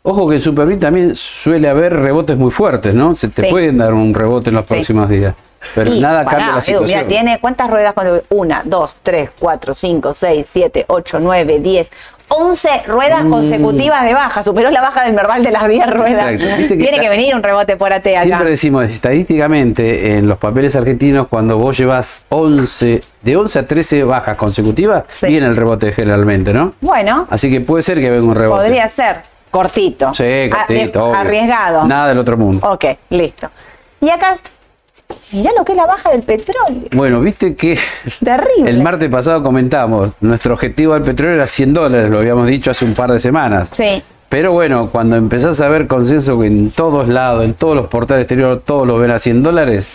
Ojo 0.02 0.28
que 0.28 0.36
en 0.36 0.40
Superbit 0.40 0.80
también 0.80 1.14
suele 1.14 1.68
haber 1.68 1.94
rebotes 1.94 2.36
muy 2.36 2.50
fuertes, 2.50 2.94
¿no? 2.94 3.14
Se 3.14 3.28
te 3.28 3.50
pueden 3.50 3.78
dar 3.78 3.92
un 3.92 4.14
rebote 4.14 4.48
en 4.48 4.56
los 4.56 4.64
próximos 4.64 5.08
días. 5.08 5.34
Pero 5.74 5.94
nada 5.96 6.24
cambia 6.24 6.54
la 6.54 6.60
situación. 6.62 7.00
mira, 7.00 7.08
tiene 7.08 7.38
cuántas 7.38 7.68
ruedas 7.70 7.92
cuando 7.92 8.22
una, 8.30 8.62
dos, 8.64 8.96
tres, 9.02 9.30
cuatro, 9.38 9.74
cinco, 9.74 10.14
seis, 10.14 10.48
siete, 10.50 10.86
ocho, 10.88 11.20
nueve, 11.20 11.58
diez, 11.58 11.90
once 12.30 12.70
ruedas 12.86 13.24
mm. 13.24 13.30
consecutivas 13.30 14.04
de 14.04 14.14
baja. 14.14 14.42
Superó 14.42 14.70
la 14.70 14.80
baja 14.80 15.04
del 15.04 15.12
Merval 15.12 15.42
de 15.42 15.50
las 15.50 15.68
10 15.68 15.86
ruedas. 15.90 16.38
Tiene 16.38 17.00
que, 17.00 17.08
venir 17.08 17.34
un 17.34 17.42
rebote 17.42 17.76
por 17.76 17.92
AT 17.92 18.06
acá. 18.06 18.22
Siempre 18.22 18.50
decimos, 18.50 18.88
estadísticamente, 18.88 20.16
en 20.16 20.28
los 20.28 20.38
papeles 20.38 20.74
argentinos, 20.76 21.28
cuando 21.28 21.58
vos 21.58 21.76
llevas 21.76 22.24
11, 22.30 23.00
de 23.22 23.36
11 23.36 23.58
a 23.58 23.66
13 23.66 24.04
bajas 24.04 24.36
consecutivas, 24.36 25.04
viene 25.22 25.46
el 25.46 25.56
rebote 25.56 25.92
generalmente, 25.92 26.54
¿no? 26.54 26.72
Bueno. 26.80 27.26
Así 27.28 27.50
que 27.50 27.60
puede 27.60 27.82
ser 27.82 28.00
que 28.00 28.10
venga 28.10 28.24
un 28.24 28.34
rebote. 28.34 28.62
Podría 28.62 28.88
ser. 28.88 29.29
Cortito. 29.50 30.14
Sí, 30.14 30.48
cortito. 30.50 31.12
arriesgado. 31.12 31.84
Nada 31.86 32.08
del 32.08 32.18
otro 32.18 32.36
mundo. 32.36 32.66
Ok, 32.70 32.84
listo. 33.10 33.48
Y 34.00 34.08
acá, 34.08 34.36
mirá 35.32 35.50
lo 35.56 35.64
que 35.64 35.72
es 35.72 35.78
la 35.78 35.86
baja 35.86 36.10
del 36.10 36.22
petróleo. 36.22 36.88
Bueno, 36.92 37.20
viste 37.20 37.54
que. 37.54 37.78
Terrible. 38.24 38.70
El 38.70 38.82
martes 38.82 39.08
pasado 39.08 39.42
comentamos, 39.42 40.10
nuestro 40.20 40.54
objetivo 40.54 40.94
del 40.94 41.02
petróleo 41.02 41.34
era 41.34 41.46
100 41.46 41.74
dólares, 41.74 42.10
lo 42.10 42.18
habíamos 42.18 42.46
dicho 42.46 42.70
hace 42.70 42.84
un 42.84 42.94
par 42.94 43.12
de 43.12 43.18
semanas. 43.18 43.70
Sí. 43.72 44.02
Pero 44.28 44.52
bueno, 44.52 44.88
cuando 44.90 45.16
empezás 45.16 45.60
a 45.60 45.68
ver 45.68 45.88
consenso 45.88 46.38
que 46.38 46.46
en 46.46 46.70
todos 46.70 47.08
lados, 47.08 47.44
en 47.44 47.54
todos 47.54 47.74
los 47.74 47.88
portales 47.88 48.22
exteriores, 48.22 48.60
todos 48.64 48.86
lo 48.86 48.96
ven 48.96 49.10
a 49.10 49.18
100 49.18 49.42
dólares, 49.42 49.88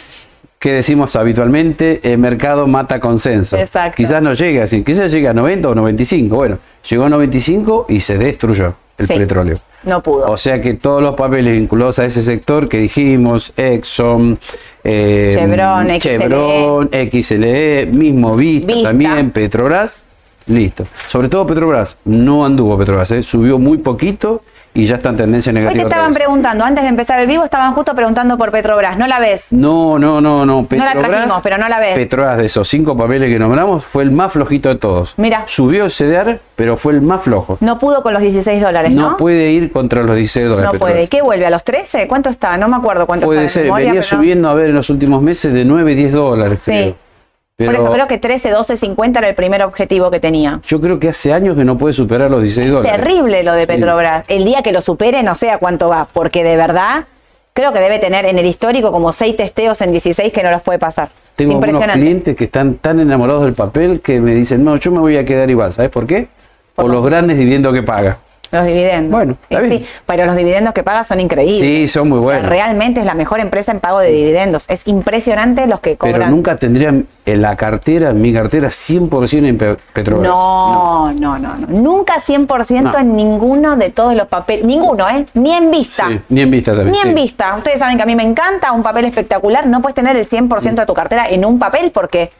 ¿qué 0.59 0.73
decimos 0.73 1.15
habitualmente? 1.15 2.01
El 2.03 2.17
mercado 2.17 2.67
mata 2.67 2.99
consenso. 2.99 3.57
Exacto. 3.57 3.95
Quizás 3.95 4.21
no 4.21 4.33
llegue 4.33 4.61
así, 4.61 4.83
quizás 4.83 5.09
llegue 5.09 5.29
a 5.29 5.33
90 5.33 5.69
o 5.69 5.75
95. 5.75 6.35
Bueno, 6.35 6.57
llegó 6.89 7.05
a 7.05 7.09
95 7.09 7.85
y 7.87 8.01
se 8.01 8.17
destruyó 8.17 8.75
el 8.97 9.07
petróleo. 9.07 9.59
No 9.83 10.01
pudo. 10.01 10.25
O 10.25 10.37
sea 10.37 10.61
que 10.61 10.73
todos 10.73 11.01
los 11.01 11.15
papeles 11.15 11.55
vinculados 11.55 11.99
a 11.99 12.05
ese 12.05 12.21
sector 12.21 12.67
que 12.67 12.77
dijimos, 12.77 13.53
Exxon, 13.55 14.39
eh, 14.83 15.31
Chevron, 15.33 15.99
Chevron 15.99 16.89
XLE, 16.89 17.85
mismo 17.87 18.35
Vista, 18.35 18.73
también, 18.83 19.31
Petrobras, 19.31 20.03
listo. 20.47 20.85
Sobre 21.07 21.29
todo 21.29 21.45
Petrobras, 21.45 21.97
no 22.05 22.45
anduvo 22.45 22.77
Petrobras, 22.77 23.11
¿eh? 23.11 23.21
subió 23.21 23.59
muy 23.59 23.77
poquito 23.77 24.41
y 24.75 24.85
ya 24.85 24.95
está 24.95 25.09
en 25.09 25.15
tendencia 25.15 25.53
negativa. 25.53 25.83
Hoy 25.83 25.89
te 25.89 25.95
estaban 25.95 26.13
preguntando, 26.13 26.65
antes 26.65 26.83
de 26.83 26.89
empezar 26.89 27.17
el 27.21 27.27
vivo, 27.27 27.45
estaban 27.45 27.73
justo 27.73 27.95
preguntando 27.95 28.37
por 28.37 28.51
Petrobras. 28.51 28.97
¿No 28.97 29.07
la 29.07 29.19
ves? 29.19 29.47
No, 29.51 29.97
no, 29.97 30.19
no, 30.19 30.45
no. 30.45 30.65
Petrobras, 30.65 30.95
no 30.95 31.01
la 31.01 31.07
trajimos, 31.07 31.41
pero 31.41 31.57
no 31.57 31.69
la 31.69 31.79
ves. 31.79 31.95
Petrobras, 31.95 32.37
de 32.37 32.45
esos 32.45 32.67
cinco 32.67 32.95
papeles 32.95 33.31
que 33.31 33.39
nombramos, 33.39 33.85
fue 33.85 34.03
el 34.03 34.11
más 34.11 34.33
flojito 34.33 34.67
de 34.67 34.75
todos. 34.75 35.13
Mira. 35.15 35.43
Subió 35.47 35.85
el 35.85 35.91
CDR, 35.91 36.39
pero 36.57 36.75
fue 36.75 36.91
el 36.91 37.01
más 37.01 37.23
flojo. 37.23 37.57
No 37.61 37.79
pudo 37.79 38.03
con 38.03 38.13
los 38.13 38.21
16 38.21 38.61
dólares, 38.61 38.91
¿no? 38.91 39.11
No 39.11 39.17
puede 39.17 39.49
ir 39.51 39.71
contra 39.71 40.03
los 40.03 40.15
16 40.17 40.49
dólares. 40.49 40.73
No 40.73 40.77
puede. 40.77 41.07
¿Qué 41.07 41.21
vuelve? 41.21 41.45
¿A 41.45 41.49
los 41.49 41.63
13? 41.63 42.07
¿Cuánto 42.09 42.29
está? 42.29 42.57
No 42.57 42.67
me 42.67 42.75
acuerdo 42.75 43.07
cuánto 43.07 43.27
puede 43.27 43.45
está. 43.45 43.61
Puede 43.61 43.71
ser. 43.71 43.85
Venía 43.85 44.03
subiendo, 44.03 44.49
a 44.49 44.53
ver, 44.55 44.71
en 44.71 44.75
los 44.75 44.89
últimos 44.89 45.21
meses 45.21 45.53
de 45.53 45.63
9, 45.63 45.95
10 45.95 46.11
dólares. 46.11 46.61
Sí. 46.61 46.93
Por 47.57 47.73
eso 47.73 47.89
creo 47.89 48.07
que 48.07 48.17
13, 48.17 48.49
12, 48.49 48.75
50 48.75 49.19
era 49.19 49.29
el 49.29 49.35
primer 49.35 49.63
objetivo 49.63 50.11
que 50.11 50.19
tenía. 50.19 50.59
Yo 50.67 50.81
creo 50.81 50.99
que 50.99 51.07
hace 51.07 51.31
años 51.31 51.55
que 51.55 51.63
no 51.63 51.77
puede 51.77 51.93
superar 51.93 52.29
los 52.29 52.41
16 52.41 52.69
dólares. 52.69 53.01
Terrible 53.01 53.43
lo 53.43 53.53
de 53.53 53.65
Petrobras. 53.65 54.25
El 54.27 54.43
día 54.43 54.61
que 54.61 54.73
lo 54.73 54.81
supere 54.81 55.23
no 55.23 55.35
sé 55.35 55.49
a 55.51 55.57
cuánto 55.57 55.87
va, 55.87 56.05
porque 56.11 56.43
de 56.43 56.57
verdad 56.57 57.05
creo 57.53 57.71
que 57.71 57.79
debe 57.79 57.99
tener 57.99 58.25
en 58.25 58.37
el 58.37 58.45
histórico 58.45 58.91
como 58.91 59.13
6 59.13 59.37
testeos 59.37 59.79
en 59.79 59.91
16 59.91 60.33
que 60.33 60.43
no 60.43 60.51
los 60.51 60.63
puede 60.63 60.79
pasar. 60.79 61.07
Tengo 61.37 61.57
unos 61.57 61.85
clientes 61.93 62.35
que 62.35 62.43
están 62.43 62.75
tan 62.75 62.99
enamorados 62.99 63.45
del 63.45 63.53
papel 63.53 64.01
que 64.01 64.19
me 64.19 64.35
dicen, 64.35 64.61
no, 64.61 64.75
yo 64.75 64.91
me 64.91 64.99
voy 64.99 65.15
a 65.15 65.23
quedar 65.23 65.49
igual. 65.49 65.71
¿Sabes 65.71 65.91
por 65.91 66.05
qué? 66.05 66.27
Por, 66.75 66.89
los 66.89 67.05
grandes 67.05 67.37
dividendos 67.37 67.73
que 67.73 67.83
paga. 67.83 68.17
Los 68.51 68.65
dividendos. 68.65 69.11
Bueno, 69.11 69.37
Sí, 69.49 69.85
pero 70.05 70.25
los 70.25 70.35
dividendos 70.35 70.73
que 70.73 70.83
paga 70.83 71.03
son 71.03 71.19
increíbles. 71.19 71.59
Sí, 71.59 71.87
son 71.87 72.09
muy 72.09 72.19
buenos. 72.19 72.49
realmente 72.49 72.99
es 72.99 73.05
la 73.05 73.15
mejor 73.15 73.39
empresa 73.39 73.71
en 73.71 73.79
pago 73.79 73.99
de 73.99 74.11
dividendos. 74.11 74.65
Es 74.69 74.87
impresionante 74.87 75.67
los 75.67 75.79
que 75.79 75.97
cobran. 75.97 76.19
Pero 76.19 76.31
nunca 76.31 76.55
tendrían 76.55 77.07
en 77.25 77.41
la 77.41 77.55
cartera, 77.55 78.11
en 78.11 78.21
mi 78.21 78.31
cartera, 78.31 78.67
100% 78.69 79.47
en 79.47 79.57
Petrobras. 79.93 80.31
No, 80.31 81.11
no, 81.19 81.39
no, 81.39 81.55
no, 81.55 81.67
Nunca 81.67 82.21
100% 82.21 82.99
en 82.99 83.15
ninguno 83.15 83.75
de 83.75 83.89
todos 83.89 84.15
los 84.15 84.27
papeles. 84.27 84.65
Ninguno, 84.65 85.07
¿eh? 85.09 85.25
Ni 85.33 85.53
en 85.53 85.71
vista. 85.71 86.07
Sí, 86.07 86.19
ni 86.29 86.41
en 86.41 86.51
vista 86.51 86.71
también. 86.73 86.91
Ni 86.91 87.09
en 87.09 87.15
vista. 87.15 87.55
Ustedes 87.55 87.79
saben 87.79 87.97
que 87.97 88.03
a 88.03 88.05
mí 88.05 88.15
me 88.15 88.23
encanta 88.23 88.71
un 88.71 88.83
papel 88.83 89.05
espectacular. 89.05 89.65
No 89.65 89.81
puedes 89.81 89.95
tener 89.95 90.15
el 90.15 90.27
100% 90.27 90.75
de 90.75 90.85
tu 90.85 90.93
cartera 90.93 91.27
en 91.29 91.45
un 91.45 91.57
papel 91.57 91.91
porque 91.91 92.31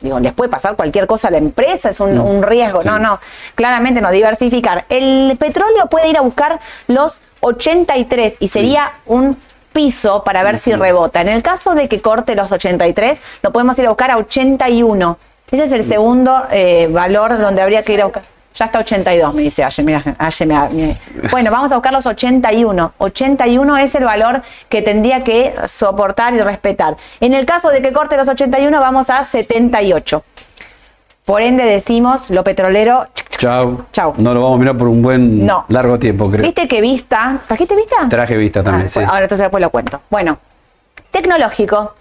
Digo, 0.00 0.20
les 0.20 0.34
puede 0.34 0.50
pasar 0.50 0.76
cualquier 0.76 1.06
cosa 1.06 1.28
a 1.28 1.30
la 1.30 1.38
empresa, 1.38 1.88
es 1.88 2.00
un, 2.00 2.42
riesgo. 2.42 2.80
No, 2.84 2.98
no, 2.98 3.18
claramente 3.54 4.00
no, 4.00 4.10
diversificar. 4.10 4.84
El 4.90 5.36
petróleo 5.38 5.86
puede 5.86 6.08
ir 6.08 6.18
a 6.18 6.20
buscar 6.20 6.60
los 6.86 7.22
83 7.40 8.34
y 8.40 8.48
sería 8.48 8.92
un 9.06 9.38
piso 9.72 10.22
para 10.22 10.42
ver 10.42 10.58
si 10.58 10.74
rebota. 10.74 11.22
En 11.22 11.28
el 11.28 11.42
caso 11.42 11.74
de 11.74 11.88
que 11.88 12.00
corte 12.00 12.34
los 12.34 12.52
83, 12.52 13.20
lo 13.42 13.52
podemos 13.52 13.78
ir 13.78 13.86
a 13.86 13.88
buscar 13.88 14.10
a 14.10 14.18
81. 14.18 15.18
Ese 15.50 15.64
es 15.64 15.72
el 15.72 15.84
segundo 15.84 16.44
eh, 16.50 16.88
valor 16.90 17.38
donde 17.38 17.62
habría 17.62 17.82
que 17.82 17.94
ir 17.94 18.02
a 18.02 18.04
buscar. 18.06 18.35
Ya 18.56 18.64
está 18.64 18.78
82, 18.78 19.34
me 19.34 19.42
dice 19.42 19.62
Aye. 19.62 19.82
Mira, 19.82 20.02
Bueno, 21.30 21.50
vamos 21.50 21.70
a 21.70 21.74
buscar 21.74 21.92
los 21.92 22.06
81. 22.06 22.92
81 22.98 23.76
es 23.78 23.94
el 23.94 24.04
valor 24.04 24.42
que 24.68 24.80
tendría 24.80 25.22
que 25.22 25.54
soportar 25.66 26.34
y 26.34 26.40
respetar. 26.40 26.96
En 27.20 27.34
el 27.34 27.44
caso 27.44 27.68
de 27.68 27.82
que 27.82 27.92
corte 27.92 28.16
los 28.16 28.28
81, 28.28 28.80
vamos 28.80 29.10
a 29.10 29.24
78. 29.24 30.24
Por 31.26 31.42
ende 31.42 31.64
decimos 31.64 32.30
lo 32.30 32.44
petrolero. 32.44 33.06
Chau. 33.36 33.84
Chau. 33.92 34.14
No 34.16 34.32
lo 34.32 34.42
vamos 34.42 34.56
a 34.56 34.60
mirar 34.60 34.78
por 34.78 34.88
un 34.88 35.02
buen 35.02 35.46
largo 35.68 35.98
tiempo, 35.98 36.30
creo. 36.30 36.42
¿Viste 36.42 36.66
que 36.66 36.80
vista? 36.80 37.40
¿Trajiste 37.46 37.76
vista? 37.76 38.08
Traje 38.08 38.36
vista 38.36 38.62
también, 38.62 38.86
ah, 38.86 38.88
sí. 38.88 39.00
Ahora 39.00 39.22
entonces 39.22 39.44
después 39.44 39.60
lo 39.60 39.68
cuento. 39.68 40.00
Bueno, 40.08 40.38
tecnológico. 41.10 41.94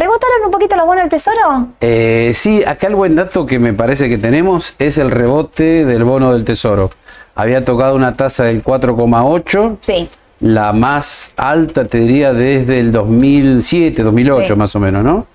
¿Rebotaron 0.00 0.46
un 0.46 0.50
poquito 0.50 0.76
los 0.76 0.86
bonos 0.86 1.02
del 1.02 1.10
tesoro? 1.10 1.68
Eh, 1.82 2.32
sí, 2.34 2.64
acá 2.64 2.86
el 2.86 2.94
buen 2.94 3.16
dato 3.16 3.44
que 3.44 3.58
me 3.58 3.74
parece 3.74 4.08
que 4.08 4.16
tenemos 4.16 4.74
es 4.78 4.96
el 4.96 5.10
rebote 5.10 5.84
del 5.84 6.04
bono 6.04 6.32
del 6.32 6.46
tesoro. 6.46 6.90
Había 7.34 7.62
tocado 7.66 7.96
una 7.96 8.14
tasa 8.14 8.44
del 8.44 8.64
4,8. 8.64 9.76
Sí. 9.82 10.08
La 10.38 10.72
más 10.72 11.34
alta, 11.36 11.84
te 11.84 11.98
diría, 11.98 12.32
desde 12.32 12.80
el 12.80 12.92
2007, 12.92 14.02
2008 14.02 14.56
más 14.56 14.74
o 14.74 14.80
menos, 14.80 15.04
¿no? 15.04 15.26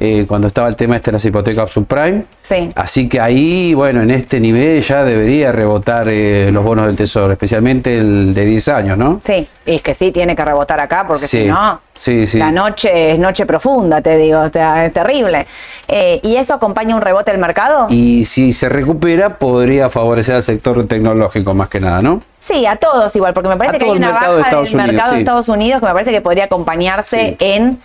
Eh, 0.00 0.26
cuando 0.28 0.46
estaba 0.46 0.68
el 0.68 0.76
tema 0.76 0.94
este 0.94 1.10
de 1.10 1.16
las 1.16 1.24
hipotecas 1.24 1.72
subprime. 1.72 2.22
Sí. 2.44 2.68
Así 2.76 3.08
que 3.08 3.20
ahí, 3.20 3.74
bueno, 3.74 4.00
en 4.00 4.12
este 4.12 4.38
nivel 4.38 4.80
ya 4.80 5.02
debería 5.02 5.50
rebotar 5.50 6.06
eh, 6.08 6.50
los 6.52 6.62
bonos 6.62 6.86
del 6.86 6.94
tesoro, 6.94 7.32
especialmente 7.32 7.98
el 7.98 8.32
de 8.32 8.44
10 8.44 8.68
años, 8.68 8.96
¿no? 8.96 9.20
Sí, 9.24 9.48
y 9.66 9.74
es 9.74 9.82
que 9.82 9.94
sí 9.94 10.12
tiene 10.12 10.36
que 10.36 10.44
rebotar 10.44 10.78
acá, 10.78 11.04
porque 11.04 11.26
si 11.26 11.46
no, 11.46 11.80
sí, 11.96 12.28
sí. 12.28 12.38
la 12.38 12.52
noche 12.52 13.14
es 13.14 13.18
noche 13.18 13.44
profunda, 13.44 14.00
te 14.00 14.16
digo, 14.16 14.40
o 14.42 14.48
sea, 14.48 14.86
es 14.86 14.92
terrible. 14.92 15.48
Eh, 15.88 16.20
¿Y 16.22 16.36
eso 16.36 16.54
acompaña 16.54 16.94
un 16.94 17.02
rebote 17.02 17.32
del 17.32 17.40
mercado? 17.40 17.88
Y 17.90 18.24
si 18.24 18.52
se 18.52 18.68
recupera, 18.68 19.36
podría 19.36 19.90
favorecer 19.90 20.36
al 20.36 20.44
sector 20.44 20.86
tecnológico 20.86 21.54
más 21.54 21.68
que 21.68 21.80
nada, 21.80 22.02
¿no? 22.02 22.22
Sí, 22.38 22.66
a 22.66 22.76
todos 22.76 23.16
igual, 23.16 23.34
porque 23.34 23.48
me 23.48 23.56
parece 23.56 23.78
que 23.78 23.86
hay 23.86 23.96
una 23.96 24.12
baja 24.12 24.32
del 24.32 24.76
mercado 24.76 25.14
de 25.14 25.18
Estados 25.18 25.48
Unidos 25.48 25.80
que 25.80 25.86
me 25.86 25.92
parece 25.92 26.12
que 26.12 26.20
podría 26.20 26.44
acompañarse 26.44 27.36
en 27.40 27.80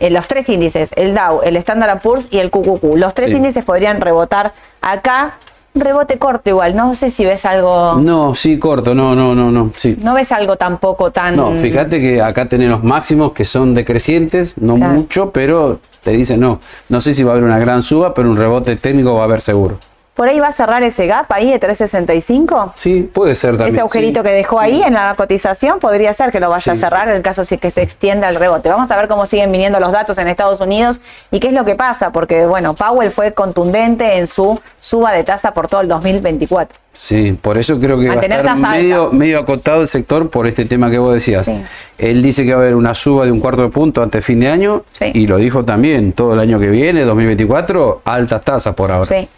eh, 0.00 0.10
los 0.10 0.28
tres 0.28 0.48
índices, 0.48 0.90
el 0.96 1.14
Dow, 1.14 1.40
el 1.42 1.56
Standard 1.56 2.00
Poor's 2.00 2.28
y 2.30 2.38
el 2.38 2.50
QQQ. 2.50 2.96
Los 2.96 3.14
tres 3.14 3.32
índices 3.32 3.64
podrían 3.64 4.00
rebotar 4.00 4.52
acá. 4.80 5.34
Rebote 5.76 6.18
corto 6.18 6.50
igual, 6.50 6.76
no 6.76 6.94
sé 6.94 7.10
si 7.10 7.24
ves 7.24 7.44
algo... 7.44 7.96
No, 8.00 8.36
sí, 8.36 8.60
corto, 8.60 8.94
no, 8.94 9.16
no, 9.16 9.34
no, 9.34 9.50
no, 9.50 9.72
sí. 9.76 9.96
No 10.00 10.14
ves 10.14 10.30
algo 10.30 10.54
tampoco 10.54 11.10
tan... 11.10 11.34
No, 11.34 11.50
fíjate 11.56 12.00
que 12.00 12.22
acá 12.22 12.46
tenemos 12.46 12.84
máximos 12.84 13.32
que 13.32 13.44
son 13.44 13.74
decrecientes, 13.74 14.56
no 14.56 14.76
mucho, 14.76 15.32
pero 15.32 15.80
te 16.04 16.12
dicen 16.12 16.38
no, 16.38 16.60
no 16.88 17.00
sé 17.00 17.12
si 17.12 17.24
va 17.24 17.32
a 17.32 17.34
haber 17.34 17.44
una 17.44 17.58
gran 17.58 17.82
suba, 17.82 18.14
pero 18.14 18.30
un 18.30 18.36
rebote 18.36 18.76
técnico 18.76 19.14
va 19.14 19.22
a 19.22 19.24
haber 19.24 19.40
seguro. 19.40 19.78
¿Por 20.14 20.28
ahí 20.28 20.38
va 20.38 20.46
a 20.46 20.52
cerrar 20.52 20.84
ese 20.84 21.08
gap 21.08 21.26
ahí 21.32 21.50
de 21.50 21.58
365? 21.58 22.74
Sí, 22.76 23.10
puede 23.12 23.34
ser 23.34 23.52
también. 23.52 23.70
Ese 23.70 23.80
agujerito 23.80 24.22
que 24.22 24.30
dejó 24.30 24.60
ahí 24.60 24.80
en 24.80 24.94
la 24.94 25.14
cotización 25.16 25.80
podría 25.80 26.12
ser 26.12 26.30
que 26.30 26.38
lo 26.38 26.48
vaya 26.48 26.72
a 26.72 26.76
cerrar 26.76 27.08
en 27.08 27.16
el 27.16 27.22
caso 27.22 27.42
de 27.42 27.58
que 27.58 27.72
se 27.72 27.82
extienda 27.82 28.28
el 28.28 28.36
rebote. 28.36 28.68
Vamos 28.68 28.88
a 28.92 28.96
ver 28.96 29.08
cómo 29.08 29.26
siguen 29.26 29.50
viniendo 29.50 29.80
los 29.80 29.90
datos 29.90 30.16
en 30.18 30.28
Estados 30.28 30.60
Unidos 30.60 31.00
y 31.32 31.40
qué 31.40 31.48
es 31.48 31.52
lo 31.52 31.64
que 31.64 31.74
pasa, 31.74 32.12
porque 32.12 32.46
bueno, 32.46 32.74
Powell 32.74 33.10
fue 33.10 33.32
contundente 33.32 34.18
en 34.18 34.28
su 34.28 34.60
suba 34.80 35.10
de 35.10 35.24
tasa 35.24 35.52
por 35.52 35.66
todo 35.66 35.80
el 35.80 35.88
2024. 35.88 36.78
Sí, 36.92 37.36
por 37.42 37.58
eso 37.58 37.80
creo 37.80 37.98
que 37.98 38.06
va 38.06 38.14
a 38.14 38.24
estar 38.24 38.56
medio, 38.56 39.10
medio, 39.10 39.40
acotado 39.40 39.82
el 39.82 39.88
sector 39.88 40.30
por 40.30 40.46
este 40.46 40.64
tema 40.64 40.92
que 40.92 40.98
vos 40.98 41.12
decías. 41.12 41.44
Él 41.98 42.22
dice 42.22 42.44
que 42.44 42.54
va 42.54 42.60
a 42.60 42.62
haber 42.62 42.76
una 42.76 42.94
suba 42.94 43.24
de 43.24 43.32
un 43.32 43.40
cuarto 43.40 43.62
de 43.62 43.68
punto 43.68 44.00
antes 44.00 44.24
fin 44.24 44.38
de 44.38 44.48
año 44.48 44.84
y 45.12 45.26
lo 45.26 45.38
dijo 45.38 45.64
también, 45.64 46.12
todo 46.12 46.34
el 46.34 46.38
año 46.38 46.60
que 46.60 46.68
viene, 46.68 47.02
2024, 47.02 48.02
altas 48.04 48.44
tasas 48.44 48.76
por 48.76 48.92
ahora. 48.92 49.06
Sí. 49.06 49.28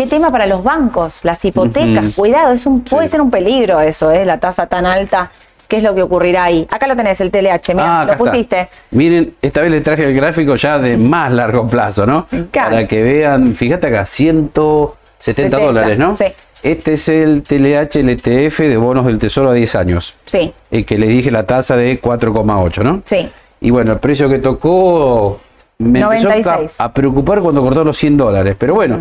¿Qué 0.00 0.06
tema 0.06 0.30
para 0.30 0.46
los 0.46 0.64
bancos? 0.64 1.18
Las 1.24 1.44
hipotecas, 1.44 2.14
cuidado, 2.14 2.54
es 2.54 2.64
un, 2.64 2.80
puede 2.80 3.06
ser 3.06 3.20
un 3.20 3.30
peligro 3.30 3.82
eso, 3.82 4.10
¿eh? 4.10 4.24
la 4.24 4.40
tasa 4.40 4.66
tan 4.66 4.86
alta. 4.86 5.30
¿Qué 5.68 5.76
es 5.76 5.82
lo 5.82 5.94
que 5.94 6.00
ocurrirá 6.00 6.44
ahí? 6.44 6.66
Acá 6.70 6.86
lo 6.86 6.96
tenés, 6.96 7.20
el 7.20 7.30
TLH, 7.30 7.74
mira, 7.74 8.00
ah, 8.00 8.04
lo 8.06 8.16
pusiste. 8.16 8.70
Miren, 8.92 9.34
esta 9.42 9.60
vez 9.60 9.70
les 9.70 9.82
traje 9.82 10.04
el 10.04 10.14
gráfico 10.14 10.56
ya 10.56 10.78
de 10.78 10.96
más 10.96 11.30
largo 11.30 11.68
plazo, 11.68 12.06
¿no? 12.06 12.26
Para 12.50 12.88
que 12.88 13.02
vean, 13.02 13.54
fíjate 13.54 13.88
acá, 13.88 14.06
170 14.06 15.58
dólares, 15.58 15.98
¿no? 15.98 16.16
Sí. 16.16 16.24
Este 16.62 16.94
es 16.94 17.06
el 17.10 17.42
TLH, 17.42 17.96
el 17.96 18.08
ETF 18.08 18.58
de 18.60 18.78
bonos 18.78 19.04
del 19.04 19.18
Tesoro 19.18 19.50
a 19.50 19.52
10 19.52 19.74
años. 19.74 20.14
Sí. 20.24 20.50
El 20.70 20.86
que 20.86 20.96
le 20.96 21.08
dije 21.08 21.30
la 21.30 21.44
tasa 21.44 21.76
de 21.76 22.00
4,8, 22.00 22.82
¿no? 22.82 23.02
Sí. 23.04 23.28
Y 23.60 23.68
bueno, 23.68 23.92
el 23.92 23.98
precio 23.98 24.30
que 24.30 24.38
tocó 24.38 25.38
me 25.80 26.00
empezó 26.00 26.52
a, 26.78 26.92
preocupar 26.92 27.40
cuando 27.40 27.62
cortó 27.62 27.84
los 27.84 27.96
100 27.96 28.16
dólares. 28.16 28.56
Pero 28.58 28.74
bueno, 28.74 29.00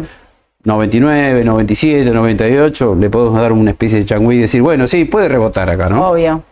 99, 0.63 1.43
97, 1.43 2.11
98, 2.11 2.95
le 2.99 3.09
podemos 3.09 3.39
dar 3.39 3.51
una 3.53 3.71
especie 3.71 3.99
de 3.99 4.05
changüí 4.05 4.37
y 4.37 4.41
decir, 4.41 4.61
bueno, 4.61 4.87
sí, 4.87 5.05
puede 5.05 5.29
rebotar 5.29 5.69
acá, 5.69 5.89
¿no? 5.89 6.09
Obvio. 6.09 6.43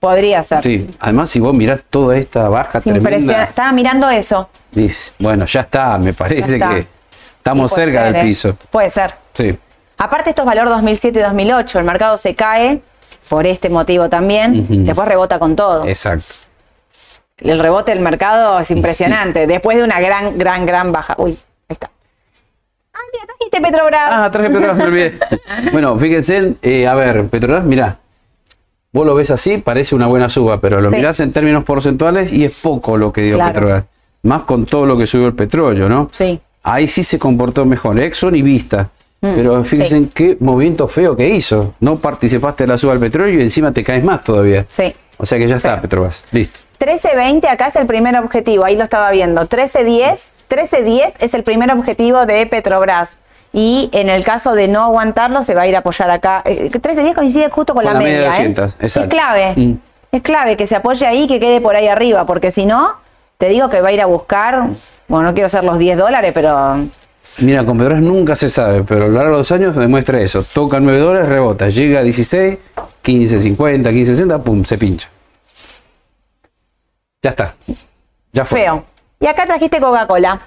Podría 0.00 0.42
ser. 0.42 0.62
Sí, 0.62 0.90
además 0.98 1.30
si 1.30 1.40
vos 1.40 1.54
mirás 1.54 1.82
toda 1.88 2.16
esta 2.16 2.48
baja 2.48 2.80
tremenda. 2.80 3.44
Estaba 3.44 3.72
mirando 3.72 4.10
eso. 4.10 4.48
bueno, 5.18 5.46
ya 5.46 5.60
está, 5.60 5.96
me 5.98 6.12
parece 6.12 6.58
que 6.58 6.86
estamos 7.38 7.72
cerca 7.72 8.04
del 8.04 8.16
¿eh? 8.16 8.22
piso. 8.22 8.56
Puede 8.70 8.90
ser. 8.90 9.14
Sí. 9.32 9.56
Aparte 9.98 10.30
esto 10.30 10.42
es 10.42 10.46
valor 10.46 10.68
2007 10.68 11.20
2008, 11.20 11.78
el 11.78 11.84
mercado 11.84 12.18
se 12.18 12.34
cae 12.34 12.82
por 13.28 13.46
este 13.46 13.70
motivo 13.70 14.08
también, 14.08 14.84
después 14.84 15.08
rebota 15.08 15.38
con 15.38 15.56
todo. 15.56 15.86
Exacto. 15.86 16.26
El 17.38 17.58
rebote 17.58 17.92
del 17.92 18.00
mercado 18.00 18.58
es 18.60 18.70
impresionante, 18.70 19.46
después 19.46 19.76
de 19.76 19.84
una 19.84 20.00
gran, 20.00 20.36
gran, 20.38 20.66
gran 20.66 20.92
baja. 20.92 21.14
Uy, 21.18 21.32
ahí 21.32 21.72
está. 21.72 21.90
Ah, 23.20 23.26
trajiste 23.26 23.60
Petrobras. 23.60 24.10
Ah, 24.10 24.30
traje 24.30 24.48
Petrobras, 24.50 24.76
me 24.76 24.84
olvidé. 24.84 25.18
bueno, 25.72 25.98
fíjense, 25.98 26.54
eh, 26.62 26.86
a 26.86 26.94
ver, 26.94 27.26
Petrobras, 27.26 27.64
mirá. 27.64 27.98
Vos 28.92 29.06
lo 29.06 29.14
ves 29.14 29.30
así, 29.30 29.58
parece 29.58 29.94
una 29.94 30.06
buena 30.06 30.28
suba, 30.28 30.60
pero 30.60 30.80
lo 30.80 30.90
mirás 30.90 31.20
en 31.20 31.32
términos 31.32 31.64
porcentuales 31.64 32.32
y 32.32 32.44
es 32.44 32.58
poco 32.60 32.96
lo 32.96 33.12
que 33.12 33.22
dio 33.22 33.38
Petrobras. 33.38 33.84
Más 34.22 34.42
con 34.42 34.66
todo 34.66 34.86
lo 34.86 34.96
que 34.96 35.06
subió 35.06 35.26
el 35.26 35.34
petróleo, 35.34 35.88
¿no? 35.88 36.08
Sí. 36.10 36.40
Ahí 36.62 36.88
sí 36.88 37.02
se 37.02 37.18
comportó 37.18 37.64
mejor, 37.64 38.00
Exxon 38.00 38.34
y 38.34 38.42
Vista. 38.42 38.90
Mm, 39.20 39.34
pero 39.34 39.64
fíjense 39.64 40.08
qué 40.12 40.36
movimiento 40.40 40.88
feo 40.88 41.16
que 41.16 41.28
hizo. 41.28 41.74
No 41.80 41.96
participaste 41.96 42.64
de 42.64 42.68
la 42.68 42.78
suba 42.78 42.92
del 42.92 43.00
petróleo 43.00 43.38
y 43.38 43.42
encima 43.42 43.70
te 43.72 43.84
caes 43.84 44.02
más 44.02 44.24
todavía. 44.24 44.66
Sí. 44.70 44.92
O 45.18 45.24
sea 45.24 45.38
que 45.38 45.46
ya 45.46 45.56
está, 45.56 45.80
Petrobras. 45.80 46.22
Listo. 46.32 46.60
13.20 46.78 47.46
acá 47.48 47.68
es 47.68 47.76
el 47.76 47.86
primer 47.86 48.16
objetivo, 48.16 48.64
ahí 48.64 48.76
lo 48.76 48.84
estaba 48.84 49.10
viendo. 49.10 49.48
13.10 49.48 50.30
13.10 50.48 51.14
es 51.18 51.34
el 51.34 51.42
primer 51.42 51.70
objetivo 51.72 52.26
de 52.26 52.46
Petrobras. 52.46 53.18
Y 53.52 53.88
en 53.92 54.08
el 54.08 54.22
caso 54.22 54.54
de 54.54 54.68
no 54.68 54.82
aguantarlo, 54.82 55.42
se 55.42 55.54
va 55.54 55.62
a 55.62 55.66
ir 55.66 55.76
a 55.76 55.80
apoyar 55.80 56.10
acá. 56.10 56.42
13.10 56.44 57.10
eh, 57.10 57.14
coincide 57.14 57.48
justo 57.48 57.74
con, 57.74 57.84
la, 57.84 57.94
media. 57.94 58.30
¿eh? 58.42 58.54
Es 58.80 58.98
clave. 59.08 59.54
Mm. 59.56 59.74
Es 60.12 60.22
clave 60.22 60.56
que 60.56 60.66
se 60.66 60.76
apoye 60.76 61.06
ahí 61.06 61.24
y 61.24 61.26
que 61.26 61.40
quede 61.40 61.60
por 61.60 61.74
ahí 61.74 61.88
arriba, 61.88 62.26
porque 62.26 62.50
si 62.50 62.66
no, 62.66 62.94
te 63.38 63.48
digo 63.48 63.68
que 63.68 63.80
va 63.80 63.88
a 63.88 63.92
ir 63.92 64.00
a 64.02 64.06
buscar. 64.06 64.68
Bueno, 65.08 65.28
no 65.28 65.34
quiero 65.34 65.46
hacer 65.46 65.64
los 65.64 65.78
10 65.78 65.98
dólares, 65.98 66.32
pero 66.34 66.78
Mira, 67.38 67.64
con 67.64 67.76
Petrobras 67.76 68.02
nunca 68.02 68.36
se 68.36 68.48
sabe, 68.48 68.82
pero 68.82 69.04
a 69.04 69.08
lo 69.08 69.14
largo 69.14 69.32
de 69.32 69.38
los 69.38 69.52
años 69.52 69.74
demuestra 69.74 70.20
eso. 70.20 70.42
Toca 70.42 70.80
9 70.80 70.98
dólares, 70.98 71.28
rebota, 71.28 71.68
llega 71.68 72.00
a 72.00 72.02
16, 72.02 72.58
15, 73.02 73.40
50, 73.40 73.90
15, 73.90 74.12
60, 74.12 74.38
pum, 74.42 74.64
se 74.64 74.78
pincha. 74.78 75.08
Ya 77.26 77.30
está. 77.30 77.56
Ya 78.32 78.44
fue. 78.44 78.60
Feo. 78.60 78.84
Y 79.18 79.26
acá 79.26 79.46
trajiste 79.46 79.80
Coca-Cola. 79.80 80.40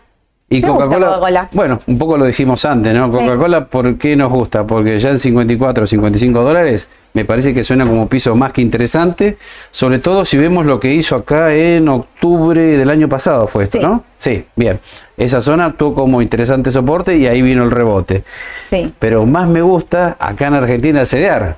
Y 0.48 0.62
Coca-Cola, 0.62 1.50
bueno, 1.52 1.78
un 1.88 1.98
poco 1.98 2.18
lo 2.18 2.24
dijimos 2.24 2.64
antes, 2.64 2.94
¿no? 2.94 3.12
Coca-Cola, 3.12 3.66
¿por 3.66 3.98
qué 3.98 4.16
nos 4.16 4.32
gusta? 4.32 4.66
Porque 4.66 4.98
ya 4.98 5.10
en 5.10 5.20
54 5.20 5.84
o 5.84 5.88
55 5.88 6.42
dólares 6.42 6.88
me 7.12 7.26
parece 7.26 7.54
que 7.54 7.66
suena 7.66 7.86
como 7.86 8.08
piso 8.08 8.34
más 8.34 8.54
que 8.54 8.62
interesante, 8.62 9.38
sobre 9.72 10.00
todo 10.00 10.24
si 10.24 10.38
vemos 10.38 10.66
lo 10.66 10.80
que 10.80 10.94
hizo 10.94 11.18
acá 11.18 11.54
en 11.54 11.90
octubre 11.90 12.62
del 12.62 12.90
año 12.90 13.10
pasado, 13.10 13.46
fue 13.48 13.66
esto, 13.66 13.82
¿no? 13.82 14.06
Sí, 14.18 14.46
bien. 14.56 14.80
Esa 15.18 15.42
zona 15.42 15.74
tuvo 15.74 15.96
como 15.96 16.22
interesante 16.22 16.72
soporte 16.72 17.18
y 17.18 17.28
ahí 17.28 17.42
vino 17.42 17.62
el 17.62 17.72
rebote. 17.72 18.24
Sí. 18.64 18.94
Pero 19.00 19.26
más 19.26 19.50
me 19.50 19.62
gusta 19.62 20.16
acá 20.18 20.48
en 20.48 20.54
Argentina 20.54 21.02
el 21.02 21.08
CDR. 21.08 21.56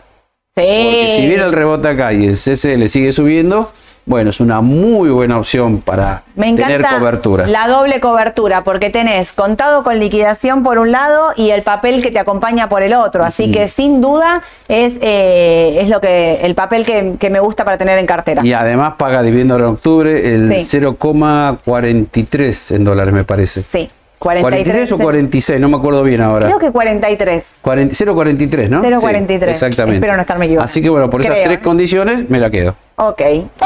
Sí. 0.49 0.63
Porque 0.63 1.13
si 1.15 1.27
viene 1.27 1.43
el 1.43 1.53
rebote 1.53 1.89
acá 1.89 2.11
y 2.11 2.25
el 2.25 2.35
CCL 2.35 2.87
sigue 2.87 3.11
subiendo, 3.11 3.71
bueno, 4.05 4.29
es 4.31 4.39
una 4.39 4.61
muy 4.61 5.09
buena 5.09 5.37
opción 5.37 5.81
para 5.81 6.23
tener 6.35 6.83
cobertura. 6.83 7.45
La 7.47 7.67
doble 7.67 7.99
cobertura, 7.99 8.63
porque 8.63 8.89
tenés 8.89 9.31
contado 9.31 9.83
con 9.83 9.99
liquidación 9.99 10.63
por 10.63 10.79
un 10.79 10.91
lado 10.91 11.33
y 11.35 11.51
el 11.51 11.61
papel 11.61 12.01
que 12.01 12.09
te 12.09 12.17
acompaña 12.19 12.67
por 12.67 12.81
el 12.81 12.93
otro. 12.93 13.23
Así 13.23 13.51
que 13.51 13.67
sin 13.67 14.01
duda 14.01 14.41
es, 14.67 14.97
eh, 15.01 15.77
es 15.81 15.89
lo 15.89 16.01
que 16.01 16.39
el 16.41 16.55
papel 16.55 16.83
que, 16.85 17.29
me 17.29 17.39
gusta 17.39 17.63
para 17.63 17.77
tener 17.77 17.99
en 17.99 18.05
cartera. 18.05 18.45
Y 18.45 18.51
además 18.53 18.95
paga 18.97 19.21
dividendo 19.21 19.55
en 19.55 19.63
octubre 19.63 20.35
el 20.35 20.49
0,43 20.49 22.75
en 22.75 22.83
dólares, 22.83 23.13
me 23.13 23.23
parece. 23.23 23.61
Sí. 23.61 23.89
43, 24.21 24.91
o 24.91 24.99
46, 24.99 25.59
no 25.59 25.67
me 25.67 25.77
acuerdo 25.77 26.03
bien 26.03 26.21
ahora. 26.21 26.45
Creo 26.45 26.59
que 26.59 26.69
43. 26.69 27.59
0,43, 27.63 28.69
¿no? 28.69 28.83
0,43. 28.83 29.47
exactamente. 29.49 29.95
Espero 29.95 30.15
no 30.15 30.21
estarme 30.21 30.45
equivocando. 30.45 30.65
Así 30.65 30.79
que 30.79 30.89
bueno, 30.89 31.09
por 31.09 31.21
esas 31.21 31.37
tres 31.43 31.57
condiciones 31.57 32.29
me 32.29 32.39
la 32.39 32.51
quedo. 32.51 32.75
Ok. 32.97 33.21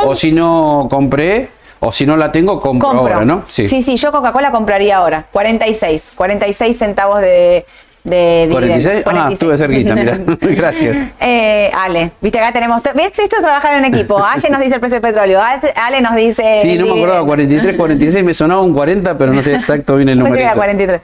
O 0.06 0.16
si 0.16 0.32
no 0.32 0.88
compré, 0.90 1.50
o 1.82 1.92
si 1.92 2.06
no 2.06 2.16
la 2.16 2.32
tengo, 2.32 2.62
compro, 2.62 2.88
ahora, 2.88 3.26
¿no? 3.26 3.44
Sí, 3.50 3.68
sí, 3.68 3.84
sí 3.84 3.98
yo 3.98 4.14
Coca-Cola 4.14 4.52
compraría 4.52 4.96
ahora. 4.96 5.26
46. 5.34 6.14
46 6.16 6.78
centavos 6.78 7.20
de, 7.20 7.66
de 8.06 8.48
46. 8.52 9.04
Ah, 9.08 9.30
estuve 9.34 9.58
cerquita, 9.58 9.96
mira. 9.96 10.18
Gracias. 10.42 10.96
Eh, 11.20 11.72
Ale, 11.74 12.12
viste, 12.22 12.40
acá 12.40 12.54
tenemos. 12.54 12.84
¿Ves? 12.84 13.18
Esto 13.18 13.24
es 13.24 13.42
trabajar 13.42 13.74
en 13.74 13.94
equipo. 13.94 14.24
Ale 14.24 14.50
nos 14.50 14.62
dice 14.62 14.76
el 14.76 14.80
precio 14.80 15.02
del 15.02 15.12
petróleo. 15.12 15.42
Ale 15.42 16.02
nos 16.02 16.16
dice. 16.16 16.60
Sí, 16.62 16.78
no 16.78 16.86
me 16.86 16.92
acordaba, 16.92 17.26
43, 17.26 17.76
46, 17.76 18.24
me 18.24 18.34
sonaba 18.34 18.62
un 18.62 18.74
40, 18.74 19.18
pero 19.18 19.34
no 19.34 19.42
sé 19.42 19.56
exacto 19.56 19.96
bien 19.96 20.10
el 20.10 20.20
número. 20.20 20.54
43. 20.54 21.02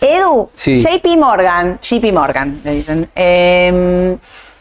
Edu, 0.00 0.48
JP 0.54 1.18
Morgan, 1.18 1.78
JP 1.82 2.12
Morgan, 2.12 2.60
le 2.62 2.70
dicen. 2.72 3.08
Eh, 3.16 4.16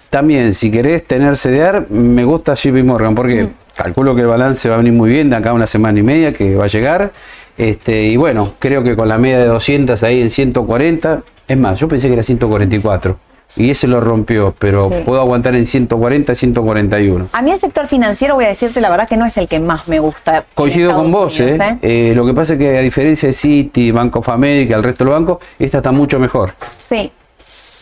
también, 0.09 0.53
si 0.53 0.71
querés 0.71 1.05
tener 1.05 1.35
CDR, 1.35 1.89
me 1.89 2.23
gusta 2.23 2.55
JP 2.55 2.83
Morgan, 2.83 3.13
porque 3.13 3.49
calculo 3.75 4.15
que 4.15 4.21
el 4.21 4.27
balance 4.27 4.67
va 4.67 4.75
a 4.75 4.77
venir 4.77 4.93
muy 4.93 5.09
bien 5.09 5.29
de 5.29 5.35
acá 5.35 5.51
a 5.51 5.53
una 5.53 5.67
semana 5.67 5.99
y 5.99 6.03
media 6.03 6.33
que 6.33 6.55
va 6.55 6.65
a 6.65 6.67
llegar. 6.67 7.11
Este, 7.57 8.03
y 8.05 8.17
bueno, 8.17 8.53
creo 8.59 8.83
que 8.83 8.95
con 8.95 9.07
la 9.07 9.17
media 9.17 9.39
de 9.39 9.45
200 9.45 10.01
ahí 10.03 10.21
en 10.21 10.29
140, 10.29 11.23
es 11.47 11.57
más, 11.57 11.79
yo 11.79 11.87
pensé 11.87 12.07
que 12.07 12.13
era 12.13 12.23
144 12.23 13.17
y 13.55 13.69
ese 13.69 13.87
lo 13.87 13.99
rompió, 13.99 14.55
pero 14.57 14.89
puedo 15.05 15.21
aguantar 15.21 15.55
en 15.55 15.65
140, 15.65 16.33
141. 16.33 17.27
A 17.31 17.41
mí 17.41 17.51
el 17.51 17.59
sector 17.59 17.87
financiero, 17.87 18.35
voy 18.35 18.45
a 18.45 18.49
decirte 18.49 18.81
la 18.81 18.89
verdad 18.89 19.07
que 19.07 19.17
no 19.17 19.25
es 19.25 19.37
el 19.37 19.47
que 19.47 19.59
más 19.59 19.87
me 19.87 19.99
gusta. 19.99 20.45
Coincido 20.55 20.95
con 20.95 21.11
vos, 21.11 21.39
¿eh? 21.39 21.57
¿eh? 21.59 21.77
¿eh? 21.81 22.13
Lo 22.15 22.25
que 22.25 22.33
pasa 22.33 22.53
es 22.53 22.59
que 22.59 22.77
a 22.77 22.81
diferencia 22.81 23.27
de 23.27 23.33
Citi, 23.33 23.91
Banco 23.91 24.19
of 24.19 24.29
America, 24.29 24.75
el 24.75 24.83
resto 24.83 25.03
de 25.03 25.11
los 25.11 25.19
bancos, 25.19 25.37
esta 25.59 25.77
está 25.77 25.91
mucho 25.91 26.19
mejor. 26.19 26.53
Sí, 26.81 27.11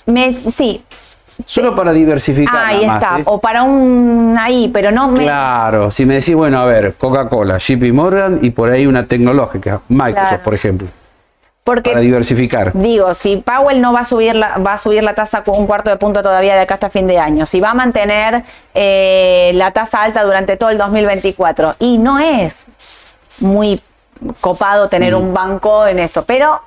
me, 0.06 0.34
sí, 0.34 0.82
Solo 1.46 1.76
para 1.76 1.94
diversificar. 1.94 2.66
Ahí 2.66 2.84
está, 2.84 3.20
¿eh? 3.20 3.24
o 3.26 3.40
para 3.40 3.64
un 3.64 4.36
ahí, 4.40 4.70
pero 4.74 4.92
no 4.92 5.08
me... 5.08 5.24
Claro, 5.24 5.92
si 5.92 6.06
me 6.06 6.16
decís, 6.16 6.36
bueno, 6.36 6.60
a 6.60 6.66
ver, 6.66 6.96
Coca-Cola, 6.96 7.58
JP 7.58 7.94
Morgan 7.94 8.40
y 8.42 8.52
por 8.52 8.70
ahí 8.70 8.86
una 8.86 9.06
tecnológica, 9.06 9.82
Microsoft, 9.90 10.42
por 10.42 10.54
ejemplo. 10.54 10.88
Porque, 11.64 11.92
para 11.92 12.02
diversificar. 12.02 12.72
Digo, 12.74 13.14
si 13.14 13.38
Powell 13.38 13.82
no 13.82 13.94
va 13.94 14.00
a 14.00 14.06
subir 14.06 14.34
la, 14.34 14.58
va 14.58 14.74
a 14.74 14.78
subir 14.80 15.04
la 15.04 15.14
tasa 15.14 15.44
un 15.46 15.68
cuarto 15.68 15.92
de 15.92 15.98
punto 15.98 16.24
todavía 16.24 16.56
de 16.56 16.62
acá 16.62 16.74
hasta 16.74 16.90
fin 16.90 17.06
de 17.06 17.20
año, 17.20 17.46
si 17.46 17.60
va 17.60 17.72
a 17.72 17.74
mantener 17.76 18.44
eh, 18.74 19.52
la 19.54 19.70
tasa 19.72 20.02
alta 20.02 20.24
durante 20.24 20.58
todo 20.58 20.72
el 20.72 20.80
2024, 20.80 21.76
y 21.78 22.00
no 22.00 22.18
es 22.18 22.66
muy 23.42 23.80
copado 24.40 24.88
tener 24.90 25.14
un 25.14 25.34
banco 25.34 25.86
en 25.86 26.00
esto, 26.00 26.24
pero 26.24 26.62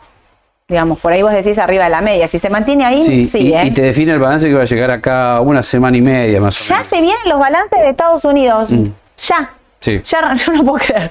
digamos, 0.68 0.98
por 0.98 1.12
ahí 1.12 1.22
vos 1.22 1.32
decís 1.32 1.58
arriba 1.58 1.84
de 1.84 1.90
la 1.90 2.00
media. 2.00 2.26
Si 2.26 2.38
se 2.38 2.48
mantiene 2.48 2.84
ahí, 2.84 3.26
sí. 3.26 3.38
y, 3.38 3.52
¿eh? 3.52 3.70
te 3.74 3.82
define 3.82 4.12
el 4.12 4.18
balance 4.18 4.48
que 4.48 4.54
va 4.54 4.62
a 4.62 4.66
llegar 4.66 4.90
acá 4.90 5.40
una 5.40 5.62
semana 5.62 5.96
y 5.96 6.00
media 6.00 6.40
más 6.40 6.58
o 6.58 6.64
menos. 6.72 6.84
Ya 6.84 6.88
se 6.88 7.02
vienen 7.02 7.28
los 7.28 7.38
balances 7.38 7.78
de 7.78 7.90
Estados 7.90 8.24
Unidos. 8.24 8.70
Mm. 8.70 8.86
Ya. 9.28 9.50
Sí. 9.80 10.00
Ya, 10.06 10.34
yo 10.46 10.52
no 10.54 10.64
puedo 10.64 10.78
creer. 10.78 11.10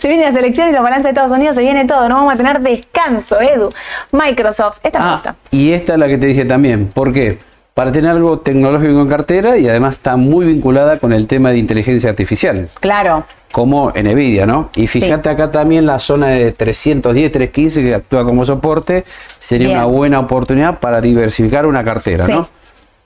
Se 0.00 0.08
vienen 0.08 0.26
las 0.26 0.34
elecciones 0.34 0.72
y 0.72 0.74
los 0.74 0.82
balances 0.82 1.04
de 1.04 1.10
Estados 1.10 1.30
Unidos, 1.30 1.54
se 1.54 1.62
viene 1.62 1.84
todo. 1.84 2.08
No 2.08 2.16
vamos 2.16 2.34
a 2.34 2.36
tener 2.36 2.58
descanso, 2.58 3.40
Edu. 3.40 3.72
Microsoft, 4.10 4.80
esta 4.82 4.98
me 4.98 5.04
ah, 5.04 5.12
gusta. 5.12 5.36
Y 5.52 5.70
esta 5.70 5.92
es 5.92 5.98
la 6.00 6.08
que 6.08 6.18
te 6.18 6.26
dije 6.26 6.44
también. 6.44 6.88
¿Por 6.88 7.12
qué? 7.12 7.38
Para 7.78 7.92
tener 7.92 8.10
algo 8.10 8.40
tecnológico 8.40 9.00
en 9.00 9.08
cartera 9.08 9.56
y 9.56 9.68
además 9.68 9.94
está 9.94 10.16
muy 10.16 10.46
vinculada 10.46 10.98
con 10.98 11.12
el 11.12 11.28
tema 11.28 11.50
de 11.52 11.58
inteligencia 11.58 12.10
artificial. 12.10 12.68
Claro 12.80 13.24
como 13.52 13.92
en 13.94 14.12
Nvidia, 14.12 14.46
¿no? 14.46 14.70
Y 14.74 14.88
fíjate 14.88 15.28
acá 15.28 15.50
también 15.50 15.86
la 15.86 16.00
zona 16.00 16.26
de 16.26 16.50
310, 16.50 17.30
315 17.30 17.82
que 17.82 17.94
actúa 17.94 18.24
como 18.24 18.44
soporte, 18.44 19.04
sería 19.38 19.70
una 19.70 19.84
buena 19.84 20.18
oportunidad 20.18 20.80
para 20.80 21.00
diversificar 21.00 21.66
una 21.66 21.84
cartera, 21.84 22.26
¿no? 22.26 22.48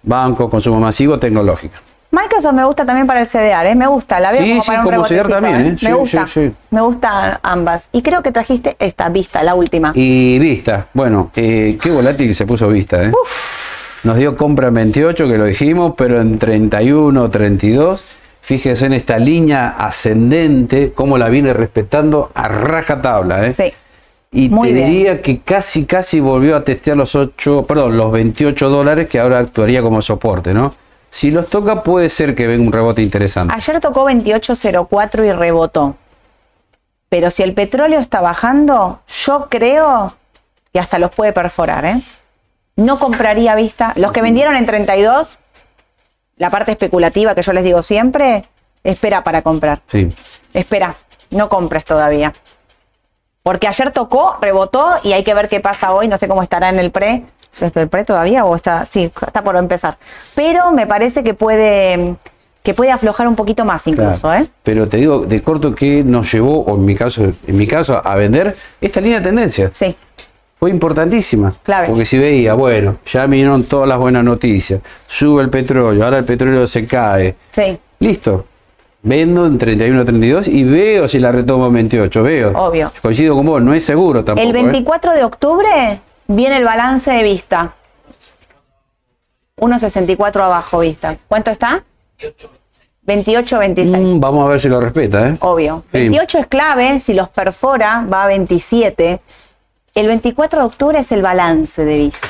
Banco, 0.02 0.48
consumo 0.48 0.80
masivo, 0.80 1.18
tecnológica. 1.18 1.78
Microsoft 2.10 2.54
me 2.54 2.64
gusta 2.64 2.86
también 2.86 3.06
para 3.06 3.20
el 3.20 3.26
CDR, 3.26 3.66
¿eh? 3.66 3.74
me 3.74 3.86
gusta, 3.86 4.20
la 4.20 4.32
veo 4.32 4.42
sí, 4.42 4.48
como 4.48 4.62
sí, 4.62 4.72
como 4.82 5.04
CDR 5.04 5.28
también, 5.28 5.66
¿eh? 5.66 5.76
me 5.82 5.92
gusta, 5.92 6.24
me 6.70 6.80
gustan 6.80 7.38
ambas. 7.42 7.88
Y 7.92 8.00
creo 8.00 8.22
que 8.22 8.32
trajiste 8.32 8.74
esta, 8.78 9.10
Vista, 9.10 9.42
la 9.42 9.54
última. 9.54 9.92
Y 9.94 10.38
Vista, 10.38 10.86
bueno, 10.94 11.30
eh, 11.36 11.78
qué 11.80 11.90
volátil 11.90 12.34
se 12.34 12.46
puso 12.46 12.68
Vista, 12.68 13.02
¿eh? 13.02 13.10
Uf. 13.10 13.51
Nos 14.04 14.16
dio 14.16 14.36
compra 14.36 14.68
en 14.68 14.74
28, 14.74 15.28
que 15.28 15.38
lo 15.38 15.44
dijimos, 15.44 15.94
pero 15.96 16.20
en 16.20 16.38
31, 16.38 17.30
32 17.30 18.18
Fíjese 18.42 18.86
en 18.86 18.92
esta 18.92 19.20
línea 19.20 19.76
ascendente, 19.78 20.92
cómo 20.92 21.16
la 21.16 21.28
viene 21.28 21.52
respetando 21.52 22.32
a 22.34 22.48
rajatabla. 22.48 23.46
¿eh? 23.46 23.52
Sí. 23.52 23.72
Y 24.32 24.48
te 24.48 24.72
diría 24.72 25.22
que 25.22 25.40
casi, 25.40 25.86
casi 25.86 26.18
volvió 26.18 26.56
a 26.56 26.64
testear 26.64 26.96
los 26.96 27.14
8, 27.14 27.64
perdón, 27.68 27.96
los 27.96 28.10
28 28.10 28.68
dólares 28.68 29.08
que 29.08 29.20
ahora 29.20 29.38
actuaría 29.38 29.80
como 29.80 30.02
soporte, 30.02 30.52
¿no? 30.52 30.74
Si 31.10 31.30
los 31.30 31.48
toca, 31.48 31.82
puede 31.82 32.08
ser 32.08 32.34
que 32.34 32.48
venga 32.48 32.64
un 32.64 32.72
rebote 32.72 33.00
interesante. 33.02 33.54
Ayer 33.54 33.78
tocó 33.78 34.08
28.04 34.08 35.26
y 35.28 35.32
rebotó. 35.32 35.94
Pero 37.08 37.30
si 37.30 37.44
el 37.44 37.52
petróleo 37.52 38.00
está 38.00 38.20
bajando, 38.20 39.00
yo 39.06 39.46
creo 39.50 40.16
que 40.72 40.80
hasta 40.80 40.98
los 40.98 41.14
puede 41.14 41.32
perforar, 41.32 41.84
¿eh? 41.84 42.02
No 42.76 42.98
compraría 42.98 43.54
vista. 43.54 43.92
Los 43.96 44.12
que 44.12 44.22
vendieron 44.22 44.56
en 44.56 44.66
32, 44.66 45.38
la 46.36 46.50
parte 46.50 46.72
especulativa 46.72 47.34
que 47.34 47.42
yo 47.42 47.52
les 47.52 47.64
digo 47.64 47.82
siempre, 47.82 48.44
espera 48.82 49.22
para 49.22 49.42
comprar. 49.42 49.80
Sí. 49.86 50.08
Espera, 50.54 50.94
no 51.30 51.48
compres 51.48 51.84
todavía. 51.84 52.32
Porque 53.42 53.66
ayer 53.66 53.90
tocó, 53.90 54.38
rebotó 54.40 54.94
y 55.02 55.12
hay 55.12 55.24
que 55.24 55.34
ver 55.34 55.48
qué 55.48 55.60
pasa 55.60 55.92
hoy. 55.92 56.08
No 56.08 56.16
sé 56.16 56.28
cómo 56.28 56.42
estará 56.42 56.68
en 56.68 56.78
el 56.78 56.90
pre. 56.90 57.24
¿Es 57.52 57.76
el 57.76 57.88
pre 57.88 58.04
todavía 58.04 58.44
o 58.44 58.54
está? 58.54 58.86
Sí, 58.86 59.12
está 59.26 59.44
por 59.44 59.56
empezar. 59.56 59.98
Pero 60.34 60.70
me 60.70 60.86
parece 60.86 61.22
que 61.22 61.34
puede 61.34 62.16
que 62.62 62.74
puede 62.74 62.92
aflojar 62.92 63.26
un 63.26 63.34
poquito 63.34 63.64
más 63.64 63.84
incluso, 63.88 64.32
¿eh? 64.32 64.46
Pero 64.62 64.88
te 64.88 64.98
digo, 64.98 65.26
de 65.26 65.42
corto 65.42 65.74
que 65.74 66.04
nos 66.04 66.32
llevó, 66.32 66.60
o 66.60 66.76
en 66.76 66.84
mi 66.84 66.94
caso, 66.94 67.24
en 67.24 67.56
mi 67.56 67.66
caso, 67.66 68.00
a 68.04 68.14
vender 68.14 68.56
esta 68.80 69.00
línea 69.00 69.18
de 69.18 69.24
tendencia. 69.24 69.72
Sí 69.74 69.96
fue 70.62 70.70
importantísima. 70.70 71.52
Porque 71.88 72.04
si 72.04 72.18
veía, 72.18 72.54
bueno, 72.54 72.98
ya 73.04 73.26
vinieron 73.26 73.64
todas 73.64 73.88
las 73.88 73.98
buenas 73.98 74.22
noticias, 74.22 74.80
sube 75.08 75.42
el 75.42 75.50
petróleo, 75.50 76.04
ahora 76.04 76.18
el 76.18 76.24
petróleo 76.24 76.68
se 76.68 76.86
cae. 76.86 77.34
Sí. 77.50 77.76
Listo. 77.98 78.46
Vendo 79.02 79.44
en 79.44 79.58
31 79.58 80.04
32 80.04 80.46
y 80.46 80.62
veo 80.62 81.08
si 81.08 81.18
la 81.18 81.32
retomo 81.32 81.66
en 81.66 81.72
28, 81.72 82.22
veo. 82.22 82.52
Obvio. 82.52 82.92
Coincido 83.02 83.34
con 83.34 83.44
vos, 83.44 83.60
no 83.60 83.74
es 83.74 83.84
seguro 83.84 84.24
tampoco. 84.24 84.46
El 84.46 84.52
24 84.52 85.10
¿eh? 85.10 85.16
de 85.16 85.24
octubre 85.24 86.00
viene 86.28 86.58
el 86.58 86.64
balance 86.64 87.10
de 87.10 87.24
vista. 87.24 87.72
1.64 89.56 90.44
abajo 90.44 90.78
vista. 90.78 91.16
¿Cuánto 91.26 91.50
está? 91.50 91.82
28, 93.02 93.58
26. 93.58 93.98
Mm, 93.98 94.20
vamos 94.20 94.46
a 94.46 94.48
ver 94.48 94.60
si 94.60 94.68
lo 94.68 94.80
respeta, 94.80 95.28
¿eh? 95.28 95.36
Obvio. 95.40 95.82
28 95.92 96.38
es 96.38 96.46
clave, 96.46 97.00
si 97.00 97.14
los 97.14 97.28
perfora 97.30 98.06
va 98.08 98.22
a 98.22 98.28
27. 98.28 99.20
El 99.94 100.06
24 100.06 100.60
de 100.60 100.64
octubre 100.66 100.98
es 100.98 101.12
el 101.12 101.22
balance 101.22 101.84
de 101.84 101.98
vista. 101.98 102.28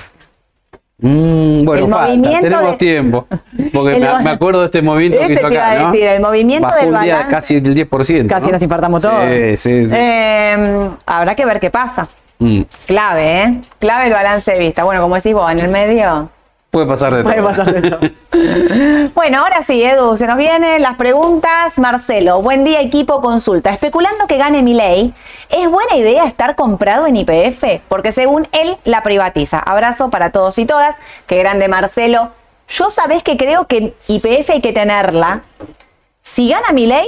Mm, 0.99 1.65
bueno, 1.65 1.99
tenemos 2.07 2.79
tiempo. 2.79 3.27
Porque 3.73 3.99
me, 4.23 4.31
acuerdo 4.31 4.61
de 4.61 4.67
este 4.67 4.83
movimiento 4.83 5.19
que 5.19 5.35
este 5.35 5.47
hizo 5.47 5.47
acá, 5.47 5.83
¿no? 5.83 5.93
decir, 5.93 6.07
el 6.09 6.21
movimiento 6.21 6.69
del 6.81 6.93
balance, 6.93 7.31
casi 7.31 7.61
del 7.61 7.75
10%. 7.89 8.29
Casi 8.29 8.51
nos 8.51 8.63
infartamos 8.63 9.03
todos. 9.03 9.25
Sí, 9.29 9.57
sí, 9.57 9.87
sí. 9.87 9.97
Eh, 9.97 10.91
habrá 11.07 11.35
que 11.35 11.45
ver 11.45 11.61
qué 11.61 11.71
pasa. 11.71 12.09
Mm. 12.39 12.63
Clave, 12.87 13.43
¿eh? 13.43 13.61
Clave 13.79 14.07
el 14.07 14.13
balance 14.13 14.53
de 14.53 14.59
vista. 14.59 14.85
Bueno, 14.85 15.03
como 15.03 15.15
decís 15.15 15.33
vos, 15.33 15.51
en 15.51 15.61
el 15.61 15.69
medio 15.69 16.31
Puede 16.73 16.87
pasar 16.87 17.14
de 17.14 17.23
todo. 17.23 18.01
bueno, 19.14 19.41
ahora 19.41 19.62
sí, 19.62 19.83
Edu, 19.83 20.16
se 20.16 20.27
nos 20.27 20.39
vienen 20.39 20.81
las 20.81 20.97
preguntas. 20.97 21.79
Marcelo, 21.79 22.41
buen 22.41 22.64
día 22.64 22.81
equipo 22.81 23.20
consulta. 23.20 23.68
Especulando 23.68 24.27
que 24.27 24.39
gane 24.39 24.62
mi 24.62 24.73
ley, 24.73 25.12
¿es 25.51 25.70
buena 25.70 25.97
idea 25.97 26.25
estar 26.25 26.57
comprado 26.57 27.07
en 27.07 27.16
IPF? 27.16 27.83
Porque 27.89 28.11
según 28.11 28.49
él 28.53 28.75
la 28.87 29.03
privatiza. 29.03 29.59
Abrazo 29.59 30.09
para 30.09 30.31
todos 30.31 30.57
y 30.57 30.64
todas. 30.64 30.97
Qué 31.27 31.37
grande 31.37 31.68
Marcelo. 31.68 32.31
Yo 32.68 32.89
sabés 32.89 33.23
que 33.23 33.37
creo 33.37 33.66
que 33.66 33.93
IPF 34.09 34.49
hay 34.49 34.62
que 34.62 34.73
tenerla. 34.73 35.43
Si 36.23 36.49
gana 36.49 36.73
mi 36.73 36.87
ley, 36.87 37.07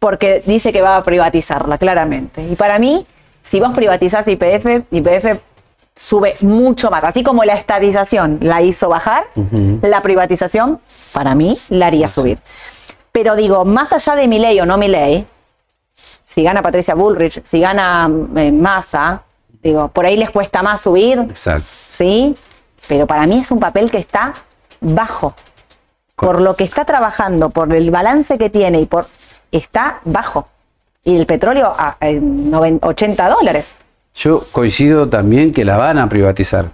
porque 0.00 0.42
dice 0.44 0.72
que 0.72 0.82
va 0.82 0.96
a 0.96 1.04
privatizarla, 1.04 1.78
claramente. 1.78 2.42
Y 2.42 2.56
para 2.56 2.80
mí, 2.80 3.06
si 3.40 3.60
vos 3.60 3.72
privatizás 3.72 4.26
IPF, 4.26 4.82
IPF 4.90 5.38
sube 5.96 6.36
mucho 6.42 6.90
más. 6.90 7.02
Así 7.02 7.24
como 7.24 7.42
la 7.44 7.54
estatización 7.54 8.38
la 8.42 8.62
hizo 8.62 8.88
bajar, 8.88 9.24
la 9.82 10.02
privatización, 10.02 10.78
para 11.12 11.34
mí, 11.34 11.58
la 11.70 11.86
haría 11.86 12.06
subir. 12.06 12.38
Pero 13.10 13.34
digo, 13.34 13.64
más 13.64 13.92
allá 13.94 14.14
de 14.14 14.28
mi 14.28 14.38
ley 14.38 14.60
o 14.60 14.66
no 14.66 14.76
mi 14.76 14.88
ley, 14.88 15.26
si 15.92 16.42
gana 16.42 16.60
Patricia 16.60 16.94
Bullrich, 16.94 17.42
si 17.44 17.60
gana 17.60 18.10
eh, 18.36 18.52
Massa, 18.52 19.22
digo, 19.62 19.88
por 19.88 20.04
ahí 20.04 20.18
les 20.18 20.28
cuesta 20.28 20.62
más 20.62 20.82
subir. 20.82 21.18
Exacto. 21.20 21.66
¿Sí? 21.66 22.36
Pero 22.86 23.06
para 23.06 23.26
mí 23.26 23.38
es 23.38 23.50
un 23.50 23.58
papel 23.58 23.90
que 23.90 23.96
está 23.96 24.34
bajo. 24.80 25.34
Por 26.14 26.42
lo 26.42 26.56
que 26.56 26.64
está 26.64 26.84
trabajando, 26.84 27.50
por 27.50 27.74
el 27.74 27.90
balance 27.90 28.36
que 28.36 28.50
tiene 28.50 28.80
y 28.80 28.86
por. 28.86 29.06
está 29.50 30.00
bajo. 30.04 30.48
Y 31.04 31.16
el 31.16 31.24
petróleo 31.24 31.74
a, 31.76 31.96
80 32.82 33.28
dólares. 33.30 33.66
Yo 34.16 34.40
coincido 34.52 35.08
también 35.08 35.52
que 35.52 35.64
la 35.64 35.76
van 35.76 35.98
a 35.98 36.08
privatizar. 36.08 36.66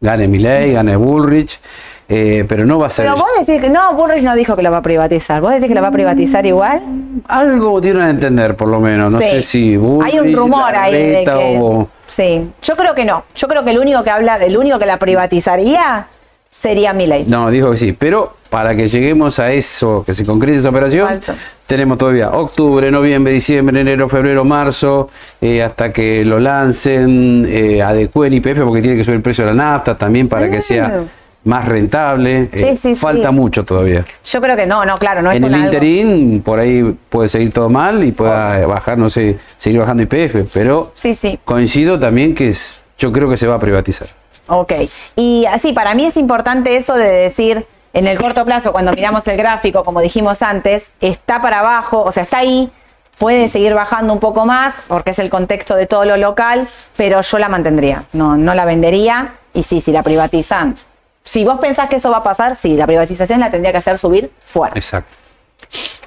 Gane 0.00 0.26
Milley, 0.26 0.72
gane 0.72 0.96
Bullrich. 0.96 1.60
eh, 2.08 2.44
pero 2.48 2.66
no 2.66 2.78
va 2.78 2.88
a 2.88 2.90
ser. 2.90 3.06
Pero 3.06 3.16
vos 3.16 3.30
decís 3.38 3.60
que 3.60 3.70
no, 3.70 3.94
Burrich 3.94 4.22
no 4.22 4.34
dijo 4.34 4.54
que 4.56 4.62
lo 4.62 4.70
va 4.70 4.78
a 4.78 4.82
privatizar. 4.82 5.40
¿Vos 5.40 5.52
decís 5.52 5.68
que 5.68 5.74
lo 5.74 5.80
va 5.80 5.88
a 5.88 5.92
privatizar 5.92 6.44
igual? 6.44 6.82
Algo 7.28 7.80
tienen 7.80 8.02
a 8.02 8.10
entender, 8.10 8.56
por 8.56 8.68
lo 8.68 8.80
menos. 8.80 9.12
No 9.12 9.18
sé 9.18 9.40
si 9.42 9.78
Hay 10.04 10.18
un 10.18 10.32
rumor 10.34 10.74
ahí 10.74 10.92
de 10.92 11.24
que. 11.24 11.86
Sí, 12.08 12.50
yo 12.62 12.76
creo 12.76 12.94
que 12.94 13.04
no. 13.04 13.22
Yo 13.34 13.48
creo 13.48 13.64
que 13.64 13.70
el 13.70 13.78
único 13.78 14.02
que 14.02 14.10
habla, 14.10 14.36
el 14.36 14.56
único 14.58 14.78
que 14.78 14.84
la 14.84 14.98
privatizaría 14.98 16.06
sería 16.52 16.92
mi 16.92 17.06
ley. 17.06 17.24
No, 17.26 17.50
dijo 17.50 17.70
que 17.70 17.78
sí, 17.78 17.92
pero 17.92 18.34
para 18.50 18.76
que 18.76 18.86
lleguemos 18.86 19.38
a 19.38 19.52
eso, 19.52 20.04
que 20.04 20.12
se 20.12 20.24
concrete 20.26 20.58
esa 20.58 20.68
operación, 20.68 21.20
tenemos 21.66 21.96
todavía 21.96 22.30
octubre, 22.30 22.90
noviembre, 22.90 23.32
diciembre, 23.32 23.80
enero, 23.80 24.06
febrero, 24.08 24.44
marzo, 24.44 25.08
eh, 25.40 25.62
hasta 25.62 25.90
que 25.92 26.24
lo 26.26 26.38
lancen, 26.38 27.46
eh, 27.48 27.82
adecuen 27.82 28.34
IPF, 28.34 28.60
porque 28.64 28.82
tiene 28.82 28.98
que 28.98 29.04
subir 29.04 29.16
el 29.16 29.22
precio 29.22 29.46
de 29.46 29.54
la 29.54 29.64
nafta 29.64 29.96
también 29.96 30.28
para 30.28 30.50
que 30.50 30.60
sea 30.60 31.04
más 31.44 31.64
rentable. 31.64 32.50
Eh, 32.52 32.76
falta 32.96 33.30
mucho 33.30 33.64
todavía. 33.64 34.04
Yo 34.22 34.40
creo 34.42 34.54
que 34.54 34.66
no, 34.66 34.84
no, 34.84 34.96
claro, 34.96 35.22
no 35.22 35.32
es 35.32 35.38
En 35.38 35.44
el 35.44 35.56
interín, 35.56 36.42
por 36.42 36.58
ahí 36.58 36.94
puede 37.08 37.30
seguir 37.30 37.50
todo 37.50 37.70
mal 37.70 38.04
y 38.04 38.12
pueda 38.12 38.66
bajar, 38.66 38.98
no 38.98 39.08
sé, 39.08 39.38
seguir 39.56 39.80
bajando 39.80 40.02
IPF, 40.02 40.52
pero 40.52 40.92
sí, 40.94 41.14
sí. 41.14 41.38
coincido 41.46 41.98
también 41.98 42.34
que 42.34 42.50
es, 42.50 42.82
yo 42.98 43.10
creo 43.10 43.30
que 43.30 43.38
se 43.38 43.46
va 43.46 43.54
a 43.54 43.58
privatizar. 43.58 44.08
Ok, 44.48 44.72
y 45.16 45.46
así, 45.46 45.72
para 45.72 45.94
mí 45.94 46.04
es 46.04 46.16
importante 46.16 46.76
eso 46.76 46.94
de 46.94 47.08
decir, 47.08 47.64
en 47.92 48.06
el 48.06 48.18
corto 48.18 48.44
plazo, 48.44 48.72
cuando 48.72 48.92
miramos 48.92 49.26
el 49.28 49.36
gráfico, 49.36 49.84
como 49.84 50.00
dijimos 50.00 50.42
antes, 50.42 50.90
está 51.00 51.40
para 51.40 51.60
abajo, 51.60 52.02
o 52.02 52.10
sea, 52.10 52.24
está 52.24 52.38
ahí, 52.38 52.70
puede 53.18 53.48
seguir 53.48 53.74
bajando 53.74 54.12
un 54.12 54.18
poco 54.18 54.44
más, 54.44 54.82
porque 54.88 55.10
es 55.10 55.18
el 55.18 55.30
contexto 55.30 55.76
de 55.76 55.86
todo 55.86 56.04
lo 56.04 56.16
local, 56.16 56.68
pero 56.96 57.20
yo 57.20 57.38
la 57.38 57.48
mantendría, 57.48 58.06
no, 58.12 58.36
no 58.36 58.54
la 58.54 58.64
vendería, 58.64 59.34
y 59.54 59.62
sí, 59.62 59.80
si 59.80 59.92
la 59.92 60.02
privatizan. 60.02 60.76
Si 61.22 61.44
vos 61.44 61.60
pensás 61.60 61.88
que 61.88 61.96
eso 61.96 62.10
va 62.10 62.18
a 62.18 62.22
pasar, 62.22 62.56
sí, 62.56 62.76
la 62.76 62.86
privatización 62.86 63.38
la 63.38 63.50
tendría 63.50 63.70
que 63.70 63.78
hacer 63.78 63.98
subir 63.98 64.32
fuera. 64.40 64.74
Exacto. 64.74 65.16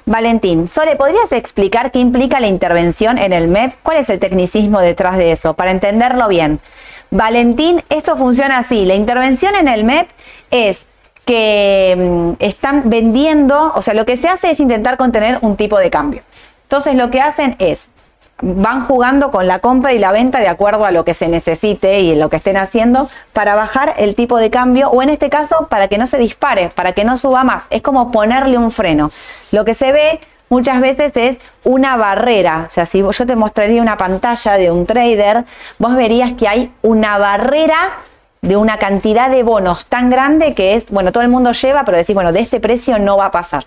Valentín, 0.04 0.68
Sole, 0.68 0.94
¿podrías 0.94 1.32
explicar 1.32 1.90
qué 1.90 1.98
implica 1.98 2.38
la 2.38 2.46
intervención 2.46 3.18
en 3.18 3.32
el 3.32 3.48
MEP? 3.48 3.74
¿Cuál 3.82 3.96
es 3.96 4.10
el 4.10 4.20
tecnicismo 4.20 4.80
detrás 4.80 5.16
de 5.16 5.32
eso? 5.32 5.54
Para 5.54 5.72
entenderlo 5.72 6.28
bien. 6.28 6.60
Valentín, 7.10 7.82
esto 7.88 8.16
funciona 8.16 8.58
así. 8.58 8.84
La 8.84 8.94
intervención 8.94 9.54
en 9.54 9.68
el 9.68 9.84
MEP 9.84 10.08
es 10.50 10.86
que 11.24 11.94
mm, 11.98 12.42
están 12.42 12.88
vendiendo, 12.88 13.72
o 13.74 13.82
sea, 13.82 13.94
lo 13.94 14.06
que 14.06 14.16
se 14.16 14.28
hace 14.28 14.50
es 14.50 14.60
intentar 14.60 14.96
contener 14.96 15.38
un 15.42 15.56
tipo 15.56 15.78
de 15.78 15.90
cambio. 15.90 16.22
Entonces 16.62 16.94
lo 16.94 17.10
que 17.10 17.20
hacen 17.20 17.56
es, 17.58 17.90
van 18.42 18.84
jugando 18.84 19.30
con 19.30 19.46
la 19.46 19.60
compra 19.60 19.92
y 19.92 19.98
la 19.98 20.12
venta 20.12 20.40
de 20.40 20.48
acuerdo 20.48 20.84
a 20.84 20.90
lo 20.90 21.04
que 21.04 21.14
se 21.14 21.28
necesite 21.28 22.00
y 22.00 22.14
lo 22.14 22.28
que 22.28 22.36
estén 22.36 22.56
haciendo 22.56 23.08
para 23.32 23.54
bajar 23.54 23.94
el 23.98 24.14
tipo 24.14 24.36
de 24.38 24.50
cambio 24.50 24.90
o 24.90 25.02
en 25.02 25.10
este 25.10 25.30
caso 25.30 25.68
para 25.70 25.88
que 25.88 25.96
no 25.96 26.06
se 26.06 26.18
dispare, 26.18 26.70
para 26.74 26.92
que 26.92 27.04
no 27.04 27.16
suba 27.16 27.44
más. 27.44 27.66
Es 27.70 27.82
como 27.82 28.10
ponerle 28.10 28.58
un 28.58 28.70
freno. 28.70 29.10
Lo 29.52 29.64
que 29.64 29.74
se 29.74 29.92
ve 29.92 30.20
muchas 30.48 30.80
veces 30.80 31.16
es 31.16 31.38
una 31.64 31.96
barrera. 31.96 32.64
O 32.66 32.70
sea, 32.70 32.86
si 32.86 33.00
yo 33.02 33.26
te 33.26 33.36
mostraría 33.36 33.82
una 33.82 33.96
pantalla 33.96 34.54
de 34.54 34.70
un 34.70 34.86
trader, 34.86 35.44
vos 35.78 35.94
verías 35.96 36.32
que 36.34 36.48
hay 36.48 36.72
una 36.82 37.18
barrera 37.18 37.98
de 38.42 38.56
una 38.56 38.78
cantidad 38.78 39.30
de 39.30 39.42
bonos 39.42 39.86
tan 39.86 40.08
grande 40.08 40.54
que 40.54 40.74
es, 40.74 40.88
bueno, 40.90 41.10
todo 41.10 41.22
el 41.22 41.28
mundo 41.28 41.52
lleva, 41.52 41.84
pero 41.84 41.98
decís, 41.98 42.14
bueno, 42.14 42.32
de 42.32 42.40
este 42.40 42.60
precio 42.60 42.98
no 42.98 43.16
va 43.16 43.26
a 43.26 43.30
pasar. 43.30 43.64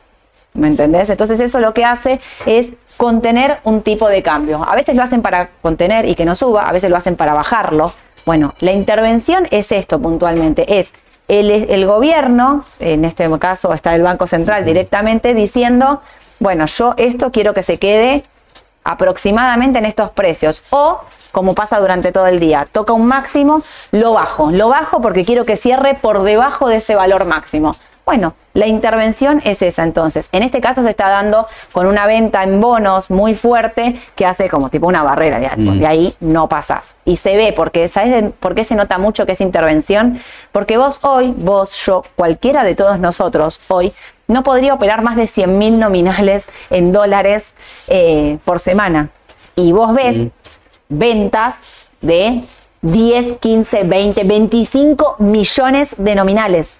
¿Me 0.53 0.67
entendés? 0.67 1.09
Entonces 1.09 1.39
eso 1.39 1.59
lo 1.59 1.73
que 1.73 1.86
hace 1.86 2.19
es 2.45 2.73
contener 2.97 3.59
un 3.63 3.82
tipo 3.82 4.07
de 4.09 4.23
cambio. 4.23 4.65
A 4.67 4.75
veces 4.75 4.95
lo 4.95 5.03
hacen 5.03 5.21
para 5.21 5.49
contener 5.61 6.07
y 6.07 6.15
que 6.15 6.25
no 6.25 6.36
suba, 6.36 6.67
a 6.67 6.71
veces 6.71 6.89
lo 6.89 6.97
hacen 6.97 7.15
para 7.15 7.34
bajarlo. 7.34 7.93
Bueno, 8.25 8.53
la 8.59 8.71
intervención 8.71 9.47
es 9.51 9.71
esto 9.71 9.99
puntualmente, 9.99 10.80
es 10.80 10.93
el, 11.27 11.51
el 11.51 11.86
gobierno, 11.86 12.65
en 12.80 13.05
este 13.05 13.30
caso 13.38 13.73
está 13.73 13.95
el 13.95 14.01
Banco 14.01 14.27
Central 14.27 14.65
directamente 14.65 15.34
diciendo, 15.34 16.01
bueno, 16.40 16.66
yo 16.66 16.94
esto 16.98 17.32
quiero 17.32 17.54
que 17.54 17.64
se 17.64 17.78
quede 17.78 18.24
aproximadamente 18.84 19.80
en 19.80 19.86
estos 19.86 20.10
precios 20.12 20.64
o 20.70 21.00
como 21.32 21.54
pasa 21.54 21.80
durante 21.80 22.12
todo 22.12 22.28
el 22.28 22.40
día, 22.40 22.68
toca 22.72 22.94
un 22.94 23.06
máximo, 23.06 23.62
lo 23.92 24.14
bajo, 24.14 24.52
lo 24.52 24.70
bajo 24.70 25.02
porque 25.02 25.26
quiero 25.26 25.46
que 25.46 25.58
cierre 25.58 25.94
por 25.96 26.24
debajo 26.24 26.68
de 26.70 26.78
ese 26.78 26.96
valor 26.96 27.26
máximo. 27.26 27.76
Bueno, 28.10 28.34
la 28.56 28.66
intervención 28.66 29.40
es 29.46 29.62
esa 29.62 29.84
entonces. 29.84 30.30
En 30.32 30.42
este 30.42 30.62
caso 30.62 30.82
se 30.82 30.90
está 30.90 31.10
dando 31.10 31.46
con 31.72 31.86
una 31.86 32.08
venta 32.08 32.42
en 32.42 32.60
bonos 32.60 33.12
muy 33.12 33.36
fuerte 33.36 34.02
que 34.16 34.26
hace 34.26 34.50
como 34.50 34.70
tipo 34.70 34.88
una 34.88 35.04
barrera 35.04 35.40
de, 35.40 35.46
algo. 35.46 35.74
de 35.74 35.86
ahí 35.86 36.16
no 36.20 36.50
pasás. 36.50 36.96
Y 37.06 37.18
se 37.18 37.36
ve, 37.36 37.54
porque 37.56 37.88
¿sabes 37.88 38.32
por 38.40 38.56
qué 38.56 38.64
se 38.64 38.74
nota 38.74 38.98
mucho 38.98 39.28
que 39.28 39.34
es 39.34 39.42
intervención? 39.42 40.20
Porque 40.52 40.78
vos 40.78 41.04
hoy, 41.04 41.36
vos, 41.38 41.76
yo, 41.86 42.02
cualquiera 42.16 42.64
de 42.64 42.74
todos 42.74 42.98
nosotros 42.98 43.60
hoy 43.68 43.94
no 44.30 44.43
podría 44.43 44.73
operar 44.75 45.01
más 45.01 45.17
de 45.17 45.27
100 45.27 45.57
mil 45.57 45.80
nominales 45.80 46.47
en 46.69 46.93
dólares 46.93 47.53
eh, 47.88 48.38
por 48.45 48.59
semana. 48.59 49.09
Y 49.55 49.73
vos 49.73 49.93
ves 49.93 50.27
ventas 50.88 51.88
de 51.99 52.43
10, 52.82 53.34
15, 53.39 53.84
20, 53.84 54.23
25 54.23 55.15
millones 55.19 55.95
de 55.97 56.15
nominales. 56.15 56.80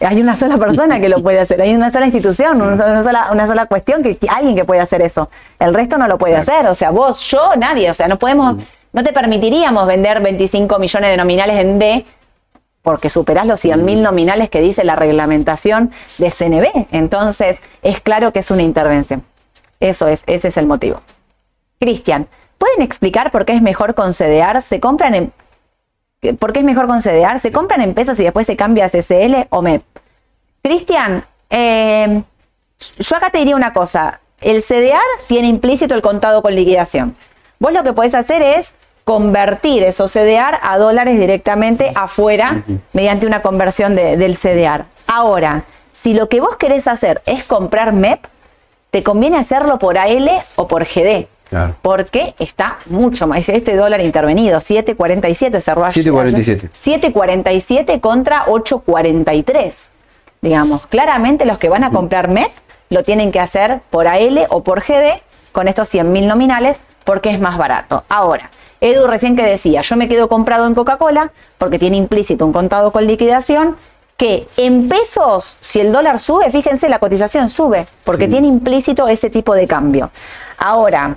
Hay 0.00 0.20
una 0.20 0.34
sola 0.34 0.56
persona 0.56 0.98
que 0.98 1.08
lo 1.08 1.22
puede 1.22 1.38
hacer, 1.38 1.60
hay 1.62 1.74
una 1.74 1.90
sola 1.90 2.06
institución, 2.06 2.60
una 2.60 3.04
sola, 3.04 3.28
una 3.30 3.46
sola 3.46 3.66
cuestión 3.66 4.02
que 4.02 4.18
alguien 4.28 4.56
que 4.56 4.64
puede 4.64 4.80
hacer 4.80 5.02
eso. 5.02 5.28
El 5.60 5.72
resto 5.72 5.98
no 5.98 6.08
lo 6.08 6.18
puede 6.18 6.36
hacer, 6.36 6.66
o 6.66 6.74
sea, 6.74 6.90
vos, 6.90 7.20
yo, 7.30 7.54
nadie, 7.56 7.90
o 7.90 7.94
sea, 7.94 8.08
no 8.08 8.18
podemos, 8.18 8.56
no 8.92 9.04
te 9.04 9.12
permitiríamos 9.12 9.86
vender 9.86 10.20
25 10.20 10.78
millones 10.78 11.10
de 11.10 11.16
nominales 11.16 11.60
en 11.60 11.78
D 11.78 12.04
porque 12.84 13.08
superás 13.08 13.46
los 13.46 13.64
100.000 13.64 14.02
nominales 14.02 14.50
que 14.50 14.60
dice 14.60 14.84
la 14.84 14.94
reglamentación 14.94 15.90
de 16.18 16.30
CNB. 16.30 16.86
Entonces, 16.92 17.60
es 17.82 17.98
claro 18.00 18.30
que 18.32 18.40
es 18.40 18.50
una 18.50 18.62
intervención. 18.62 19.24
Eso 19.80 20.06
es, 20.06 20.22
ese 20.26 20.48
es 20.48 20.56
el 20.58 20.66
motivo. 20.66 21.00
Cristian, 21.80 22.28
¿pueden 22.58 22.82
explicar 22.82 23.30
por 23.30 23.46
qué 23.46 23.54
es 23.54 23.62
mejor 23.62 23.94
concederar? 23.94 24.60
¿Se 24.62 24.80
compran 24.80 25.14
en 25.14 25.32
¿Por 26.38 26.52
qué 26.52 26.60
es 26.60 26.64
mejor 26.64 26.86
concederar? 26.86 27.38
¿Se 27.40 27.52
compran 27.52 27.80
en 27.80 27.94
pesos 27.94 28.18
y 28.20 28.24
después 28.24 28.46
se 28.46 28.56
cambia 28.56 28.86
a 28.86 28.88
CCL 28.88 29.48
o 29.50 29.62
MEP? 29.62 29.82
Cristian, 30.62 31.24
eh, 31.50 32.22
yo 32.98 33.16
acá 33.16 33.30
te 33.30 33.38
diría 33.38 33.56
una 33.56 33.72
cosa. 33.72 34.20
El 34.40 34.62
CDR 34.62 35.00
tiene 35.26 35.48
implícito 35.48 35.94
el 35.94 36.02
contado 36.02 36.42
con 36.42 36.54
liquidación. 36.54 37.16
Vos 37.58 37.72
lo 37.72 37.82
que 37.82 37.92
podés 37.92 38.14
hacer 38.14 38.42
es 38.42 38.72
convertir 39.04 39.82
esos 39.82 40.12
CDR 40.12 40.58
a 40.62 40.78
dólares 40.78 41.18
directamente 41.18 41.92
afuera 41.94 42.62
mediante 42.92 43.26
una 43.26 43.42
conversión 43.42 43.94
del 43.94 44.36
CDR. 44.36 44.84
Ahora, 45.06 45.64
si 45.92 46.14
lo 46.14 46.28
que 46.28 46.40
vos 46.40 46.56
querés 46.56 46.88
hacer 46.88 47.22
es 47.26 47.44
comprar 47.44 47.92
MEP, 47.92 48.24
te 48.90 49.02
conviene 49.02 49.36
hacerlo 49.36 49.78
por 49.78 49.98
AL 49.98 50.30
o 50.56 50.66
por 50.66 50.84
GD. 50.84 51.26
Porque 51.82 52.34
está 52.38 52.78
mucho 52.86 53.28
más. 53.28 53.48
Este 53.48 53.76
dólar 53.76 54.00
intervenido, 54.00 54.58
7.47 54.58 55.60
cerró 55.60 55.84
7.47. 55.84 56.70
7.47 56.70 58.00
contra 58.00 58.46
8.43. 58.46 59.90
Digamos, 60.40 60.86
claramente 60.86 61.44
los 61.44 61.58
que 61.58 61.68
van 61.68 61.84
a 61.84 61.90
comprar 61.90 62.28
MEP 62.28 62.50
lo 62.90 63.04
tienen 63.04 63.30
que 63.30 63.40
hacer 63.40 63.80
por 63.90 64.08
AL 64.08 64.46
o 64.48 64.64
por 64.64 64.80
GD 64.80 65.20
con 65.52 65.68
estos 65.68 65.94
100.000 65.94 66.26
nominales 66.26 66.76
porque 67.04 67.30
es 67.30 67.40
más 67.40 67.58
barato. 67.58 68.04
Ahora, 68.08 68.50
Edu 68.80 69.06
recién 69.06 69.36
que 69.36 69.44
decía, 69.44 69.80
yo 69.82 69.96
me 69.96 70.08
quedo 70.08 70.28
comprado 70.28 70.66
en 70.66 70.74
Coca-Cola 70.74 71.30
porque 71.58 71.78
tiene 71.78 71.96
implícito 71.96 72.44
un 72.44 72.52
contado 72.52 72.90
con 72.92 73.06
liquidación 73.06 73.76
que 74.16 74.46
en 74.56 74.88
pesos, 74.88 75.56
si 75.60 75.80
el 75.80 75.92
dólar 75.92 76.20
sube, 76.20 76.50
fíjense, 76.50 76.88
la 76.88 76.98
cotización 76.98 77.50
sube 77.50 77.86
porque 78.04 78.28
tiene 78.28 78.46
implícito 78.46 79.08
ese 79.08 79.30
tipo 79.30 79.54
de 79.54 79.66
cambio. 79.66 80.10
Ahora, 80.58 81.16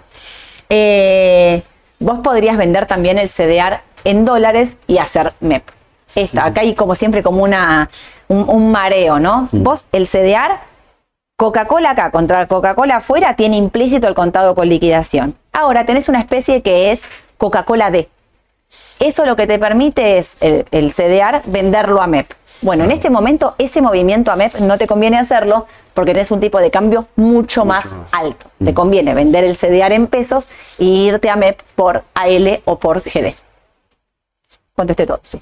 eh, 0.69 1.61
vos 1.99 2.19
podrías 2.19 2.57
vender 2.57 2.85
también 2.85 3.17
el 3.17 3.29
CDR 3.29 3.81
en 4.03 4.25
dólares 4.25 4.77
y 4.87 4.97
hacer 4.97 5.33
MEP. 5.39 5.63
Esta, 6.15 6.45
acá 6.45 6.61
hay 6.61 6.73
como 6.73 6.95
siempre 6.95 7.21
como 7.21 7.43
una, 7.43 7.89
un, 8.27 8.71
mareo, 8.71 9.19
¿no? 9.19 9.49
Vos 9.51 9.85
el 9.91 10.07
CDR, 10.07 10.57
Coca-Cola 11.39 11.91
acá 11.91 12.09
contra 12.09 12.47
Coca-Cola 12.47 12.95
afuera 12.95 13.35
tiene 13.35 13.57
implícito 13.57 14.07
el 14.07 14.15
contado 14.15 14.55
con 14.55 14.67
liquidación. 14.67 15.35
Ahora 15.53 15.85
tenés 15.85 16.09
una 16.09 16.19
especie 16.19 16.63
que 16.63 16.91
es 16.91 17.03
Coca-Cola 17.37 17.91
D. 17.91 18.09
Eso 18.99 19.23
lo 19.23 19.35
que 19.35 19.45
te 19.45 19.59
permite 19.59 20.17
es 20.17 20.37
el, 20.41 20.65
el 20.71 20.91
CDR 20.91 21.43
venderlo 21.45 22.01
a 22.01 22.07
MEP. 22.07 22.27
Bueno, 22.63 22.85
en 22.85 22.91
este 22.91 23.11
momento 23.11 23.53
ese 23.59 23.83
movimiento 23.83 24.31
a 24.31 24.35
MEP 24.35 24.61
no 24.61 24.79
te 24.79 24.87
conviene 24.87 25.19
hacerlo 25.19 25.67
porque 25.93 26.13
tenés 26.13 26.31
un 26.31 26.39
tipo 26.39 26.57
de 26.57 26.71
cambio 26.71 27.05
mucho, 27.15 27.65
más, 27.65 27.85
alto. 28.11 28.47
Te 28.57 28.71
mm. 28.71 28.73
conviene 28.73 29.13
vender 29.13 29.43
el 29.43 29.55
CDR 29.55 29.93
en 29.93 30.07
pesos 30.07 30.47
e 30.79 30.85
irte 30.85 31.29
a 31.29 31.35
MEP 31.35 31.61
por 31.75 32.03
AL 32.15 32.61
o 32.65 32.79
por 32.79 33.01
GD. 33.03 33.35
Contesté 34.75 35.05
todo, 35.05 35.19
sí. 35.21 35.39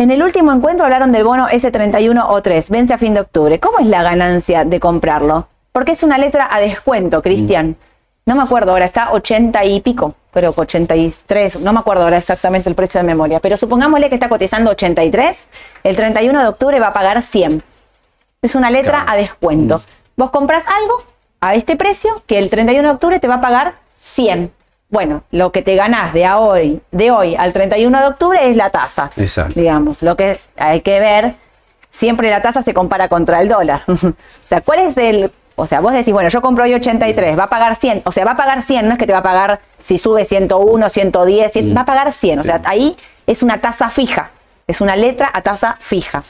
En 0.00 0.12
el 0.12 0.22
último 0.22 0.52
encuentro 0.52 0.84
hablaron 0.84 1.10
del 1.10 1.24
bono 1.24 1.48
S31 1.48 2.24
o 2.28 2.40
3, 2.40 2.70
vence 2.70 2.94
a 2.94 2.98
fin 2.98 3.14
de 3.14 3.20
octubre. 3.20 3.58
¿Cómo 3.58 3.80
es 3.80 3.86
la 3.88 4.04
ganancia 4.04 4.64
de 4.64 4.78
comprarlo? 4.78 5.48
Porque 5.72 5.90
es 5.90 6.04
una 6.04 6.18
letra 6.18 6.46
a 6.48 6.60
descuento, 6.60 7.20
Cristian. 7.20 7.74
no 8.24 8.36
me 8.36 8.44
acuerdo 8.44 8.70
ahora, 8.70 8.84
está 8.84 9.10
80 9.10 9.64
y 9.64 9.80
pico, 9.80 10.14
creo 10.30 10.52
que 10.52 10.60
83, 10.60 11.62
no 11.62 11.72
me 11.72 11.80
acuerdo 11.80 12.04
ahora 12.04 12.16
exactamente 12.16 12.68
el 12.68 12.76
precio 12.76 13.00
de 13.00 13.08
memoria, 13.08 13.40
pero 13.40 13.56
supongámosle 13.56 14.08
que 14.08 14.14
está 14.14 14.28
cotizando 14.28 14.70
83, 14.70 15.48
el 15.82 15.96
31 15.96 16.42
de 16.42 16.46
octubre 16.46 16.78
va 16.78 16.88
a 16.88 16.92
pagar 16.92 17.20
100. 17.20 17.60
Es 18.40 18.54
una 18.54 18.70
letra 18.70 19.04
a 19.04 19.16
descuento. 19.16 19.78
Mm. 19.78 19.82
Vos 20.16 20.30
compras 20.30 20.62
algo 20.68 21.02
a 21.40 21.56
este 21.56 21.74
precio 21.74 22.22
que 22.28 22.38
el 22.38 22.50
31 22.50 22.86
de 22.86 22.94
octubre 22.94 23.18
te 23.18 23.26
va 23.26 23.34
a 23.34 23.40
pagar 23.40 23.74
100. 24.00 24.52
Bueno, 24.90 25.22
lo 25.30 25.52
que 25.52 25.62
te 25.62 25.76
ganás 25.76 26.14
de 26.14 26.28
hoy, 26.30 26.80
de 26.92 27.10
hoy 27.10 27.36
al 27.36 27.52
31 27.52 28.00
de 28.00 28.06
octubre 28.06 28.50
es 28.50 28.56
la 28.56 28.70
tasa. 28.70 29.10
Exacto. 29.16 29.58
Digamos, 29.58 30.02
lo 30.02 30.16
que 30.16 30.38
hay 30.56 30.80
que 30.80 30.98
ver, 30.98 31.34
siempre 31.90 32.30
la 32.30 32.40
tasa 32.40 32.62
se 32.62 32.72
compara 32.72 33.08
contra 33.08 33.40
el 33.42 33.48
dólar. 33.48 33.82
o 33.86 34.14
sea, 34.44 34.62
¿cuál 34.62 34.80
es 34.80 34.96
el 34.96 35.30
o 35.60 35.66
sea, 35.66 35.80
vos 35.80 35.92
decís, 35.92 36.12
bueno, 36.12 36.28
yo 36.28 36.40
compro 36.40 36.62
hoy 36.62 36.72
83, 36.72 37.36
va 37.36 37.44
a 37.44 37.48
pagar 37.48 37.74
100. 37.74 38.02
O 38.04 38.12
sea, 38.12 38.24
va 38.24 38.30
a 38.30 38.36
pagar 38.36 38.62
100, 38.62 38.86
no 38.86 38.92
es 38.92 38.98
que 38.98 39.08
te 39.08 39.12
va 39.12 39.18
a 39.18 39.22
pagar 39.24 39.58
si 39.80 39.98
sube 39.98 40.24
101, 40.24 40.88
110, 40.88 41.76
va 41.76 41.80
a 41.80 41.84
pagar 41.84 42.12
100. 42.12 42.38
O 42.38 42.44
sea, 42.44 42.60
ahí 42.64 42.96
es 43.26 43.42
una 43.42 43.58
tasa 43.58 43.90
fija. 43.90 44.30
Es 44.68 44.80
una 44.80 44.94
letra 44.94 45.28
a 45.34 45.42
tasa 45.42 45.74
fija. 45.80 46.22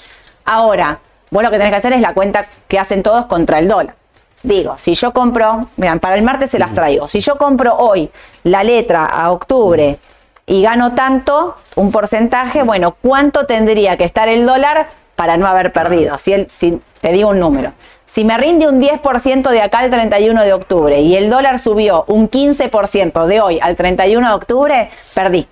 Ahora, 0.46 1.00
vos 1.30 1.42
lo 1.42 1.50
que 1.50 1.58
tenés 1.58 1.72
que 1.72 1.76
hacer 1.76 1.92
es 1.92 2.00
la 2.00 2.14
cuenta 2.14 2.46
que 2.68 2.78
hacen 2.78 3.02
todos 3.02 3.26
contra 3.26 3.58
el 3.58 3.68
dólar. 3.68 3.96
Digo, 4.42 4.76
si 4.78 4.94
yo 4.94 5.12
compro, 5.12 5.66
miren, 5.76 5.98
para 5.98 6.16
el 6.16 6.22
martes 6.22 6.50
se 6.50 6.58
las 6.58 6.72
traigo. 6.72 7.08
Si 7.08 7.20
yo 7.20 7.36
compro 7.36 7.74
hoy 7.76 8.10
la 8.44 8.62
letra 8.62 9.04
a 9.04 9.32
octubre 9.32 9.98
y 10.46 10.62
gano 10.62 10.92
tanto, 10.92 11.56
un 11.74 11.90
porcentaje, 11.90 12.62
bueno, 12.62 12.94
¿cuánto 13.02 13.46
tendría 13.46 13.96
que 13.96 14.04
estar 14.04 14.28
el 14.28 14.46
dólar 14.46 14.88
para 15.16 15.36
no 15.36 15.46
haber 15.46 15.72
perdido? 15.72 16.18
Si, 16.18 16.32
el, 16.32 16.48
si 16.50 16.80
te 17.00 17.12
digo 17.12 17.30
un 17.30 17.40
número. 17.40 17.72
Si 18.06 18.24
me 18.24 18.38
rinde 18.38 18.66
un 18.66 18.80
10% 18.80 19.50
de 19.50 19.60
acá 19.60 19.80
al 19.80 19.90
31 19.90 20.42
de 20.42 20.52
octubre 20.54 21.00
y 21.00 21.14
el 21.16 21.28
dólar 21.28 21.58
subió 21.58 22.04
un 22.06 22.30
15% 22.30 23.26
de 23.26 23.40
hoy 23.40 23.58
al 23.60 23.76
31 23.76 24.26
de 24.28 24.34
octubre, 24.34 24.90
perdí. 25.14 25.46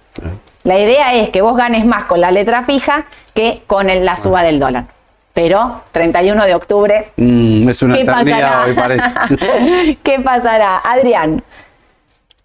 La 0.64 0.78
idea 0.78 1.14
es 1.14 1.28
que 1.30 1.42
vos 1.42 1.56
ganes 1.56 1.84
más 1.84 2.06
con 2.06 2.20
la 2.20 2.30
letra 2.30 2.62
fija 2.62 3.04
que 3.34 3.62
con 3.66 3.86
la 3.86 4.16
suba 4.16 4.42
del 4.42 4.58
dólar. 4.58 4.95
Pero 5.36 5.82
31 5.92 6.46
de 6.46 6.54
octubre. 6.54 7.12
Mm, 7.16 7.68
es 7.68 7.82
una 7.82 7.96
¿qué 7.98 8.06
pasará? 8.06 8.64
Hoy 8.64 8.72
parece. 8.72 9.98
¿Qué 10.02 10.18
pasará? 10.20 10.78
Adrián, 10.78 11.42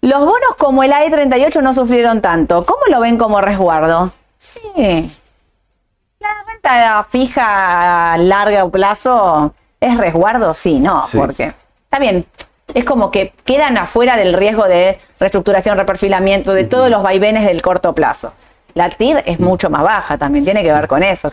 los 0.02 0.18
bonos 0.18 0.56
como 0.58 0.82
el 0.82 0.92
AE38 0.92 1.62
no 1.62 1.72
sufrieron 1.72 2.20
tanto. 2.20 2.66
¿Cómo 2.66 2.82
lo 2.90 3.00
ven 3.00 3.16
como 3.16 3.40
resguardo? 3.40 4.12
Sí. 4.38 5.10
La 6.20 6.28
renta 6.46 7.06
fija 7.10 8.12
a 8.12 8.18
largo 8.18 8.70
plazo 8.70 9.54
¿Es 9.80 9.96
resguardo? 9.96 10.52
Sí, 10.52 10.78
no, 10.78 11.02
porque 11.16 11.54
está 11.84 11.98
bien. 11.98 12.26
Es 12.74 12.84
como 12.84 13.10
que 13.10 13.32
quedan 13.46 13.78
afuera 13.78 14.18
del 14.18 14.34
riesgo 14.34 14.68
de 14.68 15.00
reestructuración, 15.18 15.78
reperfilamiento, 15.78 16.52
de 16.52 16.64
todos 16.64 16.90
los 16.90 17.02
vaivenes 17.02 17.46
del 17.46 17.62
corto 17.62 17.94
plazo. 17.94 18.34
La 18.74 18.90
TIR 18.90 19.22
es 19.24 19.40
mucho 19.40 19.70
más 19.70 19.82
baja 19.82 20.18
también, 20.18 20.44
tiene 20.44 20.62
que 20.62 20.72
ver 20.74 20.86
con 20.86 21.02
eso. 21.02 21.32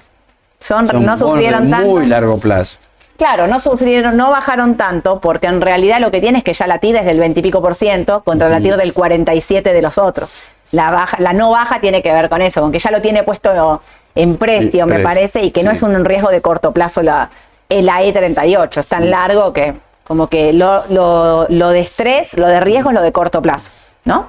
Son, 0.60 0.88
no 1.06 1.18
sufrieron 1.18 1.70
tanto. 1.70 1.88
Muy 1.88 2.06
largo 2.06 2.38
plazo. 2.38 2.78
Claro, 3.18 3.48
no 3.48 3.60
sufrieron, 3.60 4.16
no 4.16 4.30
bajaron 4.30 4.78
tanto, 4.78 5.20
porque 5.20 5.48
en 5.48 5.60
realidad 5.60 6.00
lo 6.00 6.10
que 6.10 6.22
tiene 6.22 6.38
es 6.38 6.44
que 6.44 6.54
ya 6.54 6.68
la 6.68 6.80
TIR 6.80 6.98
es 6.98 7.06
del 7.06 7.20
20 7.20 7.42
y 7.42 7.44
pico 7.44 7.62
por 7.62 7.76
ciento 7.76 8.24
contra 8.24 8.48
la 8.48 8.62
TIR 8.62 8.78
del 8.78 8.94
47 8.94 9.74
de 9.74 9.82
los 9.82 9.98
otros. 9.98 10.50
La, 10.72 10.90
baja, 10.90 11.18
la 11.20 11.34
no 11.34 11.50
baja 11.50 11.82
tiene 11.82 12.02
que 12.02 12.14
ver 12.14 12.30
con 12.30 12.42
eso, 12.42 12.62
con 12.62 12.72
que 12.72 12.80
ya 12.80 12.92
lo 12.92 13.02
tiene 13.02 13.24
puesto 13.24 13.82
en 14.16 14.38
precio, 14.38 14.86
me 14.86 15.02
parece, 15.02 15.42
y 15.44 15.52
que 15.52 15.64
no 15.64 15.72
es 15.72 15.84
un 15.84 16.06
riesgo 16.06 16.30
de 16.30 16.42
corto 16.42 16.72
plazo 16.72 17.02
la, 17.02 17.30
el 17.68 17.90
AE38. 17.90 18.78
Es 18.78 18.88
tan 18.88 19.10
largo 19.10 19.52
que 19.52 19.74
como 20.10 20.28
que 20.28 20.54
lo, 20.54 21.48
de 21.48 21.80
estrés, 21.80 22.36
lo 22.36 22.48
de 22.48 22.60
riesgo 22.60 22.90
es 22.90 22.96
lo 22.96 23.02
de 23.04 23.12
corto 23.12 23.44
plazo, 23.44 23.70
¿no? 24.06 24.28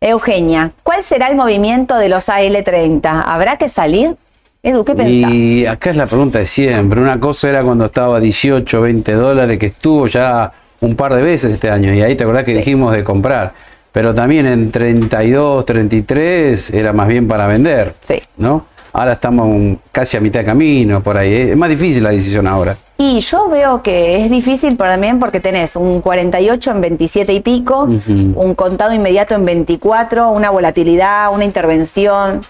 Eugenia, 0.00 0.72
¿cuál 0.82 1.04
será 1.04 1.28
el 1.28 1.36
movimiento 1.36 1.96
de 1.96 2.08
los 2.08 2.28
AL30? 2.28 3.24
¿Habrá 3.26 3.58
que 3.58 3.68
salir? 3.68 4.16
Edu, 4.64 4.82
¿qué 4.82 4.94
pensás? 4.94 5.30
Y 5.30 5.66
acá 5.66 5.90
es 5.90 5.96
la 5.96 6.06
pregunta 6.06 6.38
de 6.38 6.46
siempre. 6.46 6.98
Una 6.98 7.20
cosa 7.20 7.50
era 7.50 7.62
cuando 7.62 7.84
estaba 7.84 8.16
a 8.16 8.20
18, 8.20 8.80
20 8.80 9.12
dólares, 9.12 9.58
que 9.58 9.66
estuvo 9.66 10.06
ya 10.06 10.50
un 10.80 10.96
par 10.96 11.14
de 11.14 11.20
veces 11.20 11.52
este 11.52 11.68
año, 11.68 11.92
y 11.92 12.00
ahí 12.00 12.14
te 12.14 12.24
acordás 12.24 12.44
que 12.44 12.54
dijimos 12.54 12.94
de 12.94 13.04
comprar. 13.04 13.52
Pero 13.92 14.14
también 14.14 14.46
en 14.46 14.70
32, 14.70 15.66
33 15.66 16.70
era 16.70 16.94
más 16.94 17.08
bien 17.08 17.28
para 17.28 17.46
vender. 17.46 17.94
Sí. 18.02 18.22
¿No? 18.38 18.64
Ahora 18.94 19.12
estamos 19.12 19.76
casi 19.92 20.16
a 20.16 20.20
mitad 20.20 20.40
de 20.40 20.46
camino 20.46 21.02
por 21.02 21.18
ahí. 21.18 21.50
Es 21.50 21.56
más 21.58 21.68
difícil 21.68 22.02
la 22.02 22.10
decisión 22.10 22.46
ahora. 22.46 22.74
Y 22.96 23.20
yo 23.20 23.50
veo 23.50 23.82
que 23.82 24.24
es 24.24 24.30
difícil 24.30 24.78
también 24.78 25.18
porque 25.18 25.40
tenés 25.40 25.76
un 25.76 26.00
48 26.00 26.70
en 26.70 26.80
27 26.80 27.32
y 27.34 27.40
pico, 27.40 27.82
un 27.82 28.54
contado 28.54 28.94
inmediato 28.94 29.34
en 29.34 29.44
24, 29.44 30.30
una 30.30 30.48
volatilidad, 30.48 31.34
una 31.34 31.44
intervención. 31.44 32.40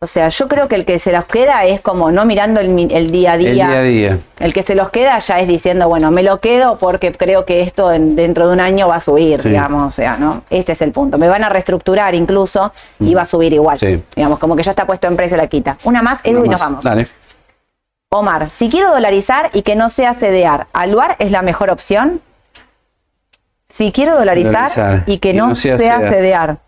O 0.00 0.06
sea, 0.06 0.28
yo 0.28 0.48
creo 0.48 0.68
que 0.68 0.74
el 0.74 0.84
que 0.84 0.98
se 0.98 1.12
los 1.12 1.24
queda 1.24 1.64
es 1.64 1.80
como 1.80 2.10
no 2.10 2.26
mirando 2.26 2.60
el, 2.60 2.76
día 3.10 3.32
a 3.32 3.36
día. 3.38 3.48
El 3.48 3.54
día 3.54 3.78
a 3.78 3.82
día. 3.82 4.18
El 4.38 4.52
que 4.52 4.62
se 4.62 4.74
los 4.74 4.90
queda 4.90 5.18
ya 5.18 5.38
es 5.38 5.48
diciendo, 5.48 5.88
bueno, 5.88 6.10
me 6.10 6.22
lo 6.22 6.40
quedo 6.40 6.76
porque 6.76 7.12
creo 7.12 7.46
que 7.46 7.62
esto 7.62 7.88
dentro 7.88 8.46
de 8.48 8.52
un 8.52 8.60
año 8.60 8.88
va 8.88 8.96
a 8.96 9.00
subir, 9.00 9.40
digamos. 9.40 9.86
O 9.86 9.90
sea, 9.90 10.18
¿no? 10.18 10.42
Este 10.50 10.72
es 10.72 10.82
el 10.82 10.92
punto. 10.92 11.16
Me 11.16 11.26
van 11.26 11.42
a 11.42 11.48
reestructurar 11.48 12.14
incluso 12.14 12.72
y 13.00 13.14
va 13.14 13.22
a 13.22 13.26
subir 13.26 13.54
igual. 13.54 13.78
Digamos, 14.14 14.38
como 14.38 14.56
que 14.56 14.62
ya 14.62 14.72
está 14.72 14.86
puesto 14.86 15.06
en 15.06 15.16
precio 15.16 15.38
la 15.38 15.46
quita. 15.46 15.78
Una 15.84 16.02
más, 16.02 16.20
Edu, 16.22 16.44
y 16.44 16.48
nos 16.50 16.60
vamos. 16.60 16.84
Dale. 16.84 17.06
Omar, 18.10 18.50
si 18.50 18.68
quiero 18.68 18.90
dolarizar 18.90 19.50
y 19.54 19.62
que 19.62 19.74
no 19.74 19.88
sea 19.88 20.14
cedear, 20.14 20.66
¿aluar 20.72 21.16
es 21.18 21.32
la 21.32 21.42
mejor 21.42 21.70
opción? 21.70 22.20
Si 23.68 23.90
quiero 23.90 24.14
dolarizar, 24.14 25.02
y 25.06 25.18
que 25.18 25.34
no, 25.34 25.54
sea, 25.54 25.78
cedear. 25.78 26.58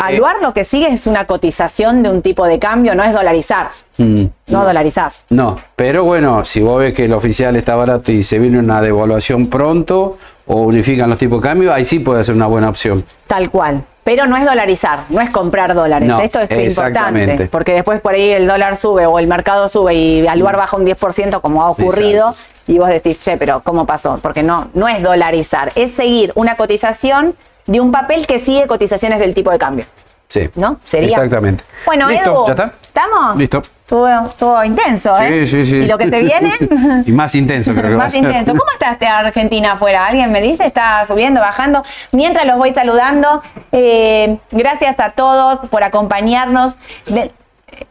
Aluar 0.00 0.36
lo 0.40 0.54
que 0.54 0.64
sigue 0.64 0.88
es 0.88 1.06
una 1.06 1.26
cotización 1.26 2.02
de 2.02 2.10
un 2.10 2.22
tipo 2.22 2.46
de 2.46 2.58
cambio, 2.58 2.94
no 2.94 3.02
es 3.02 3.12
dolarizar. 3.12 3.68
Mm, 3.98 4.24
no, 4.46 4.64
dolarizás. 4.64 5.24
No, 5.28 5.56
pero 5.76 6.04
bueno, 6.04 6.44
si 6.44 6.60
vos 6.60 6.78
ves 6.78 6.94
que 6.94 7.04
el 7.04 7.12
oficial 7.12 7.54
está 7.56 7.74
barato 7.74 8.10
y 8.10 8.22
se 8.22 8.38
viene 8.38 8.58
una 8.58 8.80
devaluación 8.80 9.48
pronto 9.48 10.16
o 10.46 10.56
unifican 10.62 11.10
los 11.10 11.18
tipos 11.18 11.42
de 11.42 11.48
cambio, 11.48 11.74
ahí 11.74 11.84
sí 11.84 11.98
puede 11.98 12.24
ser 12.24 12.34
una 12.34 12.46
buena 12.46 12.70
opción. 12.70 13.04
Tal 13.26 13.50
cual. 13.50 13.84
Pero 14.02 14.26
no 14.26 14.38
es 14.38 14.46
dolarizar, 14.46 15.04
no 15.10 15.20
es 15.20 15.30
comprar 15.30 15.74
dólares. 15.74 16.10
Esto 16.22 16.40
es 16.40 16.78
importante. 16.78 17.48
Porque 17.50 17.74
después 17.74 18.00
por 18.00 18.14
ahí 18.14 18.30
el 18.30 18.46
dólar 18.46 18.78
sube 18.78 19.04
o 19.04 19.18
el 19.18 19.26
mercado 19.26 19.68
sube 19.68 19.94
y 19.94 20.26
Aluar 20.26 20.56
baja 20.56 20.76
un 20.78 20.86
10% 20.86 21.42
como 21.42 21.62
ha 21.62 21.70
ocurrido. 21.70 22.30
Y 22.66 22.78
vos 22.78 22.88
decís, 22.88 23.20
che, 23.20 23.36
pero 23.36 23.60
¿cómo 23.60 23.84
pasó? 23.84 24.18
Porque 24.22 24.42
no, 24.42 24.68
no 24.72 24.88
es 24.88 25.02
dolarizar, 25.02 25.72
es 25.74 25.90
seguir 25.92 26.32
una 26.34 26.56
cotización 26.56 27.34
de 27.70 27.80
un 27.80 27.92
papel 27.92 28.26
que 28.26 28.40
sigue 28.40 28.66
cotizaciones 28.66 29.20
del 29.20 29.32
tipo 29.32 29.50
de 29.50 29.58
cambio. 29.58 29.84
Sí. 30.26 30.50
¿No? 30.56 30.78
Sería. 30.82 31.08
Exactamente. 31.08 31.62
Bueno, 31.86 32.08
Listo, 32.08 32.44
¿ya 32.46 32.50
está? 32.50 32.72
¿Estamos? 32.82 33.36
Listo. 33.36 33.62
Estuvo, 33.82 34.62
intenso, 34.62 35.18
¿eh? 35.20 35.44
Sí, 35.44 35.64
sí, 35.64 35.66
sí. 35.66 35.76
¿Y 35.78 35.86
lo 35.86 35.98
que 35.98 36.08
te 36.08 36.20
viene? 36.20 36.52
y 37.06 37.12
más 37.12 37.34
intenso, 37.34 37.72
creo 37.72 37.90
que 37.90 37.96
Más 37.96 38.14
intenso. 38.14 38.52
¿Cómo 38.52 38.70
está 38.72 38.92
este 38.92 39.06
Argentina 39.06 39.72
afuera? 39.72 40.06
¿Alguien 40.06 40.30
me 40.30 40.40
dice? 40.40 40.64
¿Está 40.64 41.04
subiendo, 41.06 41.40
bajando? 41.40 41.82
Mientras 42.12 42.46
los 42.46 42.56
voy 42.56 42.72
saludando, 42.72 43.42
eh, 43.72 44.38
gracias 44.52 44.98
a 45.00 45.10
todos 45.10 45.58
por 45.70 45.82
acompañarnos. 45.82 46.76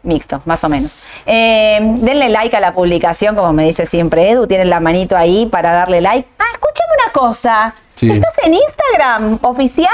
mixto, 0.04 0.42
más 0.46 0.64
o 0.64 0.70
menos. 0.70 1.04
Eh, 1.26 1.80
denle 2.00 2.30
like 2.30 2.56
a 2.56 2.62
la 2.62 2.74
publicación, 2.74 3.36
como 3.36 3.52
me 3.52 3.66
dice 3.66 3.86
siempre 3.86 4.30
Edu. 4.30 4.48
Tienen 4.48 4.70
la 4.70 4.80
manito 4.80 5.18
ahí 5.18 5.48
para 5.48 5.74
darle 5.74 6.00
like. 6.00 6.28
Ah, 6.40 6.46
escúchame 6.54 6.94
una 7.04 7.12
cosa. 7.12 7.74
¿Estás 8.02 8.34
en 8.46 8.54
Instagram 8.54 9.40
oficial? 9.42 9.90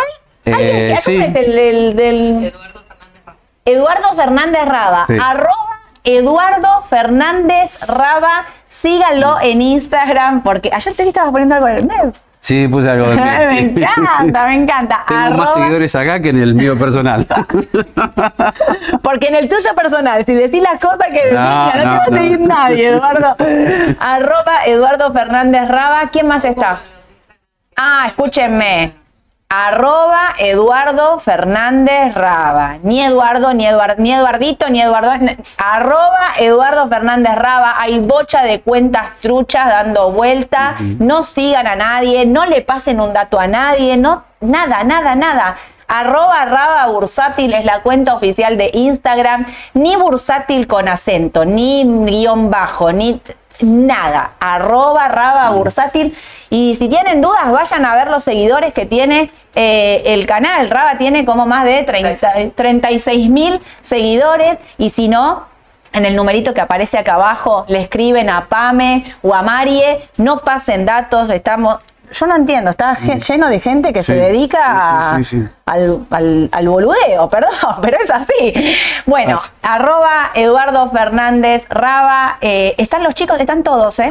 Eh, 0.45 0.95
¿Cómo 1.03 1.21
es 1.21 1.35
el, 1.35 1.95
del, 1.95 2.53
Eduardo 3.65 4.13
Fernández 4.15 4.65
Raba. 4.65 5.07
Arroba 5.21 5.79
Eduardo 6.03 6.83
Fernández 6.87 7.79
Raba. 7.81 8.45
Síganlo 8.67 9.37
en 9.41 9.61
Instagram 9.61 10.43
porque 10.43 10.69
ayer 10.71 10.93
te 10.93 11.03
vi 11.03 11.09
estabas 11.09 11.31
poniendo 11.31 11.55
algo 11.55 11.67
en 11.67 11.77
el 11.77 11.85
medio. 11.85 12.11
Sí, 12.41 12.67
puse 12.67 12.91
algo 12.91 13.07
de 13.07 13.15
Me 13.15 13.59
encanta, 13.59 14.45
me 14.45 14.53
encanta. 14.53 15.03
Tengo 15.07 15.31
más 15.31 15.53
seguidores 15.55 15.95
acá 15.95 16.19
que 16.19 16.29
en 16.29 16.43
el 16.43 16.53
mío 16.53 16.77
personal. 16.77 17.25
Porque 19.01 19.29
en 19.29 19.35
el 19.35 19.49
tuyo 19.49 19.73
personal, 19.75 20.23
si 20.27 20.35
decís 20.35 20.61
las 20.61 20.79
cosas 20.79 21.07
que 21.07 21.23
decís, 21.23 21.31
no, 21.31 21.71
te 21.71 21.83
va 21.83 22.03
a 22.03 22.05
seguir 22.05 22.39
nadie, 22.41 22.89
Eduardo. 22.89 23.35
Arroba 23.99 24.65
Eduardo 24.67 25.11
Fernández 25.11 25.67
Raba. 25.67 26.09
¿Quién 26.11 26.27
más 26.27 26.45
está? 26.45 26.81
Ah, 27.75 28.05
escúchenme. 28.07 28.93
Arroba 29.49 30.33
Eduardo 30.39 31.19
Fernández 31.19 32.15
Raba. 32.15 32.77
Ni 32.83 33.01
Eduardo, 33.01 33.53
ni, 33.53 33.65
Eduard, 33.65 33.99
ni 33.99 34.13
Eduardito, 34.13 34.69
ni 34.69 34.81
Eduardo. 34.81 35.11
Arroba 35.57 36.35
Eduardo 36.39 36.87
Fernández 36.87 37.35
Raba. 37.35 37.75
Hay 37.79 37.99
bocha 37.99 38.43
de 38.43 38.61
cuentas 38.61 39.17
truchas 39.21 39.67
dando 39.67 40.11
vuelta. 40.11 40.77
No 40.99 41.21
sigan 41.21 41.67
a 41.67 41.75
nadie, 41.75 42.25
no 42.25 42.45
le 42.45 42.61
pasen 42.61 42.99
un 42.99 43.13
dato 43.13 43.39
a 43.39 43.47
nadie, 43.47 43.97
no, 43.97 44.23
nada, 44.41 44.83
nada, 44.83 45.15
nada. 45.15 45.57
Arroba 45.87 46.45
Raba 46.45 46.87
Bursátil 46.87 47.53
es 47.53 47.65
la 47.65 47.81
cuenta 47.81 48.15
oficial 48.15 48.57
de 48.57 48.71
Instagram. 48.73 49.45
Ni 49.73 49.95
bursátil 49.95 50.65
con 50.65 50.87
acento, 50.87 51.45
ni 51.45 51.83
guion 51.83 52.49
bajo, 52.49 52.91
ni 52.91 53.21
nada. 53.61 54.31
Arroba 54.39 55.07
Raba 55.07 55.49
Bursátil. 55.51 56.15
Y 56.49 56.75
si 56.77 56.87
tienen 56.89 57.21
dudas, 57.21 57.51
vayan 57.51 57.85
a 57.85 57.95
ver 57.95 58.07
los 58.09 58.23
seguidores 58.23 58.73
que 58.73 58.85
tiene 58.85 59.31
eh, 59.55 60.03
el 60.05 60.25
canal. 60.25 60.69
Raba 60.69 60.97
tiene 60.97 61.25
como 61.25 61.45
más 61.45 61.65
de 61.65 61.83
36 62.55 63.29
mil 63.29 63.59
seguidores. 63.83 64.57
Y 64.77 64.89
si 64.89 65.07
no, 65.07 65.45
en 65.93 66.05
el 66.05 66.15
numerito 66.15 66.53
que 66.53 66.61
aparece 66.61 66.97
acá 66.97 67.15
abajo, 67.15 67.65
le 67.67 67.81
escriben 67.81 68.29
a 68.29 68.45
Pame 68.45 69.05
o 69.21 69.33
a 69.33 69.41
Marie, 69.41 70.07
no 70.17 70.37
pasen 70.37 70.85
datos, 70.85 71.29
estamos 71.29 71.79
yo 72.11 72.27
no 72.27 72.35
entiendo, 72.35 72.69
está 72.69 72.93
mm. 72.93 73.17
lleno 73.17 73.49
de 73.49 73.59
gente 73.59 73.91
que 73.91 74.03
se 74.03 74.13
dedica 74.13 75.19
al, 75.65 76.05
al, 76.51 76.67
boludeo, 76.67 77.27
perdón, 77.31 77.51
pero 77.81 77.97
es 78.03 78.11
así. 78.11 78.77
Bueno, 79.07 79.39
arroba 79.63 80.29
Eduardo 80.35 80.91
Fernández 80.91 81.65
Raba, 81.69 82.37
eh, 82.39 82.75
están 82.77 83.03
los 83.03 83.15
chicos, 83.15 83.39
están 83.39 83.63
todos, 83.63 83.97
¿eh? 83.99 84.09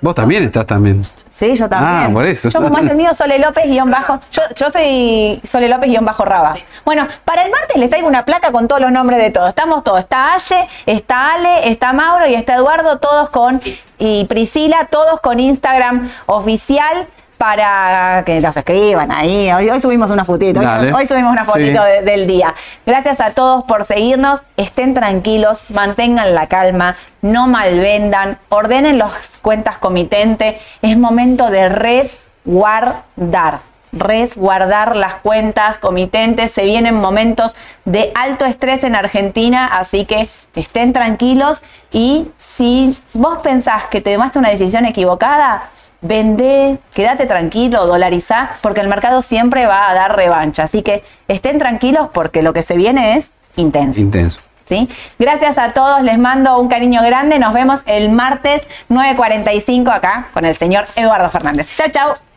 Vos 0.00 0.14
también 0.16 0.42
estás 0.42 0.66
también. 0.66 1.06
Sí, 1.30 1.54
yo 1.54 1.68
también. 1.68 2.10
Ah, 2.10 2.10
por 2.12 2.26
eso. 2.26 2.48
Yo 2.48 2.60
como 2.60 2.78
es 2.78 2.86
el 2.90 2.96
mío, 2.96 3.14
Sole 3.14 3.38
López 3.38 3.66
guion 3.66 3.88
bajo. 3.88 4.18
Yo, 4.32 4.42
yo 4.56 4.70
soy 4.70 5.40
Sole 5.44 5.68
López 5.68 5.88
guion 5.88 6.04
bajo 6.04 6.24
Raba. 6.24 6.56
Bueno, 6.84 7.06
para 7.24 7.44
el 7.44 7.52
martes 7.52 7.76
les 7.76 7.90
traigo 7.90 8.08
una 8.08 8.24
placa 8.24 8.50
con 8.50 8.66
todos 8.66 8.80
los 8.80 8.90
nombres 8.90 9.22
de 9.22 9.30
todos. 9.30 9.50
Estamos 9.50 9.84
todos. 9.84 10.00
Está 10.00 10.34
Aye, 10.34 10.66
está 10.86 11.34
Ale, 11.34 11.70
está 11.70 11.92
Mauro 11.92 12.26
y 12.26 12.34
está 12.34 12.56
Eduardo, 12.56 12.98
todos 12.98 13.30
con 13.30 13.60
y 14.00 14.24
Priscila, 14.24 14.88
todos 14.90 15.20
con 15.20 15.38
Instagram 15.38 16.10
oficial 16.26 17.06
para 17.38 18.24
que 18.26 18.40
nos 18.40 18.56
escriban 18.56 19.12
ahí. 19.12 19.50
Hoy, 19.52 19.80
subimos 19.80 20.10
una 20.10 20.24
fotito, 20.24 20.60
hoy, 20.60 21.06
subimos 21.06 21.32
una 21.32 21.44
fotito 21.44 21.82
del 22.04 22.26
día. 22.26 22.52
Gracias 22.84 23.20
a 23.20 23.30
todos 23.30 23.64
por 23.64 23.84
seguirnos. 23.84 24.40
Estén 24.56 24.92
tranquilos, 24.92 25.64
mantengan 25.68 26.34
la 26.34 26.48
calma, 26.48 26.96
no 27.22 27.46
malvendan, 27.46 28.38
ordenen 28.48 28.98
las 28.98 29.38
cuentas 29.38 29.78
comitente. 29.78 30.58
Es 30.82 30.98
momento 30.98 31.50
de 31.50 31.68
resguardar. 31.68 33.60
Resguardar 33.92 34.96
las 34.96 35.14
cuentas 35.14 35.78
comitentes. 35.78 36.52
Se 36.52 36.64
vienen 36.64 36.94
momentos 36.94 37.54
de 37.84 38.12
alto 38.14 38.44
estrés 38.44 38.84
en 38.84 38.96
Argentina, 38.96 39.66
así 39.66 40.04
que 40.04 40.28
estén 40.54 40.92
tranquilos. 40.92 41.62
Y 41.92 42.28
si 42.38 42.96
vos 43.14 43.38
pensás 43.38 43.84
que 43.86 44.00
te 44.00 44.14
tomaste 44.14 44.38
una 44.38 44.50
decisión 44.50 44.84
equivocada, 44.84 45.70
vende, 46.00 46.78
quédate 46.94 47.26
tranquilo, 47.26 47.86
dolarizá, 47.86 48.50
porque 48.62 48.80
el 48.80 48.88
mercado 48.88 49.22
siempre 49.22 49.66
va 49.66 49.90
a 49.90 49.94
dar 49.94 50.16
revancha. 50.16 50.64
Así 50.64 50.82
que 50.82 51.02
estén 51.26 51.58
tranquilos 51.58 52.08
porque 52.12 52.42
lo 52.42 52.52
que 52.52 52.62
se 52.62 52.76
viene 52.76 53.16
es 53.16 53.30
intenso. 53.56 54.00
Intenso. 54.00 54.40
¿Sí? 54.66 54.86
Gracias 55.18 55.56
a 55.56 55.72
todos, 55.72 56.02
les 56.02 56.18
mando 56.18 56.58
un 56.58 56.68
cariño 56.68 57.02
grande. 57.02 57.38
Nos 57.38 57.54
vemos 57.54 57.80
el 57.86 58.10
martes 58.10 58.62
9.45 58.90 59.90
acá 59.90 60.28
con 60.34 60.44
el 60.44 60.56
señor 60.56 60.84
Eduardo 60.94 61.30
Fernández. 61.30 61.68
Chao, 61.74 61.88
chao. 61.90 62.27